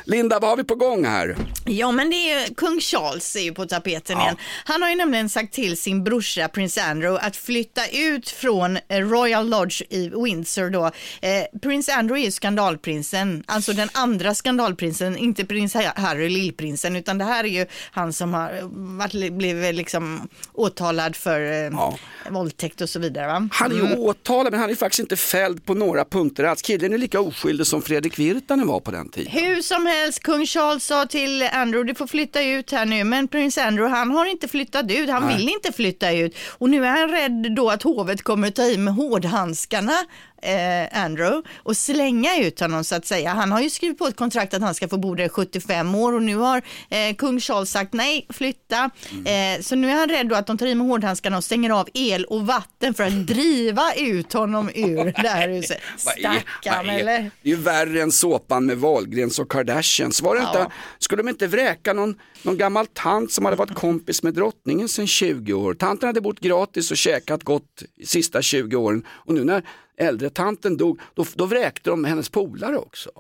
Linda, 0.05 0.39
vad 0.39 0.51
har 0.51 0.57
vi 0.57 0.65
på 0.65 0.75
gång 0.75 1.05
här? 1.05 1.37
Ja, 1.67 1.91
men 1.93 2.11
det 2.11 2.17
är 2.33 2.55
kung 2.55 2.81
Charles 2.81 3.37
är 3.37 3.41
ju 3.41 3.53
på 3.55 3.67
tapeten 3.67 4.21
igen. 4.21 4.37
Han 4.65 4.83
har 4.83 4.91
ju 4.91 4.97
nämligen 4.97 5.29
sagt 5.29 5.55
till 5.55 5.77
sin 5.77 6.05
brorsa 6.05 6.49
prins 6.49 6.79
Andrew 6.79 7.27
att 7.27 7.37
flytta 7.37 7.87
ut 7.89 8.29
från 8.31 8.79
Royal 8.91 9.49
Lodge 9.49 9.83
i 9.91 10.11
Windsor 10.25 10.71
då. 10.71 10.85
Eh, 11.21 11.61
prins 11.63 11.89
Andrew 11.89 12.21
är 12.23 12.25
ju 12.25 12.31
skandalprinsen, 12.31 13.45
alltså 13.47 13.73
den 13.73 13.89
andra 13.93 14.35
skandalprinsen, 14.35 15.17
inte 15.17 15.45
prins 15.45 15.75
Harry, 15.75 16.29
lillprinsen, 16.29 16.97
utan 16.97 17.19
det 17.19 17.25
här 17.25 17.45
är 17.45 17.49
ju 17.49 17.67
han 17.91 18.13
som 18.13 18.35
har 18.35 18.51
eh, 18.59 18.69
varit, 18.73 19.33
blivit 19.33 19.75
liksom 19.75 20.29
åtalad 20.53 21.17
för 21.17 21.65
eh, 21.65 21.91
våldtäkt 22.31 22.81
och 22.81 22.89
så 22.89 22.99
vidare. 22.99 23.27
Va? 23.27 23.49
Han 23.53 23.71
är 23.73 23.77
ju 23.77 23.87
Mm. 23.89 23.99
åtalad 23.99 24.53
men 24.53 24.61
han 24.61 24.71
är 24.71 24.75
faktiskt 24.75 25.01
inte 25.01 25.17
fälld 25.17 25.65
på 25.65 25.75
några 25.75 26.05
punkter 26.05 26.45
alls. 26.45 26.63
Killen 26.63 26.93
är 26.93 26.99
lika 26.99 27.21
oskyldig 27.21 27.67
som 27.67 27.83
Fredrik 27.83 28.19
Virtanen 28.19 28.67
var 28.67 28.81
på 28.81 28.91
den 28.91 29.09
tiden. 29.09 29.33
Hur 29.33 29.63
som 29.63 29.87
helst, 29.87 30.23
kung 30.23 30.47
Charles 30.47 30.85
sa 30.85 31.07
till 31.07 31.43
Andrew, 31.53 31.93
du 31.93 31.95
får 31.95 32.07
flytta 32.07 32.43
ut 32.43 32.71
här 32.71 32.87
nu, 32.87 33.05
men 33.05 33.29
prins 33.29 33.59
Andrew 33.59 33.97
han 33.99 34.11
har 34.11 34.27
inte 34.27 34.49
flyttat 34.49 34.91
ut, 34.91 35.11
han 35.11 35.27
Nej. 35.27 35.37
vill 35.37 35.49
inte 35.49 35.73
flytta 35.73 36.13
ut 36.13 36.37
och 36.49 36.71
nu 36.71 36.85
är 36.87 36.91
han 36.91 37.11
rädd 37.11 37.55
då 37.57 37.71
att 37.71 37.83
hovet 37.83 38.23
kommer 38.23 38.51
ta 38.51 38.63
i 38.63 38.78
med 38.85 38.95
hårdhandskarna 38.95 40.05
eh, 40.43 41.03
Andrew 41.05 41.49
och 41.57 41.77
slänga 41.77 42.39
ut 42.39 42.61
honom 42.61 42.85
så 42.85 42.95
att 42.95 43.07
säga. 43.07 43.31
Han 43.31 43.53
har 43.53 43.61
ju 43.61 43.71
skrivit 43.71 43.99
på 43.99 44.07
ett 44.07 44.17
kontrakt 44.17 44.55
att 44.55 44.63
han 44.63 44.75
ska 44.75 44.89
få 44.89 44.97
bo 44.99 45.15
där 45.15 45.25
i 45.25 45.29
75 45.29 45.95
år 45.95 46.13
och 46.13 46.23
nu 46.23 46.37
har 46.37 46.63
eh, 46.89 47.15
kung 47.17 47.41
Charles 47.41 47.71
sagt 47.71 47.93
nej, 47.93 48.27
flytta. 48.31 48.91
Mm. 49.13 49.57
Eh, 49.57 49.63
så 49.63 49.75
nu 49.75 49.91
är 49.91 49.95
han 49.95 50.09
rädd 50.09 50.29
då 50.29 50.35
att 50.35 50.47
de 50.47 50.59
tar 50.59 50.67
i 50.67 50.75
med 50.75 50.87
hårdhandskarna 50.87 51.37
och 51.37 51.45
stänger 51.45 51.71
av 51.71 51.89
el 51.95 52.25
och 52.25 52.47
vatten 52.47 52.95
för 52.95 53.05
att 53.05 53.27
driva 53.27 53.95
ut 53.95 54.33
honom 54.33 54.71
ur 54.75 55.05
det 55.23 55.29
här 55.29 55.49
huset. 55.55 55.79
Stackarn 55.97 56.89
eller? 56.89 57.19
Det 57.43 57.51
är 57.51 57.57
ju 57.57 57.57
värre 57.57 58.03
än 58.03 58.13
såpan 58.13 58.67
med 58.67 58.79
Wahlgrens 58.79 59.39
och 59.39 59.51
Kardashians. 59.51 60.23
Var 60.23 60.35
det 60.35 60.41
Ja. 60.43 60.49
inte, 60.61 60.73
skulle 60.99 61.23
de 61.23 61.29
inte 61.29 61.47
vräka 61.47 61.93
någon, 61.93 62.15
någon 62.43 62.59
gammal 62.59 62.87
tant 62.87 63.33
som 63.33 63.45
hade 63.45 63.57
varit 63.57 63.75
kompis 63.75 64.23
med 64.23 64.35
drottningen 64.35 64.89
sedan 64.89 65.07
20 65.07 65.53
år? 65.53 65.75
Tanten 65.75 66.07
hade 66.07 66.21
bott 66.21 66.41
gratis 66.41 66.91
och 66.91 66.97
käkat 66.97 67.43
gott 67.45 67.83
de 67.97 68.07
sista 68.07 68.43
20 68.43 68.77
åren 68.77 69.03
och 69.09 69.35
nu 69.35 69.45
när 69.45 69.63
äldre 69.99 70.31
tanten 70.31 70.77
dog, 70.77 71.01
då, 71.15 71.25
då 71.35 71.47
vräkte 71.47 71.91
de 71.91 72.05
hennes 72.05 72.29
polare 72.29 72.77
också. 72.77 73.11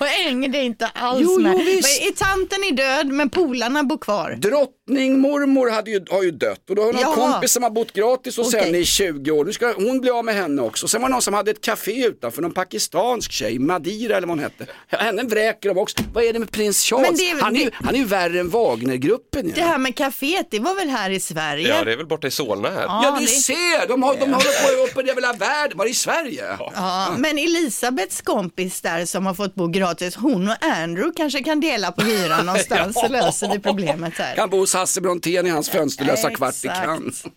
Jag 0.00 0.06
hänger 0.06 0.48
det 0.48 0.62
inte 0.62 0.86
alls 0.86 1.20
Jo, 1.22 1.40
med. 1.40 1.52
jo, 1.52 1.58
visst. 1.64 2.16
Tanten 2.16 2.58
är 2.64 2.72
död 2.72 3.06
men 3.06 3.30
polarna 3.30 3.84
bor 3.84 3.98
kvar? 3.98 4.30
Drottning 4.40 4.68
mormor 4.88 5.70
hade 5.70 5.90
ju, 5.90 6.04
har 6.10 6.22
ju 6.22 6.30
dött 6.30 6.70
och 6.70 6.76
då 6.76 6.82
har 6.82 6.92
någon 6.92 7.00
Jaha. 7.02 7.14
kompis 7.32 7.52
som 7.52 7.62
har 7.62 7.70
bott 7.70 7.92
gratis 7.92 8.36
hos 8.36 8.54
Okej. 8.54 8.64
henne 8.66 8.78
i 8.78 8.84
20 8.84 9.30
år. 9.30 9.44
Nu 9.44 9.52
ska 9.52 9.72
hon 9.72 10.00
bli 10.00 10.10
av 10.10 10.24
med 10.24 10.34
henne 10.34 10.62
också. 10.62 10.88
Sen 10.88 11.02
var 11.02 11.08
det 11.08 11.12
någon 11.12 11.22
som 11.22 11.34
hade 11.34 11.50
ett 11.50 11.60
café 11.60 12.04
utanför, 12.06 12.42
någon 12.42 12.52
pakistansk 12.52 13.32
tjej, 13.32 13.58
Madira 13.58 14.16
eller 14.16 14.26
vad 14.26 14.36
hon 14.36 14.44
hette. 14.44 14.66
Henne 14.88 15.22
vräker 15.22 15.68
de 15.68 15.78
också. 15.80 15.96
Vad 16.14 16.24
är 16.24 16.32
det 16.32 16.38
med 16.38 16.50
prins 16.50 16.82
Charles? 16.82 17.18
Det 17.20 17.42
han, 17.42 17.56
är 17.56 17.60
ju, 17.60 17.70
han 17.74 17.94
är 17.94 17.98
ju 17.98 18.04
värre 18.04 18.40
än 18.40 18.50
Wagnergruppen. 18.50 19.52
Det 19.54 19.60
Ja. 19.60 19.66
här 19.66 19.78
med 19.78 19.94
kaféet, 19.94 20.46
det 20.50 20.58
var 20.58 20.74
väl 20.74 20.88
här 20.88 21.10
i 21.10 21.20
Sverige? 21.20 21.68
Ja, 21.68 21.84
det 21.84 21.92
är 21.92 21.96
väl 21.96 22.06
borta 22.06 22.26
i 22.26 22.30
Solna 22.30 22.68
här. 22.70 22.82
Ja, 22.82 23.00
Ja 23.04 23.16
du 23.20 23.26
det- 23.26 23.30
ser, 23.32 23.88
de, 23.88 24.02
har, 24.02 24.14
de 24.14 24.20
håller 24.20 24.76
på 24.86 25.00
uppe 25.00 25.10
i 25.10 25.14
hela 25.14 25.32
världen, 25.32 25.78
var 25.78 25.86
i 25.86 25.94
Sverige? 25.94 26.44
Ja, 26.74 27.14
men 27.18 27.38
Elisabeths 27.38 28.20
kompis 28.22 28.80
där 28.80 29.04
som 29.04 29.26
har 29.26 29.34
fått 29.34 29.54
bo 29.54 29.66
gratis, 29.68 30.16
hon 30.16 30.48
och 30.48 30.56
Andrew 30.64 31.12
kanske 31.16 31.42
kan 31.42 31.60
dela 31.60 31.92
på 31.92 32.02
hyran 32.02 32.46
någonstans 32.46 32.94
så 33.00 33.08
löser 33.08 33.48
vi 33.52 33.58
problemet 33.58 34.14
här. 34.18 34.34
Kan 34.34 34.50
bo 34.50 34.66
hos 34.74 34.80
Hasse 34.80 35.00
Brontén 35.00 35.46
i 35.46 35.50
hans 35.50 35.70
fönsterlösa 35.70 36.30
kvart 36.30 36.64
i. 36.64 36.68
Cannes. 36.68 37.24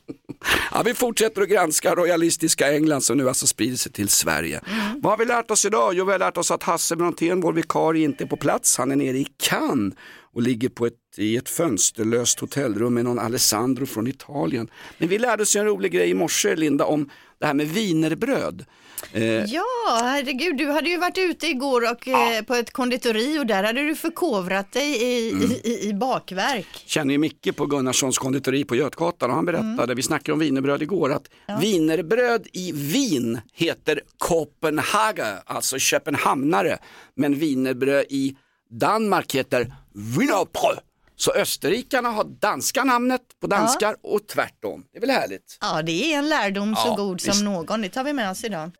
Ja, 0.71 0.81
vi 0.85 0.93
fortsätter 0.93 1.41
att 1.41 1.49
granska 1.49 1.95
royalistiska 1.95 2.73
England 2.73 3.01
som 3.01 3.17
nu 3.17 3.27
alltså 3.27 3.47
sprider 3.47 3.77
sig 3.77 3.91
till 3.91 4.09
Sverige. 4.09 4.61
Mm. 4.67 5.01
Vad 5.01 5.11
har 5.11 5.17
vi 5.17 5.25
lärt 5.25 5.51
oss 5.51 5.65
idag? 5.65 5.93
Jo, 5.93 6.05
vi 6.05 6.11
har 6.11 6.19
lärt 6.19 6.37
oss 6.37 6.51
att 6.51 6.63
Hasse 6.63 6.95
Brontén, 6.95 7.41
vår 7.41 7.53
vikarie, 7.53 8.05
inte 8.05 8.23
är 8.23 8.27
på 8.27 8.37
plats. 8.37 8.77
Han 8.77 8.91
är 8.91 8.95
nere 8.95 9.17
i 9.17 9.27
Cannes 9.37 9.93
och 10.33 10.41
ligger 10.41 10.69
på 10.69 10.85
ett, 10.85 10.93
i 11.17 11.37
ett 11.37 11.49
fönsterlöst 11.49 12.39
hotellrum 12.39 12.93
med 12.93 13.03
någon 13.03 13.19
Alessandro 13.19 13.85
från 13.85 14.07
Italien. 14.07 14.69
Men 14.97 15.09
vi 15.09 15.19
lärde 15.19 15.43
oss 15.43 15.55
en 15.55 15.65
rolig 15.65 15.91
grej 15.91 16.09
i 16.09 16.13
morse, 16.13 16.55
Linda, 16.55 16.85
om 16.85 17.09
det 17.39 17.45
här 17.45 17.53
med 17.53 17.67
wienerbröd. 17.67 18.65
Eh, 19.13 19.23
Ja, 19.23 19.63
herregud, 20.01 20.57
du 20.57 20.71
hade 20.71 20.89
ju 20.89 20.97
varit 20.97 21.17
ute 21.17 21.47
igår 21.47 21.91
och 21.91 22.07
eh, 22.07 22.41
på 22.43 22.55
ett 22.55 22.71
konditori 22.73 23.39
och 23.39 23.45
där 23.45 23.63
hade 23.63 23.81
du 23.83 23.95
förkovrat 23.95 24.71
dig 24.73 25.03
i, 25.03 25.31
Mm. 25.31 25.51
i, 25.51 25.61
i, 25.63 25.89
i 25.89 25.93
bakverk. 25.93 26.67
känner 26.85 27.11
ju 27.13 27.17
Micke 27.17 27.55
på 27.55 27.65
Gunnarssons 27.65 28.17
konditori 28.17 28.63
på 28.63 28.75
Götgatan 28.75 29.29
och 29.29 29.35
han 29.35 29.45
berättade, 29.45 29.83
Mm. 29.83 29.95
vi 29.95 30.03
snackade 30.03 30.33
om 30.33 30.39
wienerbröd 30.39 30.81
igår, 30.81 31.11
att 31.13 31.27
wienerbröd 31.61 32.47
i 32.53 32.71
Wien 32.71 33.39
heter 33.53 34.01
Copenhagen, 34.17 35.37
alltså 35.45 35.77
köpenhamnare, 35.79 36.77
men 37.15 37.35
wienerbröd 37.39 38.05
i 38.09 38.35
Danmark 38.71 39.35
heter 39.35 39.73
Wienerbröd. 39.93 40.79
Så 41.19 41.31
österrikarna 41.31 42.09
har 42.09 42.23
danska 42.23 42.83
namnet 42.83 43.21
på 43.41 43.47
danskar 43.47 43.95
och 44.03 44.27
tvärtom. 44.27 44.83
Det 44.91 44.97
är 44.97 45.01
väl 45.01 45.09
härligt? 45.09 45.57
Ja, 45.61 45.81
det 45.81 46.13
är 46.13 46.17
en 46.17 46.29
lärdom 46.29 46.75
så 46.75 46.87
Ja, 46.87 46.95
god 46.95 47.21
visst. 47.21 47.35
som 47.35 47.45
någon. 47.45 47.81
Det 47.81 47.89
tar 47.89 48.03
vi 48.03 48.13
med 48.13 48.31
oss 48.31 48.43
idag. 48.43 48.71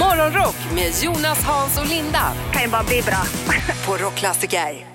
Morgonrock 0.00 0.56
med 0.74 0.92
Jonas, 1.02 1.42
Hans 1.42 1.78
och 1.78 1.86
Linda. 1.86 2.32
Kan 2.52 2.62
ju 2.62 2.68
bara 2.68 2.84
bli 2.84 3.02
bra. 3.02 3.22
På 3.86 4.04
Rockklassiker. 4.04 4.86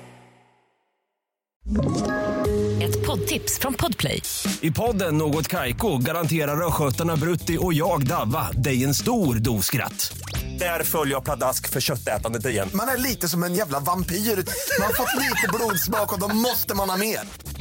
Ett 2.81 3.05
poddtips 3.05 3.59
från 3.59 3.73
Podplay. 3.73 4.21
I 4.61 4.71
podden 4.71 5.17
Något 5.17 5.47
Kaiko 5.47 5.97
garanterar 5.97 6.67
östgötarna 6.67 7.15
Brutti 7.15 7.57
och 7.61 7.73
jag, 7.73 8.07
Davva, 8.07 8.51
dig 8.51 8.83
en 8.83 8.93
stor 8.93 9.35
dos 9.35 9.65
skratt. 9.65 10.17
Där 10.59 10.83
följer 10.83 11.13
jag 11.13 11.23
pladask 11.23 11.69
för 11.69 11.81
köttätandet 11.81 12.45
igen. 12.45 12.69
Man 12.73 12.87
är 12.87 12.97
lite 12.97 13.29
som 13.29 13.43
en 13.43 13.53
jävla 13.55 13.79
vampyr. 13.79 14.15
Man 14.15 14.87
har 14.87 14.93
fått 14.93 15.15
lite 15.15 15.47
blodsmak 15.53 16.13
och 16.13 16.19
då 16.19 16.27
måste 16.27 16.75
man 16.75 16.89
ha 16.89 16.97
mer. 16.97 17.19